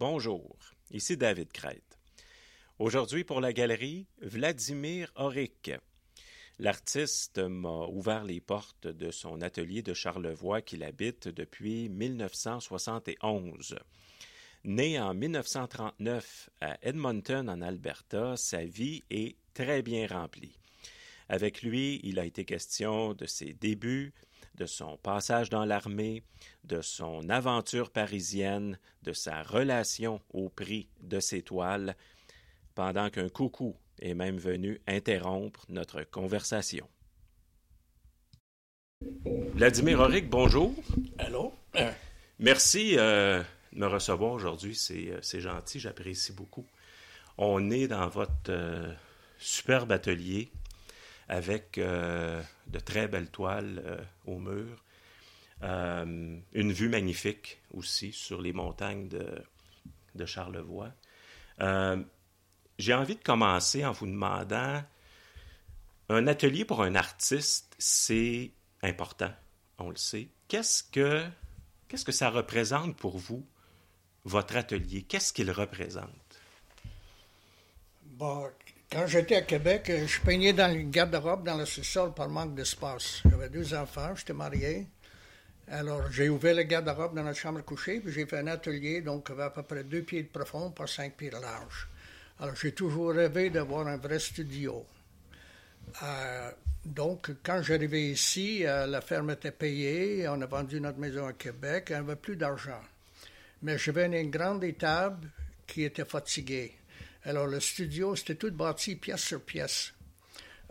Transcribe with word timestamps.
bonjour. 0.00 0.56
Ici 0.90 1.18
David 1.18 1.52
Crête. 1.52 1.98
Aujourd'hui 2.78 3.22
pour 3.22 3.42
la 3.42 3.52
galerie, 3.52 4.06
Vladimir 4.22 5.12
Auric. 5.14 5.72
L'artiste 6.58 7.38
m'a 7.38 7.84
ouvert 7.86 8.24
les 8.24 8.40
portes 8.40 8.86
de 8.86 9.10
son 9.10 9.42
atelier 9.42 9.82
de 9.82 9.92
Charlevoix 9.92 10.62
qu'il 10.62 10.84
habite 10.84 11.28
depuis 11.28 11.90
1971. 11.90 13.76
Né 14.64 14.98
en 14.98 15.12
1939 15.12 16.48
à 16.62 16.78
Edmonton 16.80 17.50
en 17.50 17.60
Alberta, 17.60 18.38
sa 18.38 18.64
vie 18.64 19.04
est 19.10 19.36
très 19.52 19.82
bien 19.82 20.06
remplie. 20.06 20.56
Avec 21.28 21.60
lui, 21.60 22.00
il 22.04 22.18
a 22.18 22.24
été 22.24 22.46
question 22.46 23.12
de 23.12 23.26
ses 23.26 23.52
débuts, 23.52 24.14
de 24.54 24.66
son 24.66 24.96
passage 24.98 25.50
dans 25.50 25.64
l'armée, 25.64 26.22
de 26.64 26.80
son 26.80 27.28
aventure 27.28 27.90
parisienne, 27.90 28.78
de 29.02 29.12
sa 29.12 29.42
relation 29.42 30.20
au 30.30 30.48
prix 30.48 30.88
de 31.02 31.20
ses 31.20 31.42
toiles, 31.42 31.96
pendant 32.74 33.10
qu'un 33.10 33.28
coucou 33.28 33.76
est 34.00 34.14
même 34.14 34.38
venu 34.38 34.80
interrompre 34.86 35.64
notre 35.68 36.02
conversation. 36.02 36.88
Vladimir 39.54 40.00
Auric, 40.00 40.28
bonjour. 40.28 40.74
Allô? 41.18 41.54
Merci 42.38 42.96
euh, 42.98 43.42
de 43.72 43.78
me 43.78 43.86
recevoir 43.86 44.32
aujourd'hui, 44.32 44.74
c'est, 44.74 45.10
euh, 45.10 45.40
gentil, 45.40 45.80
j'apprécie 45.80 46.32
beaucoup. 46.32 46.66
On 47.38 47.70
est 47.70 47.88
dans 47.88 48.08
votre 48.08 48.32
euh, 48.48 48.92
superbe 49.38 49.92
atelier 49.92 50.50
avec 51.30 51.78
euh, 51.78 52.42
de 52.66 52.80
très 52.80 53.06
belles 53.06 53.30
toiles 53.30 53.80
euh, 53.86 54.02
au 54.26 54.38
mur. 54.38 54.82
Euh, 55.62 56.38
une 56.52 56.72
vue 56.72 56.88
magnifique 56.88 57.60
aussi 57.72 58.12
sur 58.12 58.42
les 58.42 58.52
montagnes 58.52 59.08
de, 59.08 59.40
de 60.16 60.26
Charlevoix. 60.26 60.92
J'ai 62.78 62.94
envie 62.94 63.14
de 63.14 63.22
commencer 63.22 63.84
en 63.84 63.92
vous 63.92 64.06
demandant, 64.06 64.82
un 66.08 66.26
atelier 66.26 66.64
pour 66.64 66.82
un 66.82 66.94
artiste, 66.94 67.76
c'est 67.78 68.50
important, 68.82 69.30
on 69.78 69.90
le 69.90 69.96
sait. 69.96 70.28
Qu'est-ce 70.48 70.82
que, 70.82 71.24
qu'est-ce 71.86 72.06
que 72.06 72.12
ça 72.12 72.30
représente 72.30 72.96
pour 72.96 73.18
vous, 73.18 73.46
votre 74.24 74.56
atelier? 74.56 75.02
Qu'est-ce 75.02 75.32
qu'il 75.34 75.50
représente? 75.50 76.08
Quand 78.90 79.06
j'étais 79.06 79.36
à 79.36 79.42
Québec, 79.42 79.88
euh, 79.90 80.06
je 80.06 80.20
peignais 80.20 80.52
dans 80.52 80.72
le 80.72 80.82
garde-robe 80.82 81.44
dans 81.44 81.56
le 81.56 81.64
sous-sol 81.64 82.12
par 82.12 82.28
manque 82.28 82.54
d'espace. 82.54 83.22
J'avais 83.30 83.48
deux 83.48 83.72
enfants, 83.74 84.14
j'étais 84.16 84.32
marié. 84.32 84.86
Alors, 85.68 86.10
j'ai 86.10 86.28
ouvert 86.28 86.56
le 86.56 86.64
garde-robe 86.64 87.14
dans 87.14 87.22
notre 87.22 87.38
chambre 87.38 87.60
à 87.60 87.62
coucher, 87.62 88.00
puis 88.00 88.12
j'ai 88.12 88.26
fait 88.26 88.38
un 88.38 88.48
atelier, 88.48 89.00
donc 89.00 89.30
à 89.30 89.50
peu 89.50 89.62
près 89.62 89.84
deux 89.84 90.02
pieds 90.02 90.24
de 90.24 90.28
profond 90.28 90.72
par 90.72 90.88
cinq 90.88 91.16
pieds 91.16 91.30
de 91.30 91.36
large. 91.36 91.88
Alors, 92.40 92.56
j'ai 92.56 92.72
toujours 92.72 93.12
rêvé 93.12 93.50
d'avoir 93.50 93.86
un 93.86 93.96
vrai 93.96 94.18
studio. 94.18 94.84
Euh, 96.02 96.50
donc, 96.84 97.30
quand 97.44 97.62
j'arrivais 97.62 98.08
ici, 98.08 98.66
euh, 98.66 98.86
la 98.86 99.00
ferme 99.00 99.30
était 99.30 99.52
payée, 99.52 100.26
on 100.28 100.40
a 100.40 100.46
vendu 100.46 100.80
notre 100.80 100.98
maison 100.98 101.26
à 101.26 101.34
Québec, 101.34 101.86
il 101.90 101.92
n'y 101.92 101.98
avait 101.98 102.16
plus 102.16 102.34
d'argent. 102.34 102.82
Mais 103.62 103.78
j'avais 103.78 104.06
une 104.06 104.30
grande 104.30 104.64
étable 104.64 105.28
qui 105.66 105.84
était 105.84 106.04
fatiguée. 106.04 106.79
Alors, 107.24 107.46
le 107.46 107.60
studio, 107.60 108.16
c'était 108.16 108.36
tout 108.36 108.50
bâti 108.50 108.96
pièce 108.96 109.20
sur 109.20 109.42
pièce. 109.42 109.92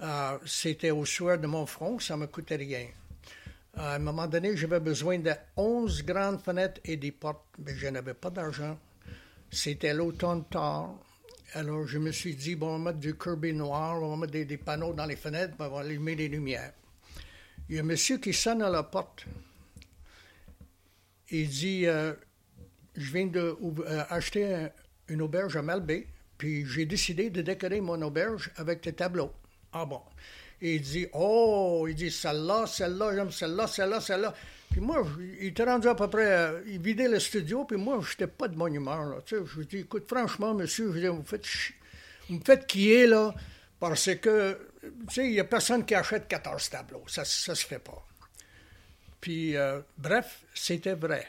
Euh, 0.01 0.37
c'était 0.45 0.91
au 0.91 1.05
soir 1.05 1.37
de 1.37 1.45
mon 1.45 1.65
front, 1.65 1.99
ça 1.99 2.15
ne 2.15 2.21
me 2.21 2.27
coûtait 2.27 2.55
rien. 2.55 2.87
à 3.75 3.95
un 3.95 3.99
moment 3.99 4.27
donné, 4.27 4.57
j'avais 4.57 4.79
besoin 4.79 5.19
de 5.19 5.31
11 5.57 6.03
grandes 6.03 6.41
fenêtres 6.41 6.81
et 6.85 6.97
des 6.97 7.11
portes, 7.11 7.45
mais 7.59 7.75
je 7.75 7.87
n'avais 7.87 8.13
pas 8.13 8.29
d'argent. 8.29 8.79
C'était 9.51 9.93
l'automne 9.93 10.45
tard. 10.45 10.95
Alors, 11.53 11.85
je 11.85 11.97
me 11.97 12.11
suis 12.11 12.35
dit, 12.35 12.55
bon, 12.55 12.75
on 12.75 12.79
va 12.79 12.91
mettre 12.91 12.99
du 12.99 13.15
Kirby 13.15 13.53
noir, 13.53 14.01
on 14.01 14.09
va 14.11 14.17
mettre 14.17 14.45
des, 14.45 14.57
panneaux 14.57 14.93
dans 14.93 15.05
les 15.05 15.15
fenêtres, 15.15 15.55
on 15.59 15.67
va 15.67 15.81
allumer 15.81 16.15
les 16.15 16.27
lumières. 16.27 16.73
Il 17.67 17.75
y 17.75 17.79
a 17.79 17.81
un 17.81 17.85
monsieur 17.85 18.17
qui 18.17 18.33
sonne 18.33 18.61
à 18.61 18.69
la 18.69 18.83
porte. 18.83 19.25
Il 21.29 21.49
dit, 21.49 21.85
euh, 21.85 22.13
je 22.95 23.11
viens 23.11 23.27
d'acheter 23.27 24.45
euh, 24.45 24.69
une 25.09 25.21
auberge 25.21 25.57
à 25.57 25.61
Malbé. 25.61 26.07
Puis 26.39 26.65
j'ai 26.65 26.85
décidé 26.85 27.29
de 27.29 27.41
décorer 27.41 27.81
mon 27.81 28.01
auberge 28.01 28.49
avec 28.55 28.81
des 28.81 28.93
tableaux. 28.93 29.31
Ah 29.73 29.85
bon? 29.85 30.01
Et 30.61 30.75
il 30.75 30.81
dit, 30.81 31.07
oh, 31.13 31.85
il 31.87 31.95
dit, 31.95 32.09
celle-là, 32.09 32.65
celle-là, 32.65 33.13
j'aime 33.13 33.31
celle-là, 33.31 33.67
celle-là, 33.67 34.01
celle-là. 34.01 34.33
Puis 34.71 34.79
moi, 34.79 35.05
il 35.39 35.47
était 35.47 35.65
rendu 35.65 35.87
à 35.89 35.95
peu 35.95 36.07
près, 36.07 36.31
euh, 36.31 36.61
il 36.65 36.79
vidait 36.79 37.09
le 37.09 37.19
studio, 37.19 37.65
puis 37.65 37.77
moi, 37.77 37.99
je 38.01 38.11
n'étais 38.11 38.27
pas 38.27 38.47
de 38.47 38.55
bonne 38.55 38.73
humeur. 38.73 39.05
Là. 39.05 39.17
Tu 39.25 39.35
sais, 39.35 39.43
je 39.45 39.59
lui 39.59 39.65
dis, 39.65 39.77
écoute, 39.79 40.05
franchement, 40.07 40.53
monsieur, 40.53 40.93
je 40.93 40.99
dis, 40.99 41.07
vous, 41.07 41.23
faites 41.25 41.45
vous 42.29 42.35
me 42.35 42.43
faites 42.43 42.65
qui 42.65 42.93
est, 42.93 43.07
là, 43.07 43.35
parce 43.77 44.15
que, 44.15 44.57
tu 44.81 45.13
sais, 45.13 45.25
il 45.25 45.31
n'y 45.31 45.39
a 45.41 45.45
personne 45.45 45.85
qui 45.85 45.93
achète 45.93 46.29
14 46.29 46.69
tableaux. 46.69 47.03
Ça 47.07 47.21
ne 47.21 47.55
se 47.55 47.65
fait 47.65 47.79
pas. 47.79 48.05
Puis, 49.19 49.57
euh, 49.57 49.81
bref, 49.97 50.43
c'était 50.53 50.95
vrai. 50.95 51.27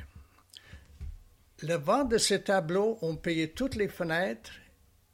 Le 1.62 1.74
vent 1.74 2.04
de 2.04 2.16
ces 2.16 2.42
tableaux, 2.42 2.98
on 3.02 3.16
payait 3.16 3.48
toutes 3.48 3.74
les 3.74 3.88
fenêtres 3.88 4.52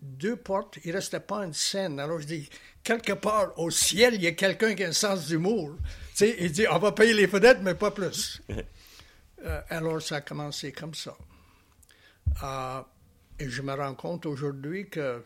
deux 0.01 0.37
portes, 0.37 0.79
il 0.85 0.91
ne 0.91 0.97
restait 0.97 1.21
pas 1.21 1.45
une 1.45 1.55
scène. 1.55 1.99
Alors 2.01 2.21
je 2.21 2.27
dis, 2.27 2.51
quelque 2.83 3.13
part 3.13 3.59
au 3.59 3.71
ciel, 3.71 4.15
il 4.15 4.23
y 4.23 4.27
a 4.27 4.33
quelqu'un 4.33 4.75
qui 4.75 4.85
a 4.85 4.89
un 4.89 4.93
sens 4.93 5.27
d'humour. 5.27 5.77
Tu 6.11 6.17
sais, 6.17 6.37
il 6.41 6.53
dit, 6.53 6.67
on 6.71 6.79
va 6.79 6.93
payer 6.93 7.15
les 7.15 7.27
fenêtres, 7.27 7.61
mais 7.63 7.75
pas 7.75 7.91
plus. 7.91 8.43
Euh, 9.45 9.61
alors 9.69 10.01
ça 10.01 10.17
a 10.17 10.21
commencé 10.23 10.73
comme 10.73 10.95
ça. 10.95 11.15
Euh, 12.43 12.81
et 13.39 13.49
je 13.49 13.61
me 13.61 13.75
rends 13.75 13.95
compte 13.95 14.25
aujourd'hui 14.25 14.89
que 14.89 15.23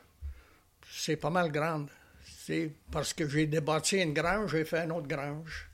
c'est 0.90 1.16
pas 1.16 1.30
mal 1.30 1.50
grande. 1.52 1.88
C'est 2.24 2.72
parce 2.90 3.14
que 3.14 3.28
j'ai 3.28 3.46
débâti 3.46 3.98
une 3.98 4.12
grange, 4.12 4.50
j'ai 4.50 4.64
fait 4.64 4.84
une 4.84 4.92
autre 4.92 5.06
grange. 5.06 5.70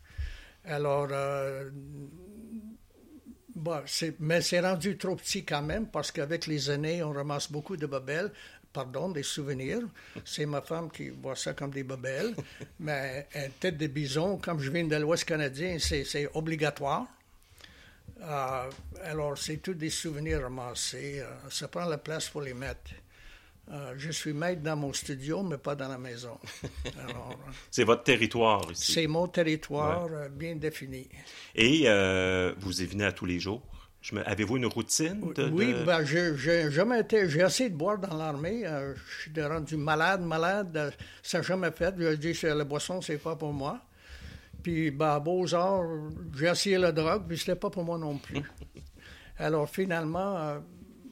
Alors, 0.65 1.09
euh, 1.11 1.71
bon, 3.55 3.83
mais 4.21 4.41
c'est 4.43 4.61
rendu 4.61 4.99
trop 4.99 5.17
petit 5.17 5.45
quand 5.45 5.63
même 5.63 5.87
parce 5.87 6.11
qu'avec 6.13 6.47
les 6.47 6.71
années, 6.71 7.03
on 7.03 7.13
ramasse 7.13 7.51
beaucoup 7.51 7.77
de 7.77 7.87
babelles 7.87 8.33
pardon, 8.77 9.09
des 9.09 9.23
souvenirs. 9.23 9.81
C'est 10.23 10.45
ma 10.45 10.61
femme 10.61 10.91
qui 10.91 11.09
voit 11.09 11.35
ça 11.35 11.55
comme 11.55 11.71
des 11.71 11.83
babelles. 11.83 12.35
Mais 12.79 13.27
une 13.35 13.51
tête 13.59 13.79
de 13.79 13.87
bison, 13.87 14.37
comme 14.37 14.61
je 14.61 14.71
viens 14.71 14.85
de 14.85 14.97
l'Ouest 14.97 15.25
canadien, 15.25 15.79
c'est 15.79 16.29
obligatoire. 16.35 17.07
Euh, 18.21 18.71
alors, 19.05 19.39
c'est 19.39 19.57
tous 19.59 19.75
des 19.75 19.89
souvenirs 19.89 20.43
ramassés. 20.43 21.21
Euh, 21.21 21.51
ça 21.51 21.69
prend 21.69 21.87
la 21.87 21.97
place 21.97 22.29
pour 22.29 22.43
les 22.43 22.53
mettre. 22.55 22.91
Euh, 23.71 23.95
je 23.97 24.11
suis 24.11 24.35
maître 24.35 24.63
dans 24.63 24.77
mon 24.77 24.93
studio, 24.93 25.43
mais 25.43 25.59
pas 25.59 25.75
dans 25.75 25.89
la 25.89 25.99
maison. 25.99 26.39
c'est 27.71 27.85
votre 27.85 28.05
territoire 28.05 28.71
ici. 28.71 28.93
C'est 28.93 29.07
mon 29.07 29.27
territoire 29.27 30.09
bien 30.31 30.55
défini. 30.57 31.09
Et 31.55 31.89
vous 32.59 32.83
y 32.83 32.85
venez 32.85 33.07
à 33.07 33.13
tous 33.13 33.27
les 33.27 33.41
jours? 33.41 33.63
Avez-vous 34.25 34.57
une 34.57 34.67
routine? 34.67 35.21
oui, 35.53 35.75
Ben, 35.85 36.05
j'ai 36.05 36.71
jamais 36.71 37.01
été. 37.01 37.29
J'ai 37.29 37.41
essayé 37.41 37.71
de 37.71 37.77
boire 37.77 37.99
dans 37.99 38.17
l'armée. 38.17 38.67
Euh, 38.67 38.95
je 38.95 39.31
suis 39.31 39.43
rendu 39.43 39.77
malade, 39.77 40.23
malade. 40.23 40.77
Euh, 40.77 40.91
ça 41.23 41.39
n'a 41.39 41.43
jamais 41.43 41.71
fait. 41.73 41.95
J'ai 41.99 42.17
dit 42.17 42.39
la 42.43 42.65
boisson, 42.65 43.01
c'est 43.01 43.19
pas 43.19 43.35
pour 43.35 43.53
moi. 43.53 43.81
Puis, 44.63 44.91
ben, 44.91 45.19
Beaux-Arts, 45.19 46.11
j'ai 46.37 46.47
essayé 46.47 46.79
la 46.79 46.93
drogue, 46.93 47.25
puis 47.27 47.39
c'était 47.39 47.57
pas 47.57 47.71
pour 47.71 47.85
moi 47.85 47.99
non 47.99 48.19
plus. 48.19 48.43
Alors, 49.39 49.69
finalement, 49.69 50.37
euh, 50.39 50.59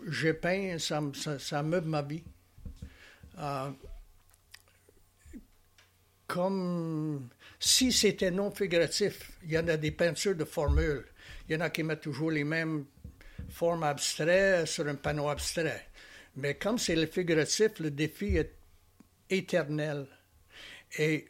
j'ai 0.09 0.35
peint, 0.35 0.79
ça, 0.79 1.03
ça, 1.15 1.39
ça, 1.39 1.63
meuble 1.63 1.89
ma 1.89 2.03
vie. 2.03 2.23
comme 6.27 7.29
si 7.59 7.93
c'était 7.93 8.31
non 8.31 8.51
figuratif, 8.51 9.33
il 9.45 9.53
y 9.53 9.59
en 9.59 9.67
a 9.69 9.77
des 9.77 9.91
peintures 9.91 10.35
de 10.35 10.45
formules. 10.45 11.05
Il 11.49 11.55
y 11.55 11.57
en 11.57 11.61
a 11.61 11.71
qui 11.71 11.83
mettent 11.83 12.01
toujours 12.01 12.31
les 12.31 12.45
mêmes 12.45 12.87
formes 13.51 13.83
abstraites 13.83 14.67
sur 14.67 14.87
un 14.87 14.95
panneau 14.95 15.29
abstrait. 15.29 15.89
Mais 16.37 16.55
comme 16.55 16.79
c'est 16.79 16.97
le 16.97 17.07
figuratif, 17.07 17.79
le 17.79 17.91
défi 17.91 18.37
est 18.37 18.55
éternel. 19.31 20.07
Et 20.99 21.29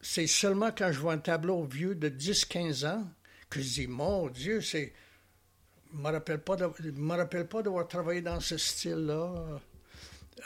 c'est 0.00 0.26
seulement 0.26 0.70
quand 0.76 0.92
je 0.92 0.98
vois 0.98 1.14
un 1.14 1.18
tableau 1.18 1.64
vieux 1.64 1.94
de 1.94 2.08
10-15 2.08 2.86
ans 2.86 3.08
que 3.48 3.60
je 3.60 3.68
dis, 3.68 3.86
mon 3.86 4.28
Dieu, 4.28 4.60
c'est... 4.60 4.92
Je 5.92 5.96
ne 5.98 6.02
me 6.02 7.16
rappelle 7.16 7.48
pas 7.48 7.62
d'avoir 7.62 7.88
travaillé 7.88 8.20
dans 8.20 8.38
ce 8.38 8.56
style-là. 8.56 9.60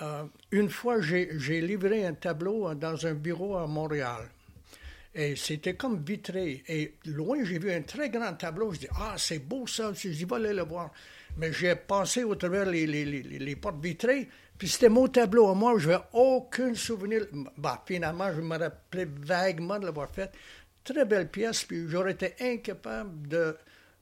Euh, 0.00 0.24
une 0.50 0.70
fois, 0.70 1.02
j'ai 1.02 1.60
livré 1.60 2.06
un 2.06 2.14
tableau 2.14 2.74
dans 2.74 3.06
un 3.06 3.12
bureau 3.12 3.58
à 3.58 3.66
Montréal. 3.66 4.30
Et 5.14 5.36
c'était 5.36 5.74
comme 5.74 6.02
vitré. 6.04 6.64
Et 6.66 6.94
loin, 7.06 7.38
j'ai 7.44 7.58
vu 7.58 7.72
un 7.72 7.82
très 7.82 8.10
grand 8.10 8.34
tableau. 8.34 8.72
Je 8.72 8.80
dis, 8.80 8.88
ah, 8.96 9.14
c'est 9.16 9.38
beau 9.38 9.66
ça. 9.66 9.92
Je 9.92 10.08
dis, 10.08 10.24
va 10.24 10.36
aller 10.36 10.52
le 10.52 10.64
voir. 10.64 10.90
Mais 11.36 11.52
j'ai 11.52 11.76
passé 11.76 12.24
au 12.24 12.34
travers 12.34 12.66
les, 12.66 12.86
les, 12.86 13.04
les, 13.04 13.56
portes 13.56 13.82
vitrées. 13.82 14.28
Puis 14.58 14.68
c'était 14.68 14.88
mon 14.88 15.06
tableau 15.06 15.48
à 15.48 15.54
moi. 15.54 15.74
Je 15.78 15.88
n'avais 15.88 16.02
aucun 16.12 16.74
souvenir. 16.74 17.26
Bah, 17.56 17.82
finalement, 17.86 18.32
je 18.34 18.40
me 18.40 18.58
rappelais 18.58 19.06
vaguement 19.06 19.78
de 19.78 19.86
l'avoir 19.86 20.10
fait. 20.10 20.32
Très 20.82 21.04
belle 21.04 21.28
pièce. 21.28 21.62
Puis 21.64 21.88
j'aurais 21.88 22.12
été 22.12 22.34
incapable 22.40 23.28
de 23.28 23.56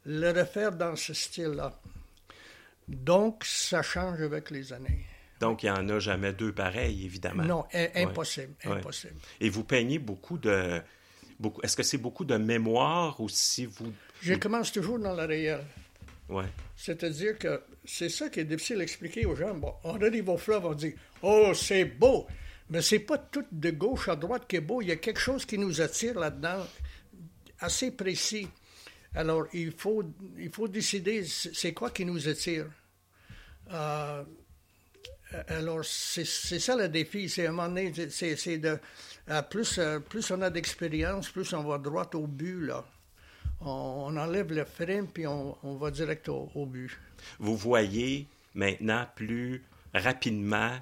le 0.06 0.30
refaire 0.30 0.72
dans 0.72 0.96
ce 0.96 1.12
style-là. 1.12 1.78
Donc, 2.88 3.44
ça 3.44 3.82
change 3.82 4.20
avec 4.20 4.50
les 4.50 4.72
années. 4.72 5.06
Donc, 5.40 5.62
il 5.62 5.72
n'y 5.72 5.76
en 5.76 5.88
a 5.88 5.98
jamais 5.98 6.32
deux 6.32 6.52
pareils, 6.52 7.04
évidemment. 7.04 7.42
Non, 7.42 7.64
impossible, 7.94 8.54
impossible. 8.64 9.16
Et 9.40 9.50
vous 9.50 9.64
peignez 9.64 9.98
beaucoup 9.98 10.38
de... 10.38 10.80
Beaucoup, 11.42 11.60
Est-ce 11.62 11.76
que 11.76 11.82
c'est 11.82 11.98
beaucoup 11.98 12.24
de 12.24 12.36
mémoire 12.36 13.20
ou 13.20 13.28
si 13.28 13.66
vous... 13.66 13.92
Je 14.20 14.34
commence 14.34 14.70
toujours 14.70 15.00
dans 15.00 15.12
le 15.12 15.24
réel. 15.24 15.64
Ouais. 16.28 16.46
C'est-à-dire 16.76 17.36
que 17.36 17.60
c'est 17.84 18.08
ça 18.08 18.28
qui 18.28 18.38
est 18.38 18.44
difficile 18.44 18.78
à 18.78 18.84
expliquer 18.84 19.26
aux 19.26 19.34
gens. 19.34 19.52
Bon, 19.52 19.74
on 19.82 20.00
arrive 20.00 20.28
au 20.28 20.36
fleuve, 20.38 20.64
on 20.66 20.74
dit 20.74 20.94
«Oh, 21.22 21.50
c'est 21.52 21.84
beau!» 21.84 22.28
Mais 22.70 22.80
c'est 22.80 23.00
pas 23.00 23.18
tout 23.18 23.44
de 23.50 23.70
gauche 23.70 24.08
à 24.08 24.14
droite 24.14 24.44
qui 24.46 24.56
est 24.56 24.60
beau. 24.60 24.80
Il 24.82 24.88
y 24.88 24.92
a 24.92 24.96
quelque 24.96 25.18
chose 25.18 25.44
qui 25.44 25.58
nous 25.58 25.80
attire 25.80 26.16
là-dedans, 26.18 26.64
assez 27.58 27.90
précis. 27.90 28.48
Alors, 29.14 29.46
il 29.52 29.72
faut, 29.72 30.04
il 30.38 30.50
faut 30.50 30.68
décider 30.68 31.24
c'est 31.24 31.74
quoi 31.74 31.90
qui 31.90 32.04
nous 32.04 32.28
attire. 32.28 32.66
Euh, 33.72 34.22
alors, 35.48 35.84
c'est 35.84 36.24
ça 36.24 36.76
le 36.76 36.88
défi. 36.88 37.28
C'est 37.28 37.46
un 37.46 37.50
moment 37.50 37.68
donné, 37.68 37.92
c'est 38.10 38.58
de. 38.58 38.78
Plus, 39.50 39.80
plus 40.08 40.30
on 40.30 40.42
a 40.42 40.50
d'expérience, 40.50 41.28
plus 41.30 41.52
on 41.52 41.62
va 41.62 41.78
droit 41.78 42.08
au 42.14 42.26
but, 42.26 42.66
là. 42.66 42.84
On, 43.64 44.16
enlève 44.16 44.52
le 44.52 44.64
frein, 44.64 45.04
puis 45.04 45.26
on, 45.26 45.56
va 45.76 45.90
direct 45.90 46.28
au, 46.28 46.66
but. 46.66 46.90
Vous 47.38 47.56
voyez 47.56 48.26
maintenant 48.54 49.06
plus 49.14 49.62
rapidement 49.94 50.72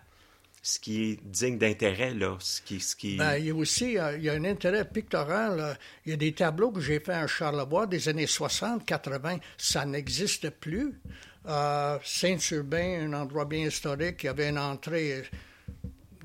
ce 0.62 0.78
qui 0.78 1.10
est 1.10 1.20
digne 1.24 1.58
d'intérêt, 1.58 2.14
là, 2.14 2.36
ce 2.40 2.60
qui... 2.60 2.80
Ce 2.80 2.96
qui... 2.96 3.16
Ben, 3.16 3.36
il 3.36 3.46
y 3.46 3.50
a 3.50 3.54
aussi 3.54 3.96
il 4.16 4.22
y 4.22 4.28
a 4.28 4.32
un 4.32 4.44
intérêt 4.44 4.84
pictoral. 4.84 5.78
Il 6.04 6.10
y 6.10 6.12
a 6.12 6.16
des 6.16 6.32
tableaux 6.32 6.70
que 6.70 6.80
j'ai 6.80 7.00
faits 7.00 7.16
à 7.16 7.26
Charlevoix 7.26 7.86
des 7.86 8.08
années 8.08 8.26
60, 8.26 8.84
80. 8.84 9.38
Ça 9.56 9.86
n'existe 9.86 10.50
plus. 10.50 11.00
Euh, 11.46 11.98
Saint-Urbain, 12.04 13.06
un 13.06 13.12
endroit 13.14 13.46
bien 13.46 13.66
historique, 13.66 14.22
il 14.22 14.26
y 14.26 14.28
avait 14.28 14.50
une 14.50 14.58
entrée. 14.58 15.22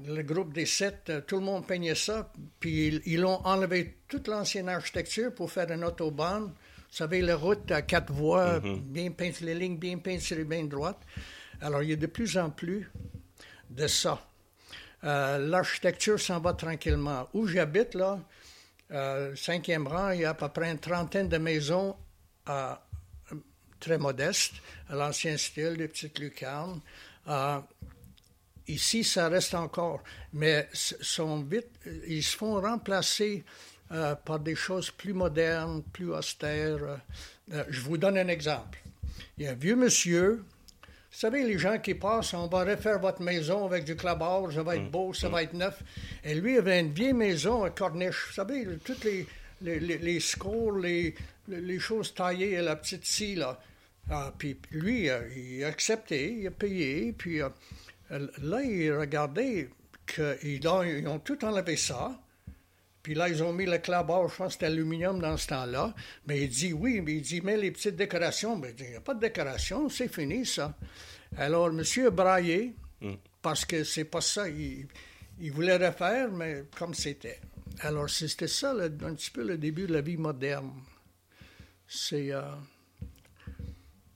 Le 0.08 0.22
groupe 0.22 0.54
des 0.54 0.66
sept, 0.66 1.10
euh, 1.10 1.22
tout 1.22 1.38
le 1.38 1.42
monde 1.42 1.66
peignait 1.66 1.96
ça, 1.96 2.32
puis 2.60 3.02
ils, 3.06 3.26
ont 3.26 3.46
enlevé 3.46 3.98
toute 4.08 4.28
l'ancienne 4.28 4.70
architecture 4.70 5.34
pour 5.34 5.52
faire 5.52 5.72
une 5.72 5.84
autobahn. 5.84 6.44
Vous 6.44 6.52
savez, 6.90 7.22
la 7.22 7.36
route 7.36 7.72
à 7.72 7.82
quatre 7.82 8.14
voies, 8.14 8.60
mm-hmm. 8.60 8.80
bien 8.82 9.12
peintes, 9.12 9.42
les 9.42 9.56
lignes 9.56 9.78
bien 9.78 9.98
peintes 9.98 10.22
sur 10.22 10.38
les 10.38 10.44
bien 10.44 10.64
droites. 10.64 11.02
Alors, 11.62 11.82
il 11.82 11.90
y 11.90 11.94
a 11.94 11.96
de 11.96 12.08
plus 12.08 12.38
en 12.38 12.50
plus 12.50 12.92
de 13.70 13.88
ça. 13.88 14.22
Euh, 15.04 15.38
l'architecture 15.40 16.20
s'en 16.20 16.40
va 16.40 16.54
tranquillement. 16.54 17.28
Où 17.34 17.48
j'habite, 17.48 17.96
là, 17.96 18.20
cinquième 19.36 19.88
rang, 19.88 20.12
il 20.12 20.22
y 20.22 20.26
a 20.26 20.32
à 20.32 20.34
peu 20.36 20.50
près 20.50 20.72
une 20.72 20.80
trentaine 20.80 21.30
de 21.30 21.38
maisons 21.38 21.96
très 23.80 23.98
modeste, 23.98 24.54
à 24.90 24.96
l'ancien 24.96 25.38
style, 25.38 25.78
des 25.78 25.88
petites 25.88 26.20
lucarnes. 26.20 26.82
Ici, 28.68 29.04
ça 29.04 29.30
reste 29.30 29.54
encore, 29.54 30.04
mais 30.34 30.68
sont 30.74 31.42
vite, 31.42 31.70
ils 32.08 32.24
se 32.24 32.36
font 32.36 32.60
remplacer 32.60 33.44
euh, 33.92 34.16
par 34.16 34.40
des 34.40 34.56
choses 34.56 34.90
plus 34.90 35.14
modernes, 35.14 35.84
plus 35.94 36.12
austères. 36.12 37.00
Euh, 37.52 37.64
je 37.70 37.82
vous 37.82 37.98
donne 37.98 38.18
un 38.18 38.28
exemple. 38.28 38.80
Il 39.38 39.46
y 39.46 39.48
a 39.48 39.52
un 39.52 39.56
vieux 39.56 39.76
monsieur, 39.76 40.44
vous 41.16 41.22
savez, 41.22 41.46
les 41.46 41.58
gens 41.58 41.78
qui 41.80 41.94
passent, 41.94 42.34
on 42.34 42.48
va 42.48 42.66
refaire 42.66 43.00
votre 43.00 43.22
maison 43.22 43.66
avec 43.66 43.86
du 43.86 43.96
clabard, 43.96 44.52
ça 44.52 44.64
va 44.64 44.76
être 44.76 44.84
mm. 44.84 44.90
beau, 44.90 45.14
ça 45.14 45.30
va 45.30 45.40
mm. 45.40 45.44
être 45.44 45.54
neuf. 45.54 45.84
Et 46.26 46.36
lui 46.36 46.58
avait 46.58 46.82
une 46.82 46.92
vieille 46.92 47.14
maison 47.14 47.64
à 47.64 47.70
Corniche. 47.70 48.26
Vous 48.28 48.34
savez, 48.34 48.68
toutes 48.84 49.06
les, 49.06 49.26
les, 49.62 49.80
les, 49.80 49.98
les 49.98 50.20
scores, 50.20 50.78
les, 50.78 51.16
les, 51.48 51.80
choses 51.80 52.14
taillées 52.14 52.58
à 52.58 52.64
la 52.64 52.76
petite 52.76 53.06
scie, 53.06 53.36
là. 53.36 53.58
Ah, 54.10 54.34
puis 54.38 54.58
lui, 54.72 55.10
euh, 55.10 55.22
il 55.38 55.64
a 55.64 55.68
accepté, 55.68 56.34
il 56.34 56.48
a 56.48 56.52
payé, 56.52 57.14
puis 57.18 57.42
euh, 57.42 57.48
là, 58.42 58.62
il 58.62 58.94
regardait 58.94 59.70
qu'ils 60.06 60.68
ont 60.68 61.20
tout 61.20 61.44
enlevé 61.46 61.78
ça. 61.78 62.20
Puis 63.02 63.14
là, 63.14 63.30
ils 63.30 63.44
ont 63.44 63.54
mis 63.54 63.66
le 63.66 63.78
clapboard, 63.78 64.32
je 64.32 64.36
pense 64.36 64.48
que 64.48 64.54
c'était 64.54 64.66
aluminium 64.66 65.20
dans 65.20 65.38
ce 65.38 65.48
temps-là. 65.48 65.94
Mais 66.26 66.42
il 66.42 66.50
dit 66.50 66.74
oui, 66.74 67.02
mais 67.02 67.14
il 67.16 67.22
dit, 67.22 67.42
mais 67.42 67.56
les 67.56 67.72
petites 67.72 67.96
décorations. 67.96 68.58
Mais 68.58 68.74
il 68.80 68.90
n'y 68.90 68.96
a 68.96 69.02
pas 69.02 69.14
de 69.14 69.20
décoration, 69.20 69.90
c'est 69.90 70.08
fini 70.08 70.46
ça. 70.46 70.76
Alors, 71.38 71.72
monsieur 71.72 72.08
a 72.08 72.10
braillé, 72.10 72.76
hmm. 73.02 73.14
parce 73.42 73.64
que 73.64 73.84
c'est 73.84 74.06
pas 74.06 74.22
ça. 74.22 74.50
Il, 74.50 74.88
voulait 75.52 75.78
refaire, 75.78 76.32
mais 76.32 76.64
comme 76.78 76.94
c'était. 76.94 77.40
Alors, 77.82 78.10
c'était 78.10 78.48
ça 78.48 78.72
un 78.72 79.14
petit 79.14 79.30
peu 79.30 79.44
le 79.46 79.58
début 79.58 79.86
de 79.86 79.94
la 79.94 80.02
vie 80.02 80.18
moderne. 80.18 80.72
C'est. 81.88 82.32
Euh, 82.32 82.42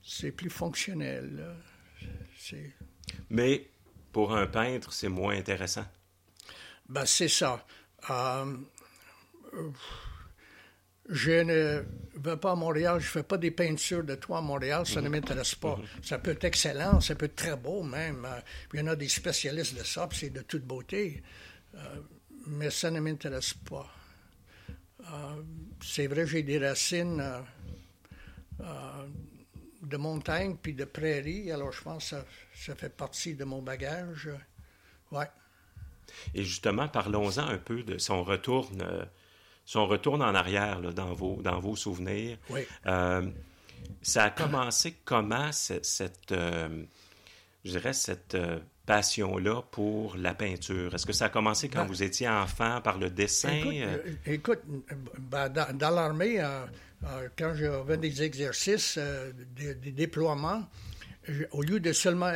c'est 0.02 0.32
plus 0.32 0.50
fonctionnel. 0.50 1.54
Mais 3.30 3.69
pour 4.12 4.34
un 4.34 4.46
peintre, 4.46 4.92
c'est 4.92 5.08
moins 5.08 5.36
intéressant? 5.36 5.84
Ben, 6.88 7.06
c'est 7.06 7.28
ça. 7.28 7.64
Euh, 8.10 8.56
je 11.08 11.30
ne 11.30 11.84
vais 12.16 12.36
pas 12.36 12.52
à 12.52 12.54
Montréal, 12.54 13.00
je 13.00 13.06
ne 13.06 13.10
fais 13.10 13.22
pas 13.22 13.36
des 13.36 13.50
peintures 13.50 14.04
de 14.04 14.14
toi 14.14 14.38
à 14.38 14.40
Montréal, 14.40 14.86
ça 14.86 15.00
ne 15.00 15.08
mhm. 15.08 15.16
m'intéresse 15.16 15.54
pas. 15.54 15.76
Mhm. 15.76 15.84
Ça 16.02 16.18
peut 16.18 16.32
être 16.32 16.44
excellent, 16.44 17.00
ça 17.00 17.14
peut 17.14 17.26
être 17.26 17.36
très 17.36 17.56
beau 17.56 17.82
même. 17.82 18.24
Euh, 18.24 18.40
il 18.72 18.80
y 18.80 18.82
en 18.82 18.88
a 18.88 18.96
des 18.96 19.08
spécialistes 19.08 19.78
de 19.78 19.84
ça, 19.84 20.08
c'est 20.12 20.30
de 20.30 20.42
toute 20.42 20.64
beauté. 20.64 21.22
Euh, 21.74 21.78
mais 22.46 22.70
ça 22.70 22.90
ne 22.90 23.00
m'intéresse 23.00 23.54
pas. 23.54 23.86
c'est 25.82 26.06
vrai, 26.06 26.26
j'ai 26.26 26.42
des 26.42 26.58
racines 26.58 27.22
de 29.82 29.96
montagne 29.96 30.56
puis 30.60 30.74
de 30.74 30.84
prairie. 30.84 31.50
Alors, 31.52 31.72
je 31.72 31.82
pense 31.82 32.10
que 32.10 32.16
ça, 32.54 32.74
fait 32.74 32.94
partie 32.94 33.34
de 33.34 33.44
mon 33.44 33.62
bagage. 33.62 34.30
Ouais. 35.10 35.28
Et 36.34 36.44
justement, 36.44 36.88
parlons-en 36.88 37.46
un 37.46 37.58
peu 37.58 37.82
de 37.82 37.98
si 37.98 38.10
on 38.10 38.24
retourne, 38.24 38.82
euh, 38.82 39.04
si 39.64 39.76
on 39.76 39.86
retourne 39.86 40.22
en 40.22 40.34
arrière 40.34 40.80
dans, 40.80 41.14
vos, 41.14 41.40
dans 41.42 41.60
vos 41.60 41.76
souvenirs. 41.76 42.36
Oui. 42.50 42.62
Euh, 42.86 43.28
ça 44.02 44.24
a 44.24 44.30
commencé 44.30 44.96
comment 45.04 45.52
cette, 45.52 46.32
euh, 46.32 46.84
je 47.64 47.70
dirais 47.70 47.92
cette 47.92 48.36
passion-là 48.90 49.62
pour 49.70 50.16
la 50.16 50.34
peinture? 50.34 50.92
Est-ce 50.92 51.06
que 51.06 51.12
ça 51.12 51.26
a 51.26 51.28
commencé 51.28 51.68
quand 51.68 51.82
ben 51.82 51.86
vous 51.86 52.02
étiez 52.02 52.28
enfant 52.28 52.80
par 52.80 52.98
le 52.98 53.08
dessin? 53.08 53.62
Écoute, 54.26 54.58
ben, 55.16 55.48
dans 55.48 55.90
l'armée, 55.90 56.40
euh, 56.40 56.66
quand 57.36 57.54
j'avais 57.54 57.96
des 57.96 58.22
exercices, 58.22 58.96
euh, 58.98 59.32
des, 59.56 59.74
déploiements, 59.74 60.68
au 61.52 61.62
lieu 61.62 61.80
de 61.80 61.92
seulement 61.92 62.32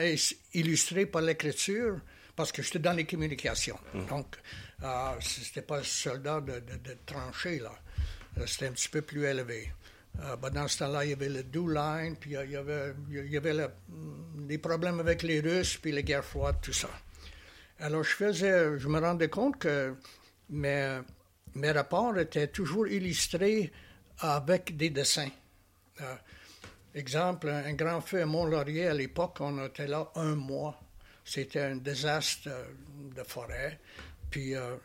illustrer 0.52 1.06
par 1.06 1.22
l'écriture, 1.22 2.00
parce 2.36 2.50
que 2.50 2.62
j'étais 2.62 2.78
dans 2.78 2.92
les 2.92 3.04
communications. 3.04 3.78
Mmh. 3.92 4.06
Donc, 4.06 4.36
euh, 4.82 5.12
c'était 5.20 5.62
pas 5.62 5.82
soldat 5.82 6.40
de, 6.40 6.60
de, 6.60 6.96
tranchée, 7.06 7.58
là. 7.58 7.72
Euh, 8.38 8.46
c'était 8.46 8.66
un 8.66 8.72
petit 8.72 8.88
peu 8.88 9.02
plus 9.02 9.24
élevé. 9.24 9.70
Ben, 10.40 10.50
dans 10.50 10.68
ce 10.68 10.78
temps-là, 10.78 11.04
il 11.04 11.10
y 11.10 11.12
avait 11.12 11.28
le 11.28 11.42
do 11.42 11.68
line, 11.68 12.14
puis 12.14 12.36
il 12.40 12.50
y 12.50 12.56
avait, 12.56 12.94
il 13.10 13.32
y 13.32 13.36
avait 13.36 13.68
des 14.36 14.58
problèmes 14.58 15.00
avec 15.00 15.24
les 15.24 15.40
Russes, 15.40 15.76
puis 15.76 15.90
les 15.90 16.04
guerres 16.04 16.24
froides, 16.24 16.60
tout 16.62 16.72
ça. 16.72 16.88
Alors, 17.80 18.04
je 18.04 18.14
faisais, 18.14 18.78
je 18.78 18.86
me 18.86 19.00
rendais 19.00 19.28
compte 19.28 19.58
que 19.58 19.92
mes, 20.50 21.00
mes 21.56 21.72
rapports 21.72 22.16
étaient 22.16 22.46
toujours 22.46 22.86
illustrés 22.86 23.72
avec 24.18 24.76
des 24.76 24.90
dessins. 24.90 25.30
Euh, 26.00 26.14
exemple, 26.94 27.48
un 27.48 27.72
grand 27.74 28.00
feu 28.00 28.22
à 28.22 28.26
Mont-Laurier 28.26 28.86
à 28.86 28.94
l'époque, 28.94 29.36
on 29.40 29.64
était 29.64 29.86
là 29.86 30.10
un 30.14 30.34
mois. 30.34 30.80
C'était 31.24 31.60
un 31.60 31.76
désastre 31.76 32.48
euh, 32.48 32.64
de 33.16 33.22
forêt. 33.22 33.78
Puis, 34.30 34.54
euh, 34.54 34.76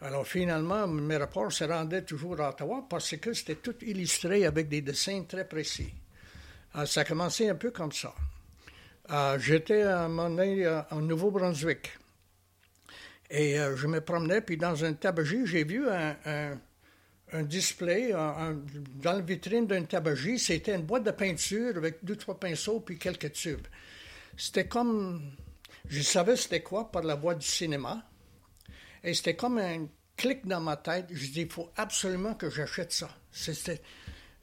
alors 0.00 0.26
finalement, 0.26 0.86
mes 0.86 1.16
rapports 1.16 1.52
se 1.52 1.64
rendaient 1.64 2.02
toujours 2.02 2.40
à 2.40 2.50
Ottawa 2.50 2.86
parce 2.88 3.16
que 3.16 3.32
c'était 3.32 3.56
tout 3.56 3.76
illustré 3.82 4.44
avec 4.44 4.68
des 4.68 4.82
dessins 4.82 5.24
très 5.24 5.46
précis. 5.46 5.92
ça 6.84 7.02
a 7.02 7.04
commencé 7.04 7.48
un 7.48 7.54
peu 7.54 7.70
comme 7.70 7.92
ça. 7.92 8.14
J'étais 9.38 9.82
à 9.82 10.08
mon 10.08 10.36
en 10.90 11.00
Nouveau-Brunswick. 11.00 11.92
Et 13.30 13.56
je 13.56 13.86
me 13.86 14.00
promenais, 14.00 14.40
puis 14.40 14.56
dans 14.56 14.84
un 14.84 14.92
tabagie, 14.94 15.46
j'ai 15.46 15.64
vu 15.64 15.88
un 15.88 16.58
display 17.42 18.12
dans 18.12 19.12
la 19.12 19.20
vitrine 19.20 19.66
d'un 19.66 19.82
tabagie. 19.84 20.38
C'était 20.38 20.74
une 20.74 20.82
boîte 20.82 21.04
de 21.04 21.10
peinture 21.10 21.76
avec 21.76 22.04
deux, 22.04 22.16
trois 22.16 22.38
pinceaux 22.38 22.80
puis 22.80 22.98
quelques 22.98 23.32
tubes. 23.32 23.66
C'était 24.36 24.66
comme. 24.66 25.32
Je 25.88 26.00
savais 26.00 26.36
c'était 26.36 26.62
quoi 26.62 26.90
par 26.90 27.02
la 27.02 27.14
voix 27.14 27.34
du 27.34 27.46
cinéma. 27.46 28.02
Et 29.02 29.12
c'était 29.12 29.36
comme 29.36 29.58
un 29.58 29.86
clic 30.16 30.46
dans 30.46 30.60
ma 30.60 30.76
tête. 30.76 31.06
Je 31.10 31.26
dis, 31.26 31.42
il 31.42 31.50
faut 31.50 31.70
absolument 31.76 32.34
que 32.34 32.48
j'achète 32.48 32.92
ça. 32.92 33.10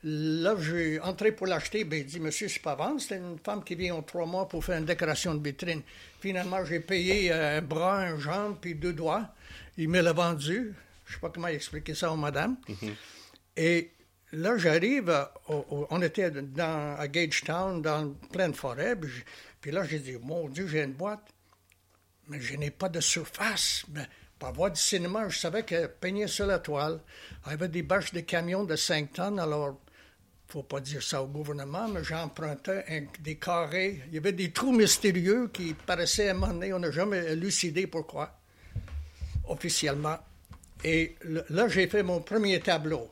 Là, 0.03 0.55
j'ai 0.59 0.99
entré 0.99 1.31
pour 1.31 1.47
l'acheter. 1.47 1.83
Ben, 1.83 1.99
il 1.99 2.05
dit, 2.05 2.19
monsieur, 2.19 2.47
c'est 2.47 2.61
pas 2.61 2.75
vendre. 2.75 2.99
C'était 2.99 3.17
une 3.17 3.37
femme 3.43 3.63
qui 3.63 3.75
vient 3.75 3.95
en 3.95 4.01
trois 4.01 4.25
mois 4.25 4.47
pour 4.47 4.63
faire 4.63 4.77
une 4.77 4.85
décoration 4.85 5.35
de 5.35 5.43
vitrine. 5.43 5.81
Finalement, 6.19 6.63
j'ai 6.65 6.79
payé 6.79 7.31
un 7.31 7.61
bras, 7.61 8.01
un 8.01 8.19
jambe, 8.19 8.57
puis 8.59 8.75
deux 8.75 8.93
doigts. 8.93 9.29
Il 9.77 9.89
me 9.89 10.01
l'a 10.01 10.13
vendu. 10.13 10.73
Je 11.11 11.17
ne 11.17 11.19
sais 11.19 11.27
pas 11.27 11.29
comment 11.29 11.47
expliquer 11.47 11.93
ça 11.93 12.09
aux 12.09 12.15
madame. 12.15 12.55
Mhm. 12.69 12.95
Et 13.57 13.91
là, 14.31 14.57
j'arrive, 14.57 15.27
on 15.49 16.01
était 16.01 16.31
dans, 16.31 16.95
à 16.97 17.07
Gagetown, 17.09 17.81
dans 17.81 18.13
pleine 18.31 18.53
forêt, 18.53 18.95
puis, 19.59 19.71
là, 19.71 19.83
j'ai 19.83 19.99
dit, 19.99 20.15
mon 20.21 20.47
Dieu, 20.47 20.67
j'ai 20.67 20.83
une 20.83 20.93
boîte, 20.93 21.27
mais 22.29 22.39
je 22.39 22.55
n'ai 22.55 22.71
pas 22.71 22.87
de 22.87 23.01
surface. 23.01 23.83
Mais 23.89 24.07
pour 24.39 24.53
voir 24.53 24.71
du 24.71 24.79
cinéma, 24.79 25.27
je 25.27 25.37
savais 25.37 25.63
que 25.63 25.85
peigner 25.85 26.27
sur 26.27 26.45
la 26.45 26.59
toile, 26.59 27.01
il 27.45 27.51
y 27.51 27.53
avait 27.53 27.67
des 27.67 27.83
bâches 27.83 28.13
de 28.13 28.21
camions 28.21 28.63
de 28.63 28.77
5 28.77 29.11
tonnes, 29.11 29.39
alors 29.39 29.77
faut 30.47 30.63
pas 30.63 30.79
dire 30.79 31.03
ça 31.03 31.21
au 31.21 31.27
gouvernement, 31.27 31.87
mais 31.87 32.03
j'empruntais 32.03 33.07
des 33.19 33.35
carrés. 33.35 34.01
Il 34.07 34.15
y 34.15 34.17
avait 34.17 34.33
des 34.33 34.51
trous 34.51 34.73
mystérieux 34.73 35.49
qui 35.53 35.73
paraissaient 35.73 36.29
à 36.29 36.31
un 36.31 36.33
moment 36.33 36.53
donné, 36.53 36.73
on 36.73 36.79
n'a 36.79 36.91
jamais 36.91 37.33
élucidé 37.33 37.87
pourquoi, 37.87 38.37
officiellement. 39.47 40.17
Et 40.83 41.15
là, 41.49 41.67
j'ai 41.67 41.87
fait 41.87 42.03
mon 42.03 42.21
premier 42.21 42.59
tableau. 42.59 43.11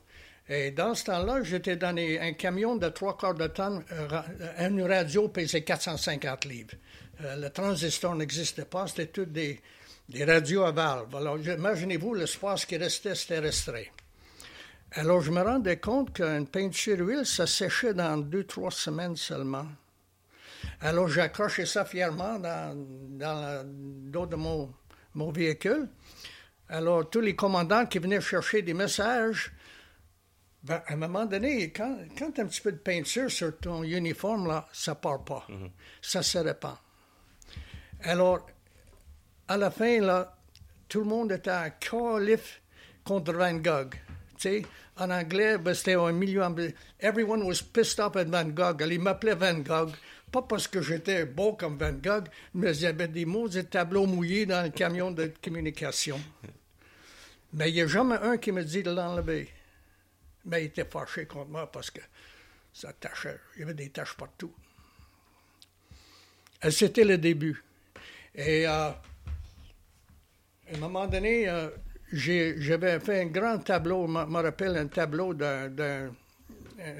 Et 0.50 0.72
dans 0.72 0.96
ce 0.96 1.06
temps-là, 1.06 1.44
j'étais 1.44 1.76
dans 1.76 1.96
un 1.96 2.34
camion 2.34 2.76
de 2.76 2.90
trois 2.90 3.16
quarts 3.16 3.36
de 3.36 3.48
tonne, 3.48 3.84
euh, 3.92 4.22
une 4.68 4.82
radio 4.82 5.28
pesait 5.28 5.62
450 5.62 6.46
livres. 6.46 6.74
Euh, 7.22 7.36
le 7.36 7.50
transistor 7.52 8.16
n'existait 8.16 8.66
pas, 8.66 8.88
c'était 8.88 9.08
toutes 9.08 9.32
des, 9.32 9.62
radios 10.26 10.64
à 10.64 10.72
valve. 10.72 11.16
Alors, 11.16 11.38
imaginez-vous, 11.38 12.16
l'espace 12.16 12.66
qui 12.66 12.78
restait, 12.78 13.14
c'était 13.14 13.40
restreint. 13.40 13.84
Alors, 14.94 15.22
je 15.22 15.30
me 15.30 15.42
rendais 15.42 15.78
compte 15.78 16.14
qu'une 16.14 16.48
peinture 16.48 16.98
huile, 16.98 17.26
ça 17.28 17.46
séchait 17.46 17.94
dans 17.94 18.18
deux, 18.18 18.46
trois 18.46 18.72
semaines 18.72 19.16
seulement. 19.16 19.68
Alors, 20.82 21.10
j'accrochais 21.10 21.68
ça 21.68 21.86
fièrement 21.86 22.40
dans, 22.40 22.76
dans 23.20 23.64
le 23.64 24.10
dos 24.10 24.26
de 24.26 24.36
mon, 24.36 24.74
mon 25.14 25.32
véhicule. 25.32 25.88
Alors, 26.70 27.10
tous 27.10 27.22
les 27.22 27.36
commandants 27.36 27.88
qui 27.88 27.98
venaient 27.98 28.22
chercher 28.22 28.62
des 28.62 28.76
messages, 28.76 29.52
ben, 30.64 30.84
à 30.86 30.94
un 30.94 30.98
moment 30.98 31.26
donné, 31.26 31.72
quand, 31.72 31.98
quand 32.18 32.32
tu 32.32 32.42
as 32.42 32.44
un 32.44 32.48
petit 32.48 32.62
peu 32.62 32.72
de 32.72 32.78
peinture 32.78 33.32
sur 33.32 33.58
ton 33.58 33.82
uniforme, 33.84 34.48
là, 34.48 34.68
ça 34.72 34.94
part 34.94 35.24
pas. 35.24 35.46
Mhm. 35.50 35.72
Ça 36.02 36.22
se 36.22 36.38
répand. 36.38 36.78
Alors, 38.04 38.46
à 39.48 39.58
la 39.58 39.72
fin, 39.72 40.00
là, 40.00 40.38
tout 40.88 41.00
le 41.00 41.06
monde 41.06 41.32
était 41.32 41.50
à 41.50 41.72
calife 41.72 42.62
contre 43.04 43.34
Van 43.34 43.54
Gogh. 43.54 43.96
Tu 44.38 44.50
sais, 44.50 44.62
en 44.98 45.10
anglais, 45.10 45.58
ben, 45.58 45.74
c'était 45.74 45.96
un 45.96 46.12
million. 46.12 46.56
Everyone 47.00 47.42
was 47.44 47.62
pissed 47.62 48.00
off 48.00 48.16
at 48.16 48.26
Van 48.26 48.46
Gogh. 48.50 48.86
Il 48.88 49.00
m'appelait 49.00 49.36
Van 49.36 49.56
Gogh. 49.56 49.92
Pas 50.32 50.44
parce 50.44 50.68
que 50.68 50.82
j'étais 50.82 51.26
beau 51.26 51.54
comme 51.54 51.78
Van 51.78 51.94
Gogh, 51.94 52.28
mais 52.54 52.76
il 52.76 52.82
y 52.84 52.86
avait 52.86 53.08
des 53.08 53.26
mots, 53.26 53.50
des 53.50 53.64
tableaux 53.64 54.06
mouillés 54.06 54.46
dans 54.46 54.62
le 54.62 54.70
camion 54.70 55.10
de 55.10 55.32
communication. 55.42 56.20
Mais 57.54 57.70
il 57.70 57.76
n'y 57.76 57.82
a 57.82 57.88
jamais 57.88 58.16
un 58.16 58.38
qui 58.38 58.52
me 58.52 58.64
dit 58.64 58.84
de 58.84 58.92
l'enlever. 58.92 59.50
Mais 60.46 60.64
il 60.64 60.68
était 60.68 60.86
fâché 60.86 61.26
contre 61.26 61.50
moi 61.50 61.72
parce 61.72 61.90
que 61.90 62.02
ça 62.74 62.94
tachait. 62.94 63.40
Il 63.56 63.62
y 63.62 63.64
avait 63.64 63.74
des 63.74 63.90
taches 63.90 64.16
partout. 64.16 64.54
Et 66.64 66.72
c'était 66.72 67.06
le 67.06 67.18
début. 67.18 67.64
Et 68.36 68.68
euh, 68.68 68.90
à 68.90 69.02
un 70.74 70.78
moment 70.78 71.08
donné, 71.08 71.48
euh, 71.50 71.70
j'avais 72.12 73.00
fait 73.00 73.22
un 73.22 73.26
grand 73.28 73.60
tableau, 73.60 74.08
je 74.08 74.12
me 74.12 74.42
rappelle 74.42 74.78
un 74.78 74.88
tableau 74.88 75.34
euh, 75.42 76.10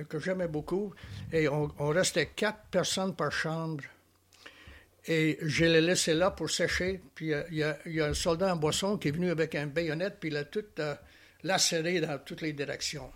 que 0.08 0.20
j'aimais 0.20 0.48
beaucoup, 0.48 0.94
et 1.32 1.48
on, 1.48 1.68
restait 1.90 2.28
quatre 2.28 2.66
personnes 2.72 3.16
par 3.16 3.32
chambre. 3.32 3.84
Et 5.06 5.38
je 5.42 5.66
l'ai 5.66 5.82
laissé 5.82 6.14
là 6.14 6.32
pour 6.32 6.50
sécher. 6.50 7.02
Puis 7.16 7.32
il 7.52 7.58
y, 7.58 7.64
a, 8.02 8.06
un 8.06 8.14
soldat 8.14 8.54
en 8.54 8.58
boisson 8.58 8.98
qui 8.98 9.08
est 9.08 9.12
venu 9.12 9.30
avec 9.30 9.56
un 9.56 9.68
baïonnette, 9.68 10.18
puis 10.20 10.30
il 10.30 10.38
a 10.38 10.44
tout 10.44 10.66
lacéré 11.44 12.02
dans 12.02 12.20
toutes 12.20 12.42
les 12.42 12.54
directions. 12.54 13.12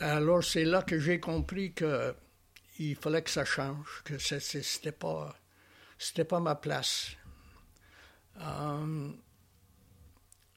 Alors, 0.00 0.42
c'est 0.42 0.64
là 0.64 0.82
que 0.82 0.98
j'ai 0.98 1.20
compris 1.20 1.72
qu'il 1.72 2.96
fallait 2.96 3.22
que 3.22 3.30
ça 3.30 3.44
change, 3.44 4.02
que 4.04 4.18
c'était 4.18 4.92
pas, 4.92 5.34
pas 6.28 6.40
ma 6.40 6.54
place. 6.56 7.12
Um, 8.40 9.16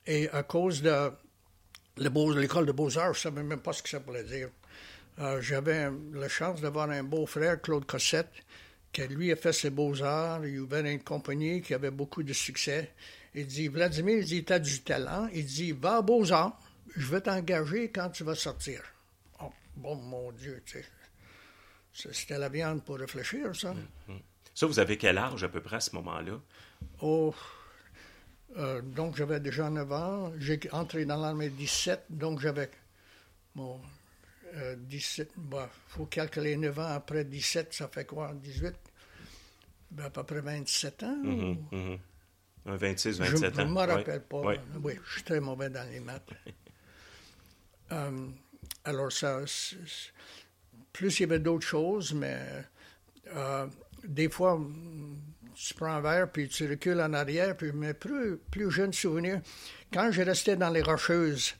et 0.07 0.29
à 0.29 0.43
cause 0.43 0.81
de 0.81 1.11
l'école 1.97 2.65
de 2.65 2.71
beaux-arts, 2.71 3.13
je 3.13 3.19
ne 3.19 3.33
savais 3.33 3.43
même 3.43 3.61
pas 3.61 3.73
ce 3.73 3.83
que 3.83 3.89
ça 3.89 3.99
voulait 3.99 4.23
dire. 4.23 4.49
Euh, 5.19 5.41
j'avais 5.41 5.89
la 6.13 6.29
chance 6.29 6.61
d'avoir 6.61 6.89
un 6.89 7.03
beau-frère, 7.03 7.61
Claude 7.61 7.85
Cossette, 7.85 8.31
lui 9.03 9.31
a 9.31 9.35
fait 9.35 9.53
ses 9.53 9.69
beaux-arts. 9.69 10.45
Il 10.45 10.59
ouvert 10.59 10.85
une 10.85 11.03
compagnie 11.03 11.61
qui 11.61 11.73
avait 11.73 11.91
beaucoup 11.91 12.23
de 12.23 12.33
succès. 12.33 12.91
Il 13.35 13.45
dit 13.45 13.67
Vladimir, 13.67 14.17
il 14.17 14.25
dit, 14.25 14.43
tu 14.43 14.53
as 14.53 14.59
du 14.59 14.81
talent. 14.81 15.29
Il 15.33 15.45
dit 15.45 15.71
Va 15.71 16.01
Beaux-Arts, 16.01 16.59
je 16.95 17.05
vais 17.07 17.21
t'engager 17.21 17.91
quand 17.91 18.09
tu 18.09 18.23
vas 18.23 18.35
sortir. 18.35 18.81
Bon, 19.75 19.95
mon 19.95 20.31
Dieu, 20.31 20.61
tu 20.65 20.83
sais. 21.93 22.09
C'était 22.11 22.37
la 22.39 22.49
viande 22.49 22.83
pour 22.83 22.97
réfléchir, 22.97 23.55
ça. 23.55 23.73
Mm-hmm. 23.73 24.21
Ça, 24.55 24.65
vous 24.65 24.79
avez 24.79 24.97
quel 24.97 25.17
âge 25.19 25.43
à 25.43 25.49
peu 25.49 25.61
près 25.61 25.75
à 25.75 25.79
ce 25.79 25.95
moment-là? 25.95 26.39
Oh, 27.01 27.33
euh, 28.57 28.81
donc 28.81 29.15
j'avais 29.15 29.39
déjà 29.39 29.69
9 29.69 29.91
ans. 29.91 30.33
J'ai 30.39 30.59
entré 30.71 31.05
dans 31.05 31.17
l'armée 31.17 31.49
17, 31.49 32.05
donc 32.09 32.39
j'avais 32.39 32.71
bon, 33.55 33.79
17. 34.77 35.31
Il 35.37 35.57
faut 35.89 36.05
calculer 36.05 36.57
9 36.57 36.79
ans 36.79 36.87
après 36.87 37.23
17, 37.23 37.73
ça 37.73 37.87
fait 37.87 38.05
quoi? 38.05 38.33
18? 38.33 38.73
Ben, 39.91 40.05
à 40.05 40.09
peu 40.09 40.23
près 40.23 40.41
27 40.41 41.03
ans. 41.03 41.17
Mm-hmm, 41.23 41.57
mm-hmm. 41.71 41.99
Un 42.67 42.75
26, 42.75 43.19
27 43.19 43.53
ans. 43.53 43.55
Je 43.55 43.61
ne 43.61 43.71
me 43.71 43.79
rappelle 43.79 44.21
pas. 44.21 44.41
Oui. 44.83 44.93
je 45.05 45.13
suis 45.13 45.23
très 45.23 45.39
mauvais 45.39 45.69
dans 45.69 45.89
les 45.89 45.99
maths. 45.99 46.29
Euh, 47.89 48.27
alors, 48.83 49.09
ça, 49.13 49.39
plus 50.91 51.19
il 51.19 51.21
y 51.21 51.23
avait 51.23 51.39
d'autres 51.39 51.65
choses, 51.65 52.13
mais 52.13 52.37
euh, 53.33 53.65
des 54.03 54.29
fois, 54.29 54.59
tu 55.55 55.73
prends 55.73 55.93
un 55.93 56.01
verre, 56.01 56.29
puis 56.29 56.49
tu 56.49 56.67
recules 56.67 56.99
en 56.99 57.13
arrière, 57.13 57.55
puis 57.55 57.71
mais 57.71 57.93
plus, 57.93 58.37
plus 58.51 58.69
jeune 58.69 58.91
souvenir, 58.91 59.39
quand 59.93 60.11
je 60.11 60.21
restais 60.21 60.57
dans 60.57 60.69
les 60.69 60.81
Rocheuses, 60.81 61.55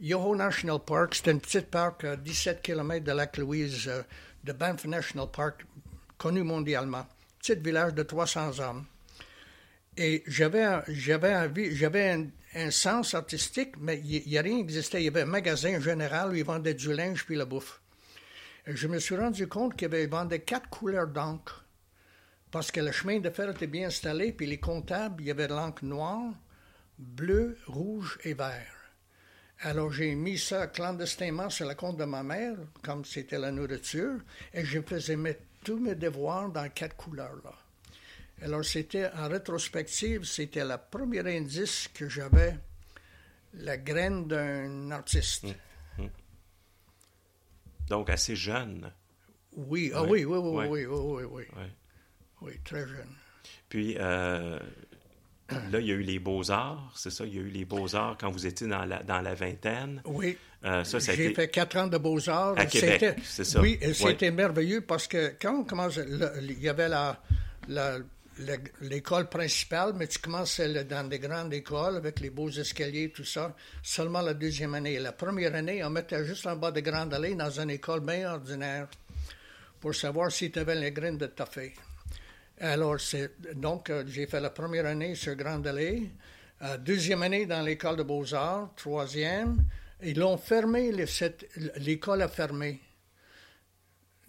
Yoho 0.00 0.36
National 0.36 0.80
Park, 0.84 1.14
c'était 1.14 1.32
une 1.32 1.40
petite 1.40 1.70
parc 1.70 2.04
à 2.04 2.16
17 2.16 2.62
km 2.62 3.04
de 3.04 3.12
Lac 3.12 3.36
Louise, 3.36 3.88
euh, 3.88 4.02
de 4.44 4.52
Banff 4.52 4.84
National 4.84 5.28
Park, 5.30 5.66
connu 6.18 6.42
mondialement. 6.42 7.06
Petit 7.40 7.54
village 7.54 7.94
de 7.94 8.02
300 8.02 8.60
hommes. 8.60 8.84
Et 9.96 10.22
j'avais, 10.26 10.62
un, 12.54 12.70
sens 12.70 13.14
artistique, 13.14 13.74
mais 13.78 13.98
il 14.04 14.28
n'y 14.28 14.38
a 14.38 14.42
rien 14.42 14.58
existait. 14.58 15.00
Il 15.00 15.04
y 15.04 15.08
avait 15.08 15.22
un 15.22 15.26
magasin 15.26 15.80
général 15.80 16.30
où 16.30 16.34
ils 16.34 16.44
vendaient 16.44 16.74
du 16.74 16.92
linge 16.92 17.24
puis 17.24 17.36
la 17.36 17.46
bouffe. 17.46 17.80
Je 18.66 18.86
me 18.88 18.98
suis 18.98 19.16
rendu 19.16 19.48
compte 19.48 19.74
qu'ils 19.74 20.08
vendaient 20.08 20.40
quatre 20.40 20.68
couleurs 20.68 21.08
d'encre. 21.08 21.64
Parce 22.50 22.70
que 22.70 22.80
le 22.80 22.92
chemin 22.92 23.20
de 23.20 23.30
fer 23.30 23.48
était 23.48 23.66
bien 23.66 23.86
installé, 23.86 24.32
puis 24.32 24.46
les 24.46 24.58
comptables, 24.58 25.22
il 25.22 25.28
y 25.28 25.30
avait 25.30 25.48
de 25.48 25.54
l'encre 25.54 25.84
noire, 25.84 26.34
bleu, 26.98 27.56
rouge 27.66 28.18
et 28.24 28.34
vert. 28.34 28.74
Alors 29.62 29.92
j'ai 29.92 30.14
mis 30.14 30.38
ça 30.38 30.66
clandestinement 30.66 31.50
sur 31.50 31.68
le 31.68 31.74
compte 31.74 31.96
de 31.96 32.04
ma 32.04 32.22
mère, 32.22 32.56
comme 32.82 33.04
c'était 33.04 33.38
la 33.38 33.50
nourriture, 33.50 34.18
et 34.52 34.64
je 34.64 34.80
faisais 34.80 35.16
mettre 35.16 35.42
tous 35.64 35.78
mes 35.78 35.94
devoirs 35.94 36.50
dans 36.50 36.68
quatre 36.70 36.96
couleurs-là. 36.96 37.54
Alors, 38.42 38.64
c'était 38.64 39.10
en 39.12 39.28
rétrospective, 39.28 40.24
c'était 40.24 40.64
le 40.64 40.76
premier 40.90 41.20
indice 41.36 41.88
que 41.92 42.08
j'avais 42.08 42.56
la 43.54 43.76
graine 43.76 44.26
d'un 44.26 44.90
artiste. 44.90 45.44
Hum, 45.44 45.54
hum. 45.98 46.10
Donc, 47.88 48.08
assez 48.08 48.36
jeune. 48.36 48.90
Oui, 49.56 49.90
ah 49.94 50.04
oui, 50.04 50.24
oui, 50.24 50.38
oui, 50.38 50.66
oui, 50.68 50.86
oui, 50.86 51.24
oui, 51.30 51.44
oui, 52.40 52.60
très 52.64 52.86
jeune. 52.86 53.14
Puis, 53.68 53.96
euh, 53.98 54.58
là, 55.72 55.80
il 55.80 55.86
y 55.86 55.92
a 55.92 55.94
eu 55.94 56.02
les 56.02 56.18
beaux-arts, 56.18 56.92
c'est 56.94 57.10
ça? 57.10 57.24
Il 57.24 57.34
y 57.34 57.38
a 57.38 57.42
eu 57.42 57.48
les 57.50 57.64
beaux-arts 57.64 58.16
quand 58.18 58.30
vous 58.30 58.46
étiez 58.46 58.66
dans 58.66 58.84
la, 58.84 59.02
dans 59.02 59.20
la 59.20 59.34
vingtaine? 59.34 60.02
Oui. 60.04 60.36
Euh, 60.64 60.84
ça, 60.84 60.98
J'ai 60.98 61.32
fait 61.34 61.48
quatre 61.48 61.76
ans 61.78 61.86
de 61.86 61.98
beaux-arts. 61.98 62.54
À 62.58 62.66
Québec, 62.66 63.16
c'est 63.24 63.44
ça. 63.44 63.60
Oui, 63.60 63.78
c'était 63.94 64.30
merveilleux 64.30 64.82
parce 64.82 65.06
que 65.06 65.34
quand 65.40 65.60
on 65.60 65.64
commence, 65.64 65.98
il 66.40 66.60
y 66.60 66.68
avait 66.68 66.88
la, 66.88 67.20
la 67.68 67.98
l'école 68.80 69.28
principale, 69.28 69.92
mais 69.96 70.06
tu 70.06 70.18
commences 70.18 70.60
dans 70.60 71.08
des 71.08 71.18
grandes 71.18 71.52
écoles 71.52 71.96
avec 71.96 72.20
les 72.20 72.30
beaux 72.30 72.50
escaliers, 72.50 73.10
tout 73.10 73.24
ça, 73.24 73.54
seulement 73.82 74.20
la 74.20 74.34
deuxième 74.34 74.74
année. 74.74 74.98
La 74.98 75.12
première 75.12 75.54
année, 75.54 75.84
on 75.84 75.90
mettait 75.90 76.24
juste 76.24 76.46
en 76.46 76.56
bas 76.56 76.70
de 76.70 76.80
Grande 76.80 77.12
Allée 77.12 77.34
dans 77.34 77.50
une 77.50 77.70
école 77.70 78.00
bien 78.00 78.32
ordinaire 78.32 78.88
pour 79.80 79.94
savoir 79.94 80.30
si 80.30 80.50
tu 80.50 80.58
avais 80.58 80.74
les 80.74 80.92
graines 80.92 81.18
de 81.18 81.30
fait. 81.50 81.72
Alors, 82.62 82.98
donc, 83.54 83.88
euh, 83.88 84.04
j'ai 84.06 84.26
fait 84.26 84.38
la 84.38 84.50
première 84.50 84.84
année 84.84 85.14
sur 85.14 85.34
Grande 85.34 85.66
Allée, 85.66 86.10
euh, 86.60 86.76
deuxième 86.76 87.22
année 87.22 87.46
dans 87.46 87.62
l'école 87.62 87.96
de 87.96 88.02
beaux-arts, 88.02 88.74
troisième. 88.76 89.64
Ils 90.02 90.18
l'ont 90.18 90.36
fermé, 90.36 90.92
l'école 91.76 92.20
a 92.20 92.28
fermé. 92.28 92.78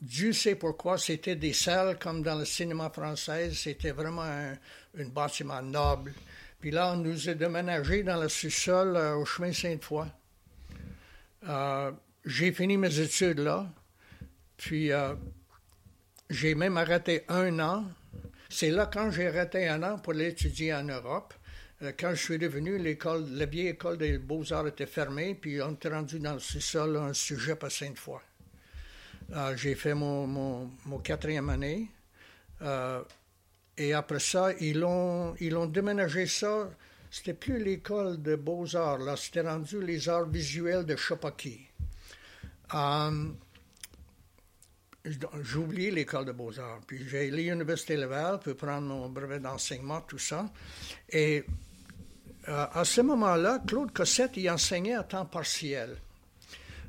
Dieu 0.02 0.32
sait 0.32 0.56
pourquoi, 0.56 0.98
c'était 0.98 1.36
des 1.36 1.52
salles 1.52 2.00
comme 2.00 2.24
dans 2.24 2.36
le 2.36 2.46
cinéma 2.46 2.90
français, 2.90 3.52
c'était 3.54 3.92
vraiment 3.92 4.24
un, 4.24 4.56
bâtiment 5.08 5.62
noble. 5.62 6.14
Puis 6.62 6.72
là, 6.72 6.94
on 6.94 6.98
nous 6.98 7.28
a 7.28 7.34
déménagé 7.34 8.02
dans 8.02 8.22
le 8.22 8.30
sous-sol 8.30 8.96
euh, 8.96 9.16
au 9.16 9.26
chemin 9.26 9.52
Sainte-Foy. 9.52 10.08
J'ai 12.24 12.54
fini 12.54 12.78
mes 12.78 12.98
études 12.98 13.40
là. 13.40 13.68
Puis 14.56 14.92
j'ai 16.30 16.56
même 16.56 16.78
arrêté 16.78 17.26
un 17.28 17.60
an. 17.60 17.84
C'est 18.54 18.70
là 18.70 18.86
quand 18.86 19.12
j'ai 19.12 19.28
arrêté 19.28 19.70
un 19.70 19.82
an 19.82 19.98
pour 19.98 20.12
aller 20.12 20.28
étudier 20.28 20.74
en 20.74 20.84
Europe. 20.84 21.34
Euh, 21.82 21.94
quand 21.98 22.10
je 22.10 22.22
suis 22.22 22.38
revenu, 22.38 22.78
l'école, 22.78 23.26
la 23.32 23.46
vieille 23.46 23.70
école 23.70 23.98
des 23.98 24.18
beaux-arts 24.18 24.68
était 24.68 24.86
fermée, 24.86 25.36
puis 25.36 25.62
on 25.62 25.72
était 25.72 25.88
rendu 25.88 26.20
dans 26.20 26.34
le 26.34 26.40
sous-sol 26.40 26.98
un 26.98 27.14
sujet 27.14 27.56
à 27.64 27.70
Sainte-Foy. 27.70 28.20
Euh, 29.32 29.56
j'ai 29.56 29.74
fait 29.76 29.94
mon, 29.94 30.70
quatrième 31.02 31.50
année. 31.50 31.88
Euh, 32.62 33.02
et 33.78 33.94
après 33.94 34.20
ça, 34.20 34.52
ils 34.60 34.84
ont, 34.84 35.34
ils 35.40 35.56
ont 35.56 35.66
déménagé 35.66 36.28
ça. 36.28 36.70
C'était 37.10 37.34
plus 37.34 37.64
l'école 37.64 38.22
de 38.22 38.36
beaux-arts, 38.36 39.00
là. 39.00 39.16
C'était 39.16 39.42
rendu 39.42 39.82
les 39.82 40.10
arts 40.10 40.30
visuels 40.30 40.86
de 40.86 40.98
Chopaki. 40.98 41.62
Oublié 45.56 45.92
l'école 45.92 46.26
de 46.26 46.32
beaux-arts. 46.32 46.82
Puis 46.86 47.08
j'ai 47.08 47.32
l'Université 47.32 47.96
Laval 47.96 48.40
pour 48.40 48.56
prendre 48.56 48.88
mon 48.88 49.10
brevet 49.10 49.40
d'enseignement, 49.40 50.02
tout 50.02 50.20
ça. 50.20 50.50
Et 51.10 51.44
euh, 52.48 52.66
à 52.74 52.86
ce 52.86 53.02
moment-là, 53.02 53.62
Claude 53.68 53.92
Cossette 53.92 54.38
y 54.38 54.50
enseignait 54.50 54.96
à 54.96 55.04
temps 55.04 55.26
partiel. 55.26 55.98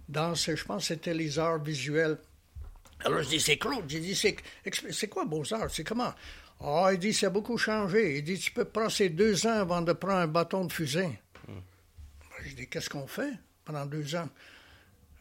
Dans, 0.08 0.34
je 0.34 0.64
pense, 0.64 0.86
c'était 0.86 1.14
les 1.14 1.38
arts 1.38 1.62
visuels. 1.62 2.18
Alors 3.04 3.22
je 3.22 3.28
dis, 3.28 3.40
c'est 3.40 3.56
Claude. 3.56 3.84
J'ai 3.88 4.00
dit, 4.00 4.14
c'est 4.14 5.08
quoi 5.08 5.24
Beaux-Arts? 5.24 5.70
C'est 5.70 5.84
comment? 5.84 6.12
Ah, 6.60 6.90
il 6.92 6.98
dit, 6.98 7.12
ça 7.12 7.26
a 7.26 7.30
beaucoup 7.30 7.58
changé. 7.58 8.18
Il 8.18 8.24
dit, 8.24 8.38
tu 8.38 8.52
peux 8.52 8.64
passer 8.64 9.08
deux 9.08 9.46
ans 9.46 9.60
avant 9.60 9.82
de 9.82 9.92
prendre 9.92 10.18
un 10.18 10.26
bâton 10.28 10.64
de 10.64 10.72
fusain. 10.72 11.12
Hmm. 11.48 11.60
Je 12.44 12.54
dis, 12.54 12.68
qu'est-ce 12.68 12.88
qu'on 12.88 13.06
fait 13.06 13.32
pendant 13.64 13.84
deux 13.86 14.14
ans? 14.14 14.28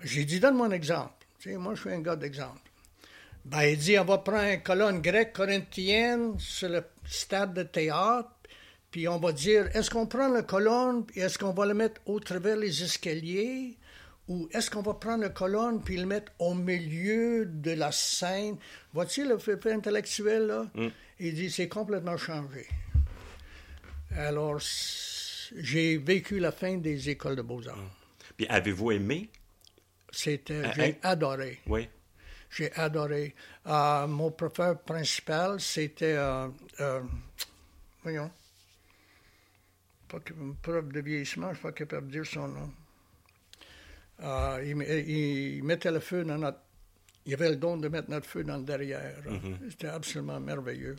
J'ai 0.02 0.26
dit, 0.26 0.40
donne-moi 0.40 0.68
un 0.68 0.72
exemple. 0.72 1.14
Tu 1.40 1.52
sais, 1.52 1.58
moi, 1.58 1.74
je 1.74 1.82
suis 1.82 1.90
un 1.92 2.02
gars 2.02 2.16
d'exemple. 2.16 2.71
Ben, 3.46 3.64
il 3.64 3.78
dit, 3.78 3.98
on 3.98 4.06
va 4.06 4.20
prendre 4.20 4.54
une 4.54 4.62
colonne 4.62 5.02
grecque 5.02 5.34
corinthienne 5.34 6.38
sur 6.38 6.70
le 6.70 6.84
stade 7.06 7.54
de 7.54 7.64
théâtre, 7.64 8.30
puis 8.92 9.08
on 9.08 9.20
va 9.20 9.32
dire, 9.32 9.68
est-ce 9.76 9.90
qu'on 9.90 10.06
prend 10.06 10.28
la 10.28 10.44
colonne, 10.44 11.06
et 11.16 11.22
est-ce 11.22 11.38
qu'on 11.40 11.52
va 11.52 11.66
le 11.66 11.74
mettre 11.74 12.02
au 12.06 12.20
travers 12.20 12.56
les 12.56 12.84
escaliers, 12.84 13.78
ou 14.28 14.48
est-ce 14.52 14.70
qu'on 14.70 14.82
va 14.82 14.94
prendre 14.94 15.24
la 15.24 15.30
colonne 15.30 15.82
puis 15.82 15.98
le 15.98 16.06
mettre 16.06 16.32
au 16.40 16.54
milieu 16.54 17.46
de 17.46 17.72
la 17.72 17.92
scène? 17.92 18.58
Vois-tu 18.94 19.28
le 19.28 19.38
fait 19.38 19.66
intellectuel, 19.66 20.48
là? 20.48 20.68
Mm. 20.76 20.88
Il 21.20 21.34
dit, 21.34 21.52
c'est 21.52 21.68
complètement 21.68 22.18
changé. 22.18 22.68
Alors, 24.16 24.60
j'ai 24.60 25.98
vécu 25.98 26.40
la 26.40 26.52
fin 26.52 26.78
des 26.78 27.10
écoles 27.10 27.36
de 27.36 27.42
beaux-arts. 27.42 27.78
Puis 28.38 28.48
avez-vous 28.48 28.92
aimé? 28.92 29.30
C'était, 30.12 30.74
j'ai 30.76 30.98
adoré. 31.04 31.60
Oui. 31.68 31.88
J'ai 32.52 32.72
adoré. 32.74 33.34
Euh, 33.66 34.08
mon 34.08 34.32
professeur 34.32 34.82
principal, 34.82 35.60
c'était, 35.60 36.16
euh, 36.18 36.50
voyons, 38.04 38.30
pas 40.08 40.20
une 40.38 40.56
preuve 40.56 40.92
de 40.92 41.00
vieillissement, 41.00 41.48
je 41.48 41.52
ne 41.52 41.56
suis 41.56 41.64
pas 41.64 41.72
capable 41.72 42.08
de 42.08 42.12
dire 42.12 42.26
son 42.26 42.48
nom. 42.48 42.72
Euh, 44.24 44.64
il, 45.08 45.64
mettait 45.64 45.92
le 45.92 46.00
feu 46.00 46.24
dans 46.24 46.38
notre. 46.38 46.60
Il 47.26 47.34
avait 47.34 47.50
le 47.50 47.56
don 47.56 47.78
de 47.78 47.88
mettre 47.88 48.10
notre 48.10 48.28
feu 48.28 48.44
dans 48.44 48.58
le 48.58 48.64
derrière. 48.64 49.22
Mm-hmm. 49.26 49.70
C'était 49.70 49.88
absolument 49.88 50.40
merveilleux. 50.40 50.96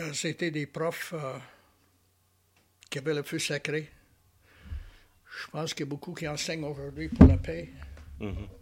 Euh, 0.00 0.12
c'était 0.12 0.50
des 0.50 0.66
profs 0.66 1.12
euh, 1.14 1.38
qui 2.88 2.98
avaient 2.98 3.14
le 3.14 3.22
feu 3.22 3.38
sacré. 3.38 3.90
Je 5.44 5.50
pense 5.50 5.74
qu'il 5.74 5.84
y 5.84 5.88
a 5.88 5.90
beaucoup 5.90 6.14
qui 6.14 6.26
enseignent 6.28 6.64
aujourd'hui 6.64 7.08
pour 7.08 7.26
la 7.26 7.36
paix. 7.36 7.70
Mm-hmm. 8.20 8.61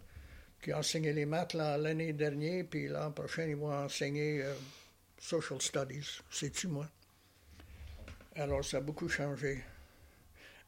Qui 0.61 0.73
ont 0.73 0.77
enseigné 0.77 1.11
les 1.11 1.25
maths 1.25 1.53
l'année 1.53 2.13
dernière, 2.13 2.65
puis 2.69 2.87
l'an 2.87 3.11
prochain, 3.11 3.45
ils 3.47 3.55
vont 3.55 3.73
enseigner 3.73 4.43
Social 5.17 5.59
Studies. 5.61 6.21
Sais-tu, 6.29 6.67
moi? 6.67 6.87
Alors, 8.35 8.63
ça 8.63 8.77
a 8.77 8.81
beaucoup 8.81 9.09
changé. 9.09 9.63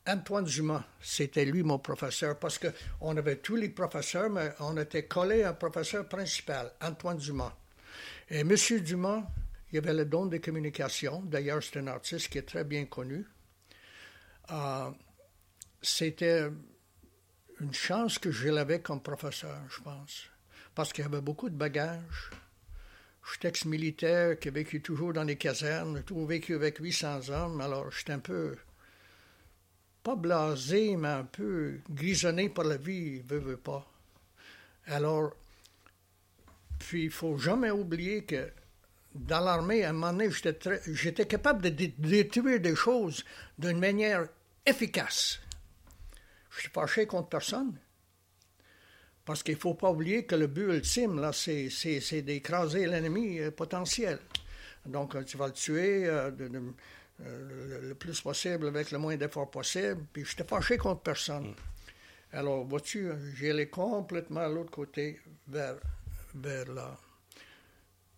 Antoine 0.05 0.45
Dumas, 0.45 0.83
c'était 1.01 1.45
lui 1.45 1.63
mon 1.63 1.79
professeur, 1.79 2.37
parce 2.37 2.59
qu'on 2.59 3.15
avait 3.15 3.37
tous 3.37 3.55
les 3.55 3.69
professeurs, 3.69 4.29
mais 4.29 4.51
on 4.59 4.75
était 4.77 5.05
collé 5.05 5.43
à 5.43 5.49
un 5.49 5.53
professeur 5.53 6.07
principal, 6.09 6.73
Antoine 6.81 7.17
Dumas. 7.17 7.55
Et 8.29 8.39
M. 8.39 8.53
Dumas, 8.81 9.23
il 9.71 9.77
avait 9.77 9.93
le 9.93 10.05
don 10.05 10.25
de 10.25 10.37
communication. 10.37 11.21
D'ailleurs, 11.21 11.63
c'est 11.63 11.79
un 11.79 11.87
artiste 11.87 12.29
qui 12.29 12.39
est 12.39 12.47
très 12.47 12.63
bien 12.63 12.85
connu. 12.85 13.25
Euh, 14.51 14.91
c'était 15.81 16.49
une 17.59 17.73
chance 17.73 18.19
que 18.19 18.31
je 18.31 18.49
l'avais 18.49 18.81
comme 18.81 19.01
professeur, 19.01 19.59
je 19.69 19.81
pense, 19.81 20.23
parce 20.75 20.91
qu'il 20.91 21.05
avait 21.05 21.21
beaucoup 21.21 21.49
de 21.49 21.55
bagages. 21.55 22.31
Je 23.25 23.31
suis 23.31 23.47
ex-militaire 23.47 24.37
qui 24.37 24.49
a 24.49 24.51
vécu 24.51 24.81
toujours 24.81 25.13
dans 25.13 25.23
les 25.23 25.37
casernes, 25.37 26.03
toujours 26.03 26.27
vécu 26.27 26.55
avec 26.55 26.77
800 26.77 27.29
hommes, 27.29 27.61
alors 27.61 27.89
j'étais 27.91 28.13
un 28.13 28.19
peu, 28.19 28.57
pas 30.03 30.15
blasé, 30.15 30.97
mais 30.97 31.07
un 31.07 31.23
peu 31.23 31.79
grisonné 31.89 32.49
par 32.49 32.65
la 32.65 32.77
vie, 32.77 33.19
veut, 33.21 33.39
veut 33.39 33.57
pas. 33.57 33.89
Alors, 34.87 35.33
puis 36.79 37.05
il 37.05 37.11
faut 37.11 37.37
jamais 37.37 37.71
oublier 37.71 38.25
que 38.25 38.51
dans 39.15 39.39
l'armée, 39.39 39.83
à 39.83 39.89
un 39.89 39.93
moment 39.93 40.11
donné, 40.11 40.29
j'étais 40.87 41.25
capable 41.25 41.61
de 41.61 41.69
détruire 41.69 42.59
des 42.59 42.75
choses 42.75 43.23
d'une 43.57 43.79
manière 43.79 44.27
efficace. 44.65 45.39
Je 46.55 46.61
suis 46.61 46.69
fâché 46.69 47.05
contre 47.05 47.29
personne. 47.29 47.77
Parce 49.25 49.41
qu'il 49.41 49.55
ne 49.55 49.59
faut 49.59 49.73
pas 49.73 49.89
oublier 49.89 50.25
que 50.25 50.35
le 50.35 50.47
but 50.47 50.73
ultime, 50.73 51.19
là, 51.19 51.31
c'est, 51.31 52.21
d'écraser 52.21 52.87
l'ennemi 52.87 53.39
euh, 53.39 53.51
potentiel. 53.51 54.19
Donc, 54.85 55.15
euh, 55.15 55.23
tu 55.23 55.37
vas 55.37 55.47
le 55.47 55.53
tuer 55.53 56.03
euh, 56.07 56.29
le, 57.19 57.93
plus 57.95 58.19
possible 58.19 58.67
avec 58.67 58.91
le 58.91 58.97
moins 58.97 59.15
d'efforts 59.15 59.49
possible. 59.49 60.05
Puis, 60.11 60.25
je 60.25 60.35
t'ai 60.35 60.43
fâché 60.43 60.77
contre 60.77 61.01
personne. 61.01 61.51
Mm. 61.51 61.55
Alors, 62.33 62.65
vois-tu, 62.65 63.11
j'ai 63.35 63.51
allé 63.51 63.69
complètement 63.69 64.41
à 64.41 64.49
l'autre 64.49 64.71
côté, 64.71 65.21
vers, 65.47 65.75
vers 66.35 66.69
la, 66.73 66.97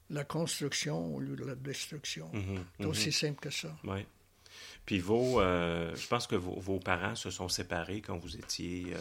la 0.10 0.24
construction 0.24 1.16
au 1.16 1.20
lieu 1.20 1.36
de 1.36 1.46
la 1.46 1.56
destruction. 1.56 2.32
Mm-hmm, 2.34 2.60
c'est 2.80 2.86
aussi 2.86 3.10
mm-hmm. 3.10 3.20
simple 3.20 3.40
que 3.42 3.50
ça. 3.52 3.76
Puis 4.86 5.00
vos, 5.00 5.42
je 5.42 6.08
pense 6.08 6.28
que 6.28 6.36
vos, 6.36 6.60
vos, 6.60 6.80
parents 6.80 7.16
se 7.16 7.30
sont 7.32 7.50
séparés 7.50 8.02
quand 8.02 8.18
vous 8.18 8.36
étiez 8.36 8.96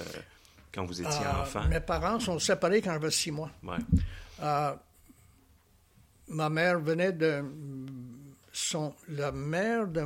quand 0.74 0.84
vous 0.84 1.00
étiez 1.00 1.26
euh, 1.26 1.42
enfant? 1.42 1.64
Mes 1.68 1.80
parents 1.80 2.18
sont 2.18 2.38
séparés 2.38 2.82
quand 2.82 2.92
j'avais 2.92 3.10
six 3.10 3.30
mois. 3.30 3.50
Euh, 4.42 4.74
ma 6.28 6.50
mère 6.50 6.80
venait 6.80 7.12
de. 7.12 7.44
Son, 8.52 8.94
la 9.08 9.32
mère 9.32 9.86
de. 9.86 10.04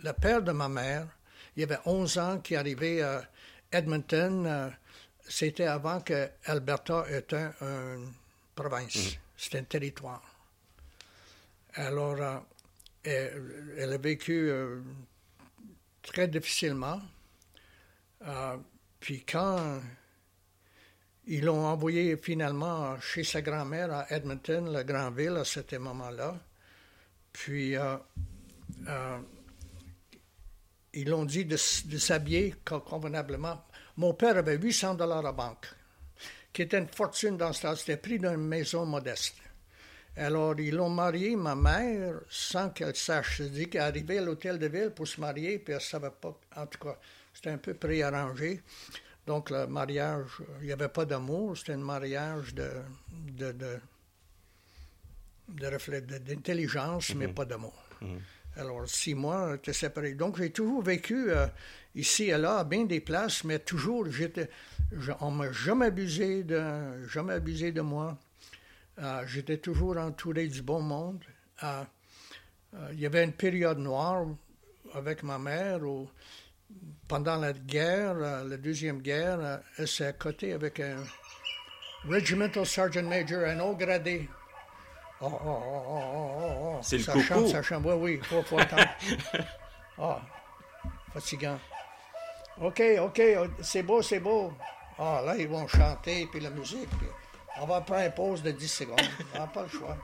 Le 0.00 0.12
père 0.12 0.42
de 0.42 0.52
ma 0.52 0.68
mère, 0.68 1.08
il 1.56 1.60
y 1.60 1.64
avait 1.64 1.80
11 1.84 2.18
ans 2.18 2.38
qui 2.38 2.54
arrivait 2.54 3.02
à 3.02 3.22
Edmonton. 3.72 4.46
Euh, 4.46 4.70
c'était 5.28 5.66
avant 5.66 6.00
que 6.00 6.30
Alberta 6.44 7.04
était 7.10 7.48
une 7.60 8.12
province. 8.54 8.96
Mhm. 8.96 9.12
C'était 9.36 9.58
un 9.58 9.64
territoire. 9.64 10.22
Alors, 11.74 12.42
elle, 13.08 13.92
a 13.92 13.98
vécu 13.98 14.50
très 16.02 16.28
difficilement. 16.28 17.00
Puis 19.00 19.24
quand 19.24 19.80
ils 21.28 21.44
l'ont 21.44 21.66
envoyé 21.66 22.16
finalement 22.16 22.98
chez 23.00 23.22
sa 23.22 23.42
grand-mère 23.42 23.92
à 23.92 24.10
Edmonton, 24.10 24.72
la 24.72 24.82
grande 24.82 25.16
ville, 25.16 25.36
à 25.36 25.44
ce 25.44 25.76
moment-là, 25.76 26.38
puis 27.32 27.76
euh, 27.76 27.96
euh, 28.88 29.18
ils 30.94 31.08
l'ont 31.08 31.26
dit 31.26 31.44
de, 31.44 31.56
s'habiller 31.56 32.54
convenablement. 32.64 33.62
Mon 33.96 34.14
père 34.14 34.38
avait 34.38 34.56
800 34.56 34.94
dollars 34.94 35.26
à 35.26 35.32
banque, 35.32 35.68
qui 36.52 36.62
était 36.62 36.78
une 36.78 36.88
fortune 36.88 37.36
dans 37.36 37.52
ce 37.52 37.62
temps. 37.62 37.76
C'était 37.76 37.98
pris 37.98 38.18
d'une 38.18 38.36
maison 38.38 38.86
modeste. 38.86 39.36
Alors, 40.18 40.58
ils 40.58 40.74
l'ont 40.74 40.90
marié, 40.90 41.36
ma 41.36 41.54
mère, 41.54 42.20
sans 42.28 42.70
qu'elle 42.70 42.96
sache. 42.96 43.36
C'est-à-dire 43.36 43.70
qu'elle 43.70 43.82
arrivait 43.82 44.18
à 44.18 44.22
l'hôtel 44.22 44.58
de 44.58 44.66
ville 44.66 44.90
pour 44.90 45.06
se 45.06 45.20
marier, 45.20 45.60
puis 45.60 45.72
elle 45.72 45.78
ne 45.78 45.82
savait 45.82 46.10
pas. 46.10 46.36
En 46.56 46.66
tout 46.66 46.78
cas, 46.80 46.98
c'était 47.32 47.50
un 47.50 47.58
peu 47.58 47.74
préarrangé. 47.74 48.60
Donc, 49.24 49.50
le 49.50 49.68
mariage, 49.68 50.42
il 50.60 50.66
n'y 50.66 50.72
avait 50.72 50.88
pas 50.88 51.04
d'amour, 51.04 51.56
c'était 51.56 51.74
un 51.74 51.76
mariage 51.76 52.52
de, 52.52 52.68
de, 53.28 53.52
de, 53.52 53.78
d'intelligence, 56.18 57.14
mais 57.14 57.28
mhm. 57.28 57.34
pas 57.34 57.44
d'amour. 57.44 57.74
Mhm. 58.00 58.18
Alors, 58.56 58.88
six 58.88 59.14
mois, 59.14 59.52
j'étais 59.52 59.72
séparé. 59.72 60.14
Donc, 60.14 60.38
j'ai 60.38 60.50
toujours 60.50 60.82
vécu 60.82 61.30
euh, 61.30 61.46
ici 61.94 62.24
et 62.24 62.38
là, 62.38 62.58
à 62.58 62.64
bien 62.64 62.84
des 62.86 63.00
places, 63.00 63.44
mais 63.44 63.60
toujours, 63.60 64.10
j'étais, 64.10 64.50
on 65.20 65.30
m'a 65.30 65.52
jamais 65.52 65.86
abusé 65.86 66.42
de, 66.42 67.06
jamais 67.06 67.34
abusé 67.34 67.70
de 67.70 67.82
moi. 67.82 68.18
Euh, 69.00 69.24
j'étais 69.26 69.58
toujours 69.58 69.96
entouré 69.96 70.48
du 70.48 70.62
bon 70.62 70.80
monde. 70.80 71.22
Euh, 71.62 71.84
il 72.92 73.00
y 73.00 73.06
avait 73.06 73.24
une 73.24 73.32
période 73.32 73.78
noire 73.78 74.26
avec 74.94 75.22
ma 75.22 75.38
mère 75.38 75.82
où 75.82 76.08
pendant 77.06 77.36
la 77.36 77.52
guerre, 77.52 78.14
la 78.14 78.56
deuxième 78.56 79.00
guerre, 79.00 79.60
elle 79.78 79.88
s'est 79.88 80.06
accotée 80.06 80.52
avec 80.52 80.80
un 80.80 81.02
Regimental 82.06 82.66
Sergeant 82.66 83.02
Major, 83.02 83.44
un 83.44 83.58
haut 83.60 83.74
gradé. 83.74 84.28
Oh, 85.20 85.26
oh, 85.26 85.38
oh, 85.44 85.82
oh, 85.88 86.30
oh, 86.38 86.76
oh. 86.76 86.78
C'est 86.82 86.98
le 86.98 87.02
ça 87.02 87.20
chante, 87.20 87.48
ça 87.48 87.62
chante. 87.62 87.84
Oui, 87.84 87.94
oui, 87.94 88.20
faut, 88.22 88.42
faut 88.42 88.58
attendre. 88.58 88.88
Ah, 90.00 90.20
fatigant. 91.12 91.58
OK, 92.60 92.80
OK, 93.00 93.20
c'est 93.60 93.82
beau, 93.82 94.00
c'est 94.00 94.20
beau. 94.20 94.52
Ah, 94.96 95.20
là, 95.26 95.36
ils 95.36 95.48
vont 95.48 95.66
chanter, 95.66 96.28
puis 96.30 96.38
la 96.38 96.50
musique. 96.50 96.88
Puis 96.88 97.08
on 97.60 97.66
va 97.66 97.80
prendre 97.80 98.04
une 98.04 98.12
pause 98.12 98.42
de 98.42 98.50
10 98.50 98.68
secondes. 98.68 99.00
On 99.34 99.38
n'a 99.38 99.46
pas 99.46 99.62
le 99.62 99.68
choix. 99.68 99.96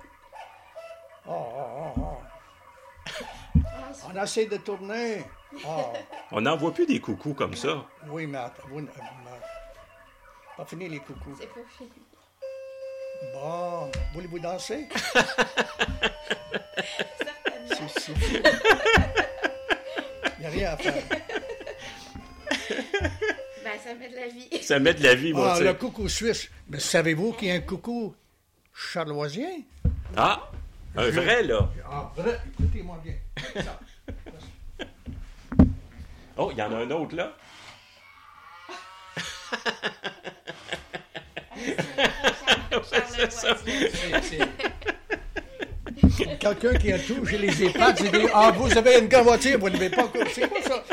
Oh, 1.27 1.33
oh, 1.57 1.93
oh, 1.97 2.01
oh. 2.01 3.61
On 4.13 4.23
essaie 4.23 4.47
de 4.47 4.57
tourner. 4.59 5.25
Oh, 5.67 5.93
On 6.33 6.41
n'en 6.41 6.57
voit 6.57 6.73
plus 6.73 6.87
des 6.87 7.01
coucous 7.01 7.35
comme 7.35 7.55
ça. 7.55 7.85
oui, 8.09 8.27
mais 8.27 8.39
attends, 8.39 8.63
vous, 8.69 8.81
euh, 8.81 8.83
euh, 8.83 9.37
pas 10.57 10.65
fini 10.65 10.89
les 10.89 10.99
coucous. 10.99 11.37
C'est 11.41 11.47
pas 11.49 11.61
fini. 11.79 11.91
Bon, 13.33 13.91
voulez-vous 14.13 14.39
danser? 14.41 14.89
Certainement. 16.75 17.89
C'est- 17.89 18.15
c'est- 18.15 18.43
Il 20.39 20.41
n'y 20.41 20.47
a 20.47 20.51
rien 20.51 20.73
à 20.73 20.77
faire. 20.77 21.03
Ça 23.83 23.95
met 23.95 24.09
de 24.09 24.15
la 24.17 24.29
vie. 24.29 24.63
Ça 24.63 24.79
met 24.79 24.95
de 24.95 25.03
la 25.03 25.15
vie, 25.15 25.33
moi, 25.33 25.55
Ah, 25.57 25.61
le 25.61 25.75
coucou 25.75 26.09
suisse. 26.09 26.51
Mais 26.69 26.79
savez-vous 26.81 27.33
qu'il 27.33 27.49
y 27.49 27.51
a 27.51 27.55
un 27.55 27.61
coucou 27.61 28.15
charloisien? 28.73 29.49
Ah, 30.17 30.51
un 30.97 31.11
vrai, 31.11 31.43
là. 31.43 31.71
Ah, 31.91 32.13
vrai? 32.17 32.41
Écoutez-moi 32.59 33.01
bien. 33.05 33.15
Oh, 36.37 36.51
il 36.51 36.59
y 36.59 36.63
en 36.63 36.73
a 36.73 36.79
un 36.79 36.91
autre, 36.91 37.15
là. 37.15 37.33
Quelqu'un 46.41 46.75
qui 46.75 46.93
a 46.93 46.99
tout, 46.99 47.25
j'ai 47.25 47.39
les 47.39 47.65
EHPAD, 47.65 48.01
il 48.01 48.11
dit 48.11 48.27
Ah, 48.33 48.51
vous 48.55 48.77
avez 48.77 48.99
une 48.99 49.09
voiture, 49.09 49.59
vous 49.59 49.69
ne 49.69 49.75
l'avez 49.75 49.91
pas. 49.91 50.11
C'est 50.33 50.49
quoi 50.49 50.61
ça? 50.63 50.85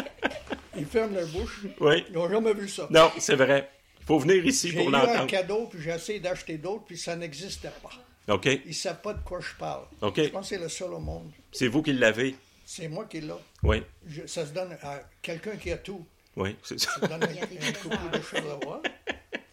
Ils 0.78 0.86
ferment 0.86 1.14
leur 1.16 1.28
bouche. 1.28 1.62
Oui. 1.80 2.06
Ils 2.10 2.14
n'ont 2.14 2.30
jamais 2.30 2.54
vu 2.54 2.68
ça. 2.70 2.88
Non, 2.90 3.12
c'est 3.20 3.36
vrai. 3.36 3.70
Il 4.00 4.06
faut 4.06 4.20
venir 4.20 4.46
ici 4.46 4.70
J'ai 4.70 4.78
pour 4.80 4.90
eu 4.90 4.96
un 4.96 5.00
l'entendre. 5.06 5.28
cadeau, 5.28 5.68
puis 5.68 5.82
j'ai 5.82 5.92
essayé 5.92 6.20
d'acheter 6.20 6.58
d'autres, 6.58 6.86
puis 6.86 6.98
ça 6.98 7.16
n'existait 7.16 7.72
pas. 7.84 8.34
OK. 8.34 8.46
Ils 8.46 8.62
ne 8.68 8.74
savent 8.74 9.02
pas 9.02 9.14
de 9.14 9.22
quoi 9.24 9.40
je 9.42 9.54
parle. 9.60 9.84
OK. 10.02 10.16
Je 10.18 10.30
pense 10.30 10.50
que 10.50 10.56
c'est 10.56 10.62
le 10.62 10.70
seul 10.70 10.94
au 10.94 11.00
monde. 11.00 11.32
C'est 11.52 11.68
vous 11.68 11.82
qui 11.82 11.94
l'avez. 11.94 12.36
C'est 12.66 12.88
moi 12.88 13.06
qui 13.06 13.20
l'ai. 13.22 13.34
Oui. 13.64 13.84
Je- 14.08 14.26
Ça 14.28 14.46
se 14.46 14.52
donne 14.54 14.72
à 14.82 15.02
quelqu'un 15.22 15.56
qui 15.58 15.72
a 15.72 15.78
tout. 15.78 16.06
Oui, 16.38 16.56
c'est 16.64 16.80
ça. 16.80 16.92
Ça 17.00 17.08
donne 17.08 17.24
un, 17.24 17.28
un 17.28 17.72
coucou 17.74 18.10
de 18.14 18.22
Charleroi. 18.32 18.82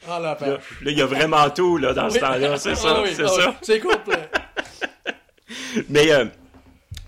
Ah, 0.07 0.21
la 0.21 0.21
Là, 0.21 0.35
vache. 0.35 0.81
là, 0.83 0.91
il 0.93 0.97
y 0.99 1.03
a 1.03 1.07
vraiment 1.07 1.51
tout, 1.51 1.77
là, 1.77 1.93
dans 1.93 2.09
ce 2.09 2.19
temps-là. 2.19 2.57
C'est 2.57 2.75
ça, 2.77 2.95
Ah 2.99 3.03
oui, 3.03 3.11
c'est 3.15 3.25
ah 3.25 3.33
oui, 3.37 3.43
ça. 3.43 3.59
C'est 3.63 3.81
complet. 3.81 4.29
Mais 5.89 6.11
euh, 6.13 6.27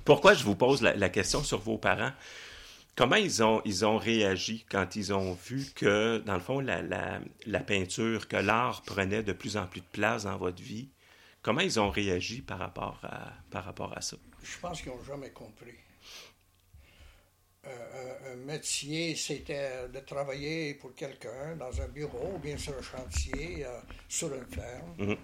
pourquoi 0.04 0.34
je 0.34 0.44
vous 0.44 0.54
pose 0.56 0.82
la, 0.82 0.94
la 0.94 1.08
question 1.08 1.42
sur 1.44 1.58
vos 1.60 1.78
parents? 1.78 2.12
Comment 2.96 3.16
ils 3.16 3.42
ont, 3.42 3.62
ils 3.64 3.84
ont 3.84 3.96
réagi 3.96 4.66
quand 4.70 4.94
ils 4.96 5.12
ont 5.12 5.32
vu 5.32 5.64
que, 5.74 6.18
dans 6.18 6.34
le 6.34 6.40
fond, 6.40 6.60
la, 6.60 6.82
la, 6.82 7.20
la 7.46 7.60
peinture, 7.60 8.28
que 8.28 8.36
l'art 8.36 8.82
prenait 8.82 9.22
de 9.22 9.32
plus 9.32 9.56
en 9.56 9.66
plus 9.66 9.80
de 9.80 9.86
place 9.86 10.24
dans 10.24 10.36
votre 10.36 10.62
vie? 10.62 10.88
Comment 11.42 11.60
ils 11.62 11.80
ont 11.80 11.88
réagi 11.90 12.42
par 12.42 12.58
rapport 12.58 12.98
à, 13.02 13.32
par 13.50 13.64
rapport 13.64 13.96
à 13.96 14.02
ça? 14.02 14.16
Je 14.42 14.58
pense 14.60 14.82
qu'ils 14.82 14.90
n'ont 14.92 15.02
jamais 15.04 15.30
compris. 15.30 15.72
Euh, 17.66 17.70
un- 18.28 18.32
un 18.32 18.36
métier, 18.36 19.14
c'était 19.16 19.88
de 19.88 20.00
travailler 20.00 20.74
pour 20.74 20.94
quelqu'un 20.94 21.56
dans 21.56 21.80
un 21.80 21.88
bureau, 21.88 22.32
ou 22.34 22.38
bien 22.38 22.56
sur 22.58 22.74
un 22.76 22.82
chantier, 22.82 23.64
euh, 23.64 23.80
sur 24.08 24.34
une 24.34 24.46
ferme. 24.46 24.94
Mhm. 24.98 25.16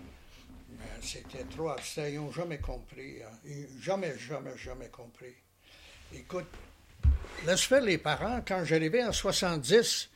Mais 0.79 0.85
c'était 1.03 1.45
trop 1.45 1.71
abstrait. 1.71 2.13
Ils 2.13 2.17
n'ont 2.21 2.33
jamais 2.33 2.59
compris. 2.59 3.23
hein. 3.23 3.31
Ils- 3.45 3.69
jamais, 3.83 4.17
jamais, 4.19 4.57
jamais 4.57 4.89
compris. 4.89 5.35
Écoute, 6.15 6.47
laisse 7.47 7.63
faire 7.63 7.81
les 7.83 7.99
parents. 7.99 8.41
Quand 8.47 8.65
j'arrivais 8.65 9.05
en 9.05 9.13
70, 9.13 10.09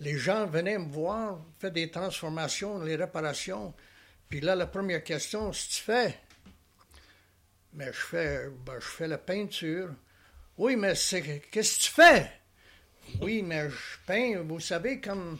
les 0.00 0.16
gens 0.18 0.46
venaient 0.46 0.78
me 0.78 0.90
voir, 0.90 1.38
faire 1.58 1.72
des 1.72 1.90
transformations, 1.90 2.78
les 2.82 2.96
réparations. 2.96 3.74
Puis 4.28 4.40
là, 4.40 4.54
la 4.54 4.66
première 4.66 5.02
question, 5.04 5.52
c'est 5.52 5.68
tu 5.68 5.82
fais? 5.82 6.14
Mais 7.74 7.86
je 7.86 7.98
fais, 7.98 8.48
ben, 8.64 8.74
je 8.78 8.86
fais 8.86 9.08
la 9.08 9.18
peinture. 9.18 9.90
Oui, 10.56 10.76
mais 10.76 10.94
c'est, 10.94 11.22
qu'est-ce 11.50 11.76
que 11.78 11.82
tu 11.84 11.90
fais? 11.90 12.30
Oui, 13.20 13.42
mais 13.42 13.68
je 13.70 13.76
peins, 14.06 14.40
vous 14.42 14.60
savez, 14.60 15.00
comme, 15.00 15.38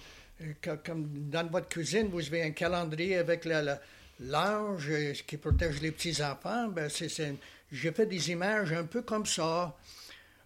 co- 0.63 0.77
comme 0.85 1.29
dans 1.31 1.47
votre 1.49 1.69
cuisine, 1.69 2.09
vous 2.09 2.27
avez 2.27 2.43
un 2.45 2.53
calendrier 2.53 3.17
avec 3.17 3.45
la- 3.45 3.63
la- 3.63 3.81
l'ange 4.21 4.89
euh, 4.91 5.13
qui 5.27 5.37
protège 5.37 5.81
les 5.81 5.91
petits-enfants. 5.93 6.69
Ben, 6.69 6.89
c'est- 6.89 7.35
j'ai 7.71 7.93
fait 7.93 8.07
des 8.07 8.31
images 8.31 8.73
un 8.73 8.85
peu 8.85 9.03
comme 9.03 9.27
ça. 9.27 9.77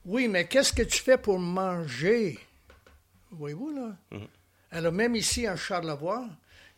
Oui, 0.04 0.28
mais 0.28 0.46
qu'est-ce 0.48 0.72
que 0.72 0.82
tu 0.82 1.00
fais 1.00 1.18
pour 1.18 1.38
manger? 1.38 2.38
Voyez-vous, 3.30 3.70
là? 3.74 3.96
Alors, 4.70 4.92
même 4.92 5.14
ici, 5.16 5.48
en 5.48 5.56
Charlevoix, 5.56 6.26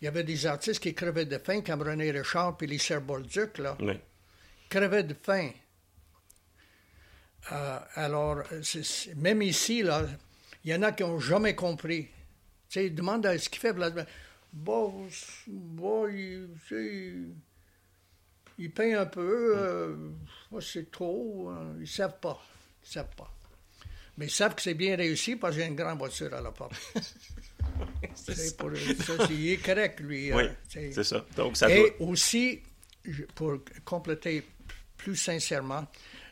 il 0.00 0.04
y 0.04 0.08
avait 0.08 0.24
des 0.24 0.46
artistes 0.46 0.80
qui 0.82 0.94
crevaient 0.94 1.24
de 1.24 1.38
faim, 1.38 1.62
comme 1.62 1.82
René 1.82 2.10
Richard 2.10 2.56
et 2.60 2.66
Lisa 2.66 3.00
Bolduc, 3.00 3.58
là 3.58 3.76
Oui. 3.80 3.98
crevaient 4.68 5.04
de 5.04 5.14
faim. 5.14 5.50
Euh, 7.52 7.78
alors, 7.94 8.42
même 9.16 9.42
ici, 9.42 9.82
là, 9.82 10.06
il 10.64 10.70
y 10.70 10.74
en 10.74 10.82
a 10.82 10.92
qui 10.92 11.02
n'ont 11.02 11.18
jamais 11.20 11.54
compris. 11.54 12.04
Tu 12.04 12.10
sais, 12.80 12.86
ils 12.86 12.94
demandent 12.94 13.26
à 13.26 13.38
ce 13.38 13.48
qu'il 13.48 13.60
fait. 13.60 13.72
là, 13.74 13.90
Bon, 14.52 15.08
il, 16.08 16.48
il 18.58 18.70
peint 18.70 18.98
un 19.00 19.06
peu. 19.06 19.54
euh, 19.56 19.96
moi, 20.50 20.60
c'est 20.62 20.90
trop. 20.90 21.50
euh, 21.50 21.72
ils 21.76 21.80
ne 21.80 21.86
savent 21.86 22.18
pas. 22.20 22.40
Ils 22.86 22.92
savent 22.92 23.14
pas. 23.16 23.30
Mais 24.16 24.26
ils 24.26 24.30
savent 24.30 24.54
que 24.54 24.62
c'est 24.62 24.74
bien 24.74 24.96
réussi 24.96 25.36
parce 25.36 25.56
y 25.56 25.62
a 25.62 25.66
une 25.66 25.74
grande 25.74 25.98
voiture 25.98 26.32
à 26.34 26.40
la 26.40 26.50
porte. 26.52 26.74
C'est 28.14 28.56
pour- 28.56 28.70
ça, 28.76 29.26
il 29.30 29.48
est 29.52 29.56
correct, 29.56 29.98
lui. 30.00 30.32
Oui, 30.32 30.44
euh, 30.44 30.48
tu 30.68 30.78
sais. 30.78 30.92
c'est 30.92 31.04
ça. 31.04 31.24
Donc, 31.36 31.56
ça 31.56 31.68
Et 31.70 31.94
doit... 31.98 32.08
aussi, 32.08 32.62
pour 33.34 33.58
compléter 33.84 34.46
plus 34.96 35.16
sincèrement, 35.16 35.86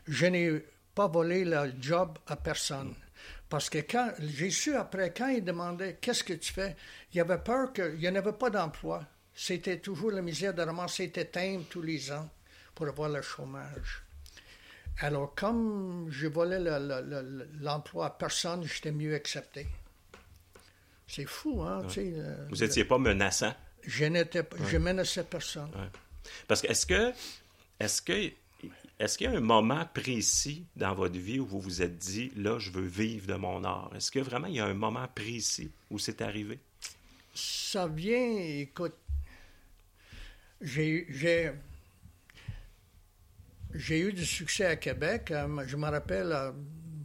je 0.07 0.27
n'ai 0.27 0.63
pas 0.95 1.09
volé 1.09 1.45
le 1.45 1.73
job 1.81 2.19
à 2.27 2.37
personne. 2.37 2.95
Parce 3.49 3.69
que 3.69 3.79
quand 3.79 4.13
j'ai 4.21 4.51
su 4.51 4.75
après, 4.75 5.13
quand 5.13 5.29
ils 5.29 5.45
demandaient 5.45 5.99
qu'est-ce 6.01 6.23
que 6.25 6.35
tu 6.35 6.53
fais, 6.53 6.77
il 7.13 7.19
y 7.19 7.21
avait 7.21 7.39
peur 7.39 7.73
qu'il 7.73 7.95
n'y 7.99 8.09
en 8.09 8.15
avait 8.15 8.33
pas 8.33 8.51
d'emploi. 8.51 9.05
C'était 9.35 9.79
toujours 9.79 10.13
la 10.13 10.23
misère 10.23 10.55
de 10.55 10.63
ramasser 10.63 11.11
tes 11.11 11.27
timbres 11.27 11.65
tous 11.69 11.83
les 11.83 12.13
ans 12.13 12.31
pour 12.75 12.87
avoir 12.89 13.09
le 13.09 13.23
chômage. 13.23 14.02
Alors, 14.99 15.35
comme 15.35 16.07
je 16.11 16.27
volais 16.29 16.61
le- 16.61 16.79
le- 16.79 17.23
le- 17.23 17.49
l'emploi 17.61 18.07
à 18.07 18.11
personne, 18.11 18.63
j'étais 18.65 18.93
mieux 18.93 19.15
accepté. 19.15 19.67
C'est 21.09 21.27
fou, 21.27 21.63
hein? 21.63 21.83
euh, 21.99 22.47
Vous 22.51 22.57
n'étiez 22.59 22.85
pas 22.85 22.99
menaçant? 22.99 23.55
Je 23.83 24.05
n'étais 24.05 24.43
pas- 24.45 24.57
je 24.69 24.77
menaçais 24.79 25.25
personne. 25.25 25.71
Ouais. 25.75 25.89
Parce 26.47 26.63
que 26.63 26.69
est-ce 26.69 26.87
que 26.87 27.13
est-ce 27.81 28.01
que 28.01 28.31
est-ce 29.01 29.19
qu'il 29.19 29.29
y 29.31 29.35
a 29.35 29.37
un 29.37 29.41
moment 29.41 29.85
précis 29.93 30.65
dans 30.77 30.95
votre 30.95 31.19
vie 31.19 31.41
où 31.41 31.47
vous 31.47 31.61
vous 31.61 31.83
êtes 31.83 31.99
dit 31.99 32.31
là 32.37 32.59
je 32.61 32.71
veux 32.71 32.87
vivre 32.87 33.27
de 33.27 33.35
mon 33.35 33.65
art 33.65 33.91
Est-ce 33.97 34.13
que 34.13 34.21
vraiment 34.21 34.47
il 34.47 34.55
y 34.55 34.61
a 34.61 34.67
un 34.67 34.75
moment 34.75 35.09
précis 35.13 35.73
où 35.91 35.99
c'est 35.99 36.23
arrivé? 36.23 36.61
Ça 37.35 37.89
vient, 37.89 38.37
écoute, 38.39 38.95
j'ai, 40.61 41.07
j'ai, 43.75 44.01
eu 44.01 44.13
du 44.13 44.25
succès 44.25 44.67
à 44.67 44.77
Québec. 44.77 45.31
Euh, 45.31 45.65
Je 45.67 45.77
me 45.77 45.89
rappelle, 45.89 46.33
en 46.33 46.53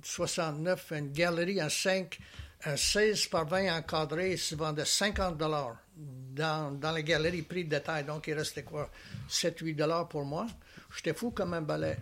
69, 0.04 0.92
une 0.92 1.12
galerie 1.12 1.62
en 1.62 1.70
5, 1.70 2.20
un 2.66 2.76
16 2.76 3.28
par 3.28 3.46
20 3.48 3.78
encadré 3.78 4.38
se 4.38 4.56
vendait 4.56 4.86
50 4.86 5.38
dollars 5.38 5.78
dans, 5.96 6.72
dans 6.72 6.92
la 6.92 7.02
galerie 7.02 7.42
prix 7.42 7.66
de 7.66 7.70
détail. 7.70 8.04
Donc, 8.06 8.28
il 8.28 8.34
restait 8.34 8.64
quoi? 8.64 8.90
7-8 9.30 9.76
dollars 9.76 10.08
pour 10.08 10.26
moi. 10.26 10.48
J'étais 10.96 11.14
fou 11.14 11.32
comme 11.32 11.54
un 11.54 11.62
balai. 11.62 11.98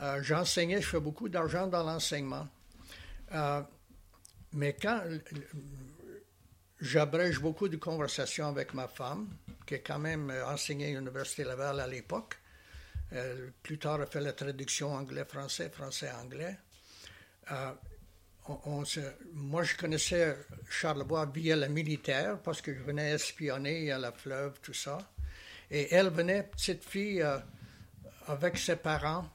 Euh, 0.00 0.22
j'enseignais, 0.22 0.80
je 0.80 0.88
fais 0.88 1.00
beaucoup 1.00 1.28
d'argent 1.28 1.66
dans 1.66 1.82
l'enseignement. 1.82 2.48
Euh, 3.32 3.62
mais 4.52 4.74
quand 4.80 5.02
j'abrège 6.80 7.40
beaucoup 7.40 7.68
de 7.68 7.76
conversations 7.76 8.48
avec 8.48 8.74
ma 8.74 8.88
femme, 8.88 9.28
qui 9.66 9.74
a 9.74 9.78
quand 9.78 9.98
même 9.98 10.32
enseigné 10.46 10.94
à 10.94 10.98
l'Université 10.98 11.44
Laval 11.44 11.80
à 11.80 11.86
l'époque. 11.86 12.38
Elle, 13.14 13.52
plus 13.62 13.78
tard, 13.78 14.00
a 14.00 14.06
fait 14.06 14.20
la 14.20 14.32
traduction 14.32 14.94
anglais-français, 14.94 15.70
français-anglais. 15.70 16.56
Euh, 17.50 17.72
moi, 19.34 19.62
je 19.62 19.76
connaissais 19.76 20.36
Charlevoix 20.68 21.26
via 21.26 21.56
le 21.56 21.68
militaire 21.68 22.38
parce 22.40 22.60
que 22.60 22.74
je 22.74 22.80
venais 22.80 23.12
espionner 23.12 23.92
à 23.92 23.98
la 23.98 24.12
fleuve, 24.12 24.58
tout 24.60 24.74
ça. 24.74 24.98
Et 25.70 25.94
elle 25.94 26.10
venait, 26.10 26.42
petite 26.42 26.84
fille, 26.84 27.22
euh, 27.22 27.38
avec 28.26 28.58
ses 28.58 28.76
parents. 28.76 29.28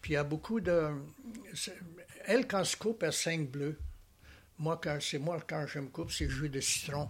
Puis 0.00 0.12
il 0.12 0.14
y 0.14 0.18
a 0.18 0.24
beaucoup 0.24 0.60
de. 0.60 0.90
Elle, 2.24 2.46
quand 2.46 2.64
se 2.64 2.76
coupe, 2.76 3.02
elle 3.02 3.12
cinq 3.12 3.48
bleus. 3.50 3.78
Moi, 4.60 4.78
quand, 4.82 4.98
c'est 5.00 5.18
moi, 5.18 5.40
quand 5.48 5.66
je 5.66 5.80
me 5.80 5.88
coupe, 5.88 6.12
c'est 6.12 6.28
jus 6.28 6.48
de 6.48 6.60
citron. 6.60 7.08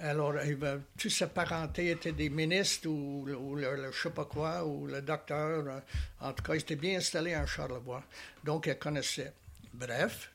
Alors, 0.00 0.34
il 0.44 0.56
va- 0.56 0.78
toute 0.96 1.10
sa 1.10 1.26
parenté 1.26 1.90
était 1.90 2.12
des 2.12 2.30
ministres 2.30 2.88
ou, 2.88 3.24
le- 3.26 3.90
je 3.92 3.98
sais 4.02 4.10
pas 4.10 4.24
quoi, 4.24 4.64
ou 4.64 4.86
le 4.86 5.02
docteur. 5.02 5.66
euh, 5.66 5.80
En 6.20 6.32
tout 6.32 6.42
cas, 6.44 6.54
il 6.54 6.60
était 6.60 6.76
bien 6.76 6.98
installé 6.98 7.36
en 7.36 7.46
Charlevoix. 7.46 8.02
Donc, 8.44 8.66
elle 8.68 8.78
connaissait. 8.78 9.32
Bref, 9.74 10.30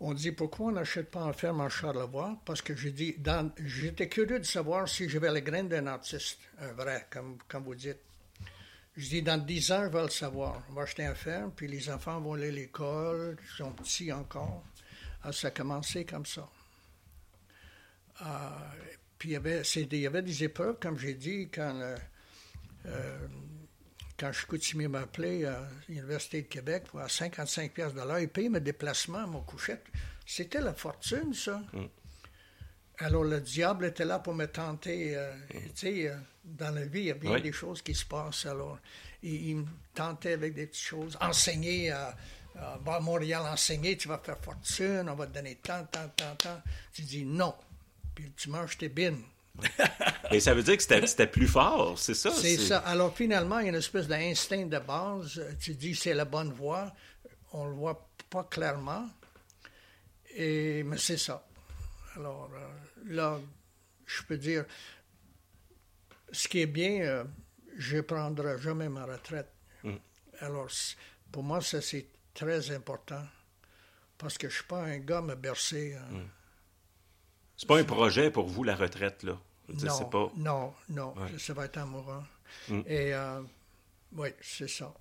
on 0.00 0.14
dit 0.14 0.30
pourquoi 0.32 0.66
on 0.66 0.72
n'achète 0.72 1.10
pas 1.10 1.24
en 1.24 1.32
ferme 1.32 1.60
en 1.60 1.68
Charlevoix? 1.68 2.38
Parce 2.44 2.62
que 2.62 2.74
j'ai 2.76 2.92
dit, 2.92 3.16
j'étais 3.64 4.08
curieux 4.08 4.38
de 4.38 4.44
savoir 4.44 4.88
si 4.88 5.08
j'avais 5.08 5.32
les 5.32 5.42
graines 5.42 5.68
d'un 5.68 5.86
artiste, 5.88 6.38
un 6.60 6.72
vrai, 6.72 7.06
comme, 7.10 7.36
comme 7.48 7.64
vous 7.64 7.74
dites. 7.74 7.98
Je 8.96 9.08
dis, 9.08 9.22
dans 9.22 9.38
10 9.38 9.70
ans, 9.70 9.84
je 9.84 9.90
vais 9.96 10.02
le 10.02 10.08
savoir. 10.08 10.60
On 10.70 10.74
va 10.74 10.82
acheter 10.82 11.04
un 11.04 11.14
ferme, 11.14 11.52
puis 11.54 11.68
les 11.68 11.88
enfants 11.88 12.20
vont 12.20 12.34
aller 12.34 12.48
à 12.48 12.52
l'école, 12.52 13.36
ils 13.40 13.56
sont 13.56 13.70
petits 13.72 14.12
encore. 14.12 14.64
Ça 15.32 15.48
a 15.48 15.50
commencé 15.50 16.04
comme 16.04 16.24
ça. 16.26 16.48
Ah, 18.20 18.56
puis 19.18 19.30
il 19.30 19.32
y, 19.32 19.36
avait, 19.36 19.62
des- 19.62 19.86
il 19.92 20.00
y 20.00 20.06
avait 20.06 20.22
des 20.22 20.44
épreuves, 20.44 20.76
comme 20.80 20.98
j'ai 20.98 21.14
dit, 21.14 21.48
quand, 21.52 21.94
euh, 22.86 23.18
quand 24.18 24.32
Chicoutimi 24.32 24.88
m'a 24.88 25.00
appelé 25.00 25.44
à 25.44 25.68
l'Université 25.88 26.42
de 26.42 26.46
Québec 26.48 26.84
pour 26.88 27.00
à 27.00 27.08
55 27.08 27.72
pièces 27.72 27.92
de 27.94 27.98
l'heure, 28.00 28.18
ils 28.18 28.28
payaient 28.28 28.48
mes 28.48 28.60
déplacements, 28.60 29.26
mon 29.26 29.42
couchette. 29.42 29.84
C'était 30.26 30.60
la 30.60 30.74
fortune, 30.74 31.32
ça. 31.34 31.62
Alors, 33.00 33.22
le 33.22 33.40
diable 33.40 33.86
était 33.86 34.04
là 34.04 34.18
pour 34.18 34.34
me 34.34 34.46
tenter. 34.46 35.16
euh, 35.16 35.32
Tu 35.50 35.58
sais, 35.76 36.08
euh, 36.08 36.16
dans 36.44 36.74
la 36.74 36.84
vie, 36.84 37.00
il 37.00 37.06
y 37.06 37.10
a 37.12 37.14
bien 37.14 37.34
Oui. 37.34 37.42
des 37.42 37.52
choses 37.52 37.80
qui 37.80 37.94
se 37.94 38.04
passent. 38.04 38.44
Alors, 38.46 38.78
il, 39.22 39.48
il 39.50 39.56
me 39.58 39.66
tentait 39.94 40.32
avec 40.32 40.54
des 40.54 40.66
petites 40.66 40.82
choses. 40.84 41.16
Enseigner 41.20 41.92
à 41.92 42.16
va 42.84 42.94
à 42.96 43.00
Montréal, 43.00 43.42
enseigner, 43.46 43.96
tu 43.96 44.08
vas 44.08 44.18
faire 44.18 44.38
fortune, 44.38 45.08
on 45.08 45.14
va 45.14 45.26
te 45.26 45.34
donner 45.34 45.56
tant, 45.56 45.84
tant, 45.84 46.08
tant, 46.16 46.34
tant. 46.36 46.62
Tu 46.92 47.02
dis 47.02 47.24
non. 47.24 47.54
Puis 48.14 48.32
tu 48.36 48.48
manges 48.50 48.76
tes 48.78 48.88
bines. 48.88 49.22
Mais 50.30 50.40
ça 50.40 50.54
veut 50.54 50.62
dire 50.62 50.76
que 50.76 50.82
c'était, 50.82 51.26
plus 51.26 51.48
fort, 51.48 51.98
c'est 51.98 52.14
ça? 52.14 52.30
C'est 52.32 52.56
ça. 52.58 52.78
Alors, 52.78 53.14
finalement, 53.16 53.58
il 53.58 53.64
y 53.64 53.66
a 53.66 53.70
une 53.70 53.74
espèce 53.76 54.06
d'instinct 54.06 54.66
de 54.66 54.78
base. 54.78 55.38
Euh, 55.38 55.52
Tu 55.60 55.74
dis 55.74 55.94
c'est 55.94 56.14
la 56.14 56.24
bonne 56.24 56.52
voie. 56.52 56.92
On 57.52 57.66
le 57.66 57.72
voit 57.74 58.08
pas 58.30 58.44
clairement. 58.44 59.08
Et, 60.36 60.82
mais 60.84 60.98
c'est 60.98 61.16
ça. 61.16 61.44
Alors, 62.16 62.50
euh, 62.54 63.12
là, 63.14 63.38
je 64.06 64.22
peux 64.22 64.36
dire, 64.36 64.64
ce 66.32 66.46
qui 66.48 66.60
est 66.60 66.66
bien, 66.66 67.00
euh, 67.02 67.24
je 67.76 67.96
ne 67.96 68.00
prendrai 68.02 68.58
jamais 68.60 68.88
ma 68.88 69.04
retraite. 69.06 69.48
Alors, 70.40 70.70
c- 70.70 70.94
pour 71.32 71.42
moi, 71.42 71.60
ça, 71.60 71.80
c'est 71.80 72.06
très 72.46 72.70
important. 72.74 73.24
Parce 74.16 74.36
que 74.38 74.48
je 74.48 74.54
ne 74.54 74.58
suis 74.58 74.68
pas 74.68 74.82
un 74.82 74.98
gars 74.98 75.20
me 75.22 75.34
bercer. 75.34 75.94
hein. 75.94 76.22
C'est 77.56 77.66
pas 77.68 77.78
un 77.78 77.84
projet 77.84 78.30
pour 78.30 78.46
vous, 78.46 78.62
la 78.64 78.76
retraite, 78.76 79.22
là? 79.24 79.38
Je 79.68 79.72
veux 79.74 79.78
dire, 79.80 79.92
Non, 80.00 80.08
pas... 80.08 80.32
non, 80.36 80.74
non, 80.88 81.14
Ouais. 81.18 81.38
ça 81.38 81.52
va 81.52 81.64
être 81.66 81.78
amoureux. 81.78 82.22
Mm. 82.68 82.80
Et 82.86 83.12
euh, 83.14 83.42
oui, 84.12 84.28
c'est 84.40 84.68
ça. 84.68 84.92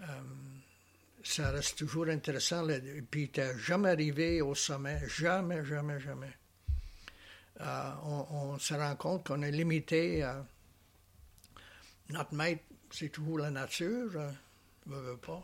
Euh, 0.00 0.04
ça 1.22 1.50
reste 1.50 1.78
toujours 1.78 2.08
intéressant. 2.08 2.62
là. 2.62 2.76
Et 2.76 3.02
Puis, 3.02 3.30
tu 3.30 3.40
jamais 3.58 3.90
arrivé 3.90 4.40
au 4.42 4.54
sommet. 4.54 5.00
Jamais, 5.08 5.64
jamais, 5.64 5.98
jamais. 6.00 6.32
Euh, 7.60 7.92
on, 8.04 8.26
on 8.30 8.58
se 8.58 8.74
rend 8.74 8.94
compte 8.96 9.26
qu'on 9.26 9.42
est 9.42 9.50
limité. 9.50 10.22
à 10.22 10.44
notre 12.10 12.34
maître, 12.34 12.62
c'est 12.90 13.08
toujours 13.08 13.38
la 13.38 13.50
nature. 13.50 14.10
Euh, 14.16 14.30
veut, 14.86 15.00
veut 15.12 15.16
pas. 15.16 15.42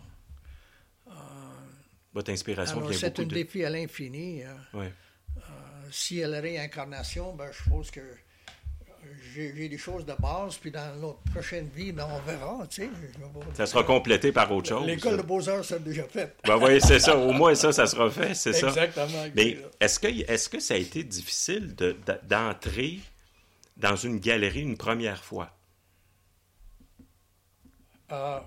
Votre 2.13 2.33
inspiration 2.33 2.79
Alors, 2.79 2.89
vient 2.91 2.99
c'est 2.99 3.21
un 3.21 3.25
défi 3.25 3.65
à 3.65 3.71
l'infini. 3.71 4.43
euh. 4.43 4.49
Ouais. 4.79 4.93
si 5.93 6.19
elle 6.19 6.35
a 6.35 6.41
réincarnation, 6.41 7.35
ben, 7.35 7.51
je 7.53 7.63
suppose 7.63 7.91
que 7.91 8.01
j'ai 9.33 9.69
des 9.69 9.79
choses 9.79 10.05
de 10.05 10.13
base, 10.21 10.57
puis 10.57 10.71
dans 10.73 10.95
notre 10.97 11.21
prochaine 11.33 11.69
vie, 11.69 11.93
ben, 11.93 12.07
on 12.11 12.19
verra, 12.21 12.67
tu 12.69 12.83
sais. 12.83 12.91
Ça 13.55 13.65
sera 13.67 13.85
complété 13.85 14.33
par 14.33 14.51
autre 14.53 14.69
chose. 14.69 14.87
L'école 14.87 15.17
de 15.19 15.23
beaux-arts, 15.23 15.65
c'est 15.65 15.83
déjà 15.83 16.03
fait. 16.05 16.37
Ben 16.45 16.57
oui, 16.59 16.81
c'est 16.81 16.99
ça. 16.99 17.17
Au 17.17 17.33
moins, 17.33 17.55
ça, 17.55 17.73
ça 17.73 17.87
sera 17.87 18.11
fait, 18.11 18.35
c'est 18.35 18.53
ça. 18.53 18.69
Exactement. 18.69 19.27
Mais 19.37 19.59
est-ce 19.81 19.99
que, 20.01 20.09
est 20.09 20.49
que 20.51 20.59
ça 20.61 20.75
a 20.75 20.77
été 20.79 21.05
difficile 21.05 21.75
de- 21.77 21.97
de- 22.07 22.21
d'entrer 22.25 22.99
dans 23.77 23.97
une 23.97 24.19
galerie 24.19 24.63
une 24.63 24.77
première 24.77 25.25
fois? 25.25 25.57
Euh, 28.13 28.41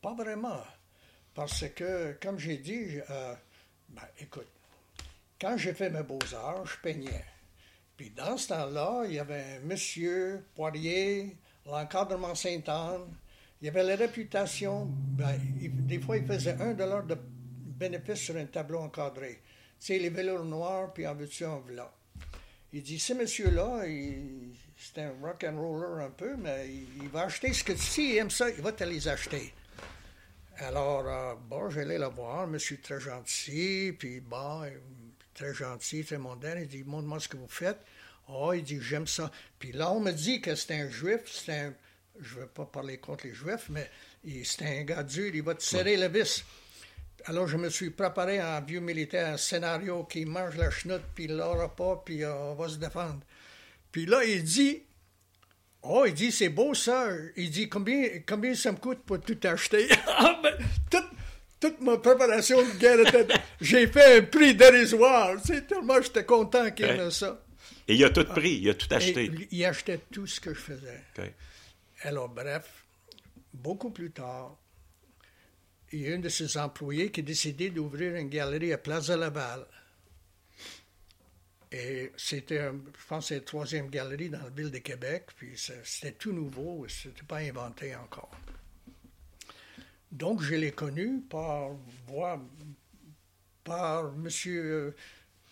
pas 0.00 0.14
vraiment. 0.14 0.62
Parce 1.34 1.64
que, 1.68 2.16
comme 2.22 2.38
j'ai 2.38 2.58
dit, 2.58 2.98
euh, 3.10 3.34
ben, 3.90 4.02
écoute, 4.18 4.48
quand 5.40 5.56
j'ai 5.56 5.72
fait 5.74 5.90
mes 5.90 6.02
beaux-arts, 6.02 6.66
je 6.66 6.76
peignais. 6.82 7.24
Puis 7.96 8.10
dans 8.10 8.36
ce 8.36 8.48
temps-là, 8.48 9.04
il 9.06 9.14
y 9.14 9.18
avait 9.18 9.60
monsieur 9.60 10.44
Poirier, 10.54 11.36
l'encadrement 11.66 12.34
Sainte-Anne. 12.34 13.06
Il 13.60 13.66
y 13.66 13.68
avait 13.68 13.82
la 13.82 13.96
réputation. 13.96 14.86
ben, 14.86 15.38
il- 15.60 15.86
des 15.86 16.00
fois, 16.00 16.16
il 16.16 16.26
faisait 16.26 16.56
un 16.60 16.72
dollar 16.72 17.04
de 17.04 17.14
bénéfice 17.14 18.20
sur 18.20 18.36
un 18.36 18.46
tableau 18.46 18.78
encadré. 18.80 19.40
Tu 19.78 19.86
sais, 19.86 19.98
les 19.98 20.08
velours 20.08 20.44
noirs, 20.44 20.92
puis 20.94 21.06
en 21.06 21.14
veux-tu, 21.14 21.44
en 21.44 21.60
voilà. 21.60 21.92
Il 22.72 22.82
dit, 22.82 22.98
ce 22.98 23.12
monsieur-là, 23.12 23.86
il- 23.86 24.54
c'est 24.76 25.02
un 25.02 25.12
rock 25.22 25.44
and 25.44 25.58
roller 25.60 26.04
un 26.04 26.10
peu, 26.10 26.36
mais 26.36 26.68
il, 26.68 27.02
il 27.02 27.08
va 27.10 27.22
acheter 27.24 27.52
ce 27.52 27.62
que 27.64 27.76
s'il 27.76 28.16
aime 28.16 28.30
ça, 28.30 28.48
il 28.48 28.62
va 28.62 28.72
te 28.72 28.84
les 28.84 29.06
acheter. 29.08 29.52
Alors, 30.62 31.08
euh, 31.08 31.34
bon, 31.48 31.70
j'allais 31.70 31.98
le 31.98 32.08
voir, 32.08 32.46
monsieur 32.46 32.78
très 32.82 33.00
gentil, 33.00 33.94
puis 33.98 34.20
bon, 34.20 34.62
très 35.32 35.54
gentil, 35.54 36.04
très 36.04 36.18
mondain. 36.18 36.54
Il 36.60 36.68
dit, 36.68 36.84
montre-moi 36.84 37.18
ce 37.18 37.28
que 37.28 37.38
vous 37.38 37.48
faites. 37.48 37.78
Oh, 38.28 38.52
il 38.52 38.62
dit, 38.62 38.78
j'aime 38.78 39.06
ça. 39.06 39.30
Puis 39.58 39.72
là, 39.72 39.90
on 39.90 40.00
me 40.00 40.12
dit 40.12 40.42
que 40.42 40.54
c'est 40.54 40.74
un 40.74 40.90
juif, 40.90 41.20
c'est 41.24 41.58
un, 41.58 41.74
je 42.20 42.34
ne 42.34 42.40
veux 42.40 42.46
pas 42.46 42.66
parler 42.66 42.98
contre 42.98 43.26
les 43.26 43.32
juifs, 43.32 43.70
mais 43.70 43.90
c'est 44.44 44.80
un 44.80 44.84
gars 44.84 45.02
dur, 45.02 45.34
il 45.34 45.42
va 45.42 45.54
te 45.54 45.62
serrer 45.62 45.96
le 45.96 46.08
vis. 46.08 46.44
Alors, 47.24 47.48
je 47.48 47.56
me 47.56 47.70
suis 47.70 47.88
préparé 47.88 48.42
en 48.42 48.60
vieux 48.60 48.80
militaire, 48.80 49.32
un 49.32 49.38
scénario 49.38 50.04
qui 50.04 50.26
mange 50.26 50.56
la 50.56 50.70
chenoute, 50.70 51.02
puis 51.14 51.24
il 51.24 51.36
l'aura 51.36 51.74
pas, 51.74 52.02
puis 52.04 52.22
euh, 52.22 52.34
on 52.34 52.54
va 52.54 52.68
se 52.68 52.76
défendre. 52.76 53.20
Puis 53.90 54.04
là, 54.04 54.22
il 54.24 54.44
dit, 54.44 54.82
oh, 55.82 56.04
il 56.06 56.14
dit, 56.14 56.32
c'est 56.32 56.48
beau 56.48 56.74
ça. 56.74 57.08
Il 57.36 57.50
dit, 57.50 57.68
combien, 57.68 58.08
combien 58.26 58.54
ça 58.54 58.72
me 58.72 58.76
coûte 58.78 59.00
pour 59.04 59.20
tout 59.20 59.38
acheter? 59.44 59.88
Ah, 60.06 60.38
ben, 60.42 60.54
toute, 60.90 61.04
toute 61.60 61.80
ma 61.80 61.96
préparation 61.98 62.60
de 62.62 62.78
guerre 62.78 63.00
était... 63.00 63.26
J'ai 63.60 63.86
fait 63.86 64.18
un 64.18 64.22
prix 64.22 64.54
dérisoire. 64.54 65.36
C'est 65.44 65.66
tellement 65.66 66.00
j'étais 66.02 66.24
content 66.24 66.70
qu'il 66.70 66.86
Ouais. 66.86 67.10
ça. 67.10 67.42
Et 67.88 67.94
il 67.94 68.04
a 68.04 68.10
tout 68.10 68.24
pris, 68.24 68.52
il 68.58 68.70
a 68.70 68.74
tout 68.74 68.86
Et 68.90 68.94
acheté. 68.94 69.30
il 69.50 69.64
achetait 69.64 70.00
tout 70.12 70.26
ce 70.26 70.40
que 70.40 70.54
je 70.54 70.60
faisais. 70.60 71.00
Alors, 72.02 72.28
bref, 72.28 72.84
beaucoup 73.52 73.90
plus 73.90 74.10
tard, 74.12 74.56
il 75.92 76.00
y 76.02 76.12
a 76.12 76.14
un 76.14 76.18
de 76.20 76.28
ses 76.28 76.56
employés 76.56 77.10
qui 77.10 77.20
a 77.20 77.22
décidé 77.24 77.70
d'ouvrir 77.70 78.14
une 78.14 78.28
galerie 78.28 78.72
à 78.72 78.78
Plaza 78.78 79.16
Laval. 79.16 79.66
Et 81.72 82.10
c'était, 82.16 82.64
je 82.64 83.06
pense, 83.06 83.28
c'est 83.28 83.36
la 83.36 83.40
troisième 83.42 83.90
galerie 83.90 84.28
dans 84.28 84.42
la 84.42 84.50
ville 84.50 84.70
de 84.70 84.78
Québec, 84.78 85.26
puis 85.36 85.52
c'était 85.84 86.12
tout 86.12 86.32
nouveau, 86.32 86.86
c'était 86.88 87.22
pas 87.22 87.38
inventé 87.38 87.94
encore. 87.94 88.30
Donc, 90.10 90.42
je 90.42 90.56
l'ai 90.56 90.72
connu 90.72 91.20
par 91.20 91.70
voie, 92.08 92.40
par 93.62 94.12
M. 94.16 94.92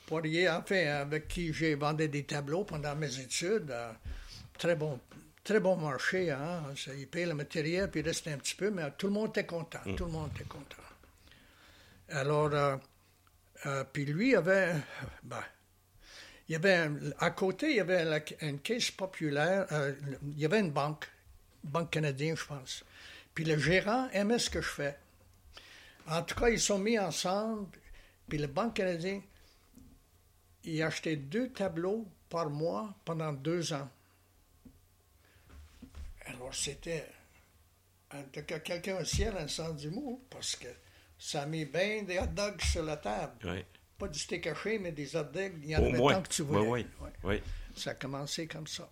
Poirier, 0.07 0.49
enfin, 0.49 0.87
avec 0.87 1.29
qui 1.29 1.53
j'ai 1.53 1.75
vendu 1.75 2.09
des 2.09 2.25
tableaux 2.25 2.65
pendant 2.65 2.97
mes 2.97 3.21
études. 3.21 3.73
très 4.59 4.75
bon, 4.75 4.99
très 5.45 5.61
bon 5.61 5.77
marché, 5.77 6.31
hein. 6.31 6.65
Il 6.97 7.07
paye 7.07 7.27
le 7.27 7.35
matériel, 7.35 7.91
puis 7.91 8.01
il 8.01 8.07
restait 8.07 8.33
un 8.33 8.39
petit 8.39 8.57
peu, 8.57 8.71
mais 8.71 8.91
tout 8.99 9.07
le 9.07 9.13
monde 9.13 9.29
était 9.29 9.47
content. 9.47 9.81
Tout 9.97 10.07
le 10.07 10.13
monde 10.13 10.31
était 10.35 10.49
content. 10.49 10.83
Alors, 12.09 12.53
euh, 12.55 12.77
euh, 13.67 13.85
puis 13.93 14.07
lui 14.07 14.35
avait, 14.35 14.75
ben, 15.23 15.43
il 16.49 16.53
y 16.53 16.57
avait 16.57 16.75
un- 16.75 16.97
à 17.19 17.31
côté, 17.31 17.71
il 17.71 17.77
y 17.77 17.81
avait 17.81 18.25
une 18.41 18.61
caisse 18.61 18.91
populaire, 18.91 19.67
euh, 19.73 19.95
il 20.23 20.39
y 20.39 20.45
avait 20.45 20.61
une 20.61 20.71
banque, 20.71 21.09
banque 21.63 21.91
canadienne, 21.91 22.37
je 22.37 22.45
pense. 22.47 22.85
Puis 23.35 23.45
le 23.45 23.59
gérant 23.59 24.09
aimait 24.11 24.39
ce 24.39 24.51
que 24.51 24.61
je 24.61 24.69
fais. 24.69 24.97
En 26.07 26.23
tout 26.23 26.35
cas, 26.35 26.49
ils 26.49 26.61
sont 26.61 26.79
mis 26.79 26.99
ensemble, 26.99 27.69
puis 28.29 28.39
le 28.39 28.47
banque 28.47 28.75
canadien, 28.75 29.21
il 30.65 30.83
achetait 30.83 31.17
deux 31.17 31.51
tableaux 31.51 32.07
par 32.31 32.49
mois 32.49 32.95
pendant 33.05 33.33
deux 33.33 33.73
ans. 33.73 33.89
Alors, 36.27 36.55
c'était, 36.55 37.07
tout 38.33 38.43
cas, 38.43 38.59
quelqu'un 38.59 38.97
au 39.01 39.05
ciel, 39.05 39.37
un 39.37 39.49
sens 39.49 39.77
d'humour, 39.77 40.21
parce 40.31 40.57
que 40.57 40.69
ça 41.19 41.43
a 41.43 41.47
mis 41.47 41.65
bien 41.65 42.03
des 42.03 42.19
hot 42.19 42.27
dogs 42.27 42.61
sur 42.63 42.83
la 42.83 42.97
table. 42.97 43.47
Ouais. 43.47 43.67
Pas 43.99 44.09
du 44.09 44.19
steak 44.19 44.47
haché, 44.47 44.79
mais 44.79 44.93
des 44.93 45.17
hot 45.17 45.25
dogs. 45.25 45.53
Il 45.63 45.71
y 45.71 45.77
en 45.77 45.81
avait 45.85 45.93
moins. 45.99 46.15
tant 46.15 46.23
que 46.23 46.29
tu 46.29 46.43
Oui, 46.43 46.49
voulais. 46.49 46.69
oui. 46.69 46.87
Ouais. 47.01 47.11
oui. 47.25 47.43
Ça 47.77 47.91
a 47.91 47.95
commencé 47.95 48.47
comme 48.47 48.67
ça. 48.67 48.89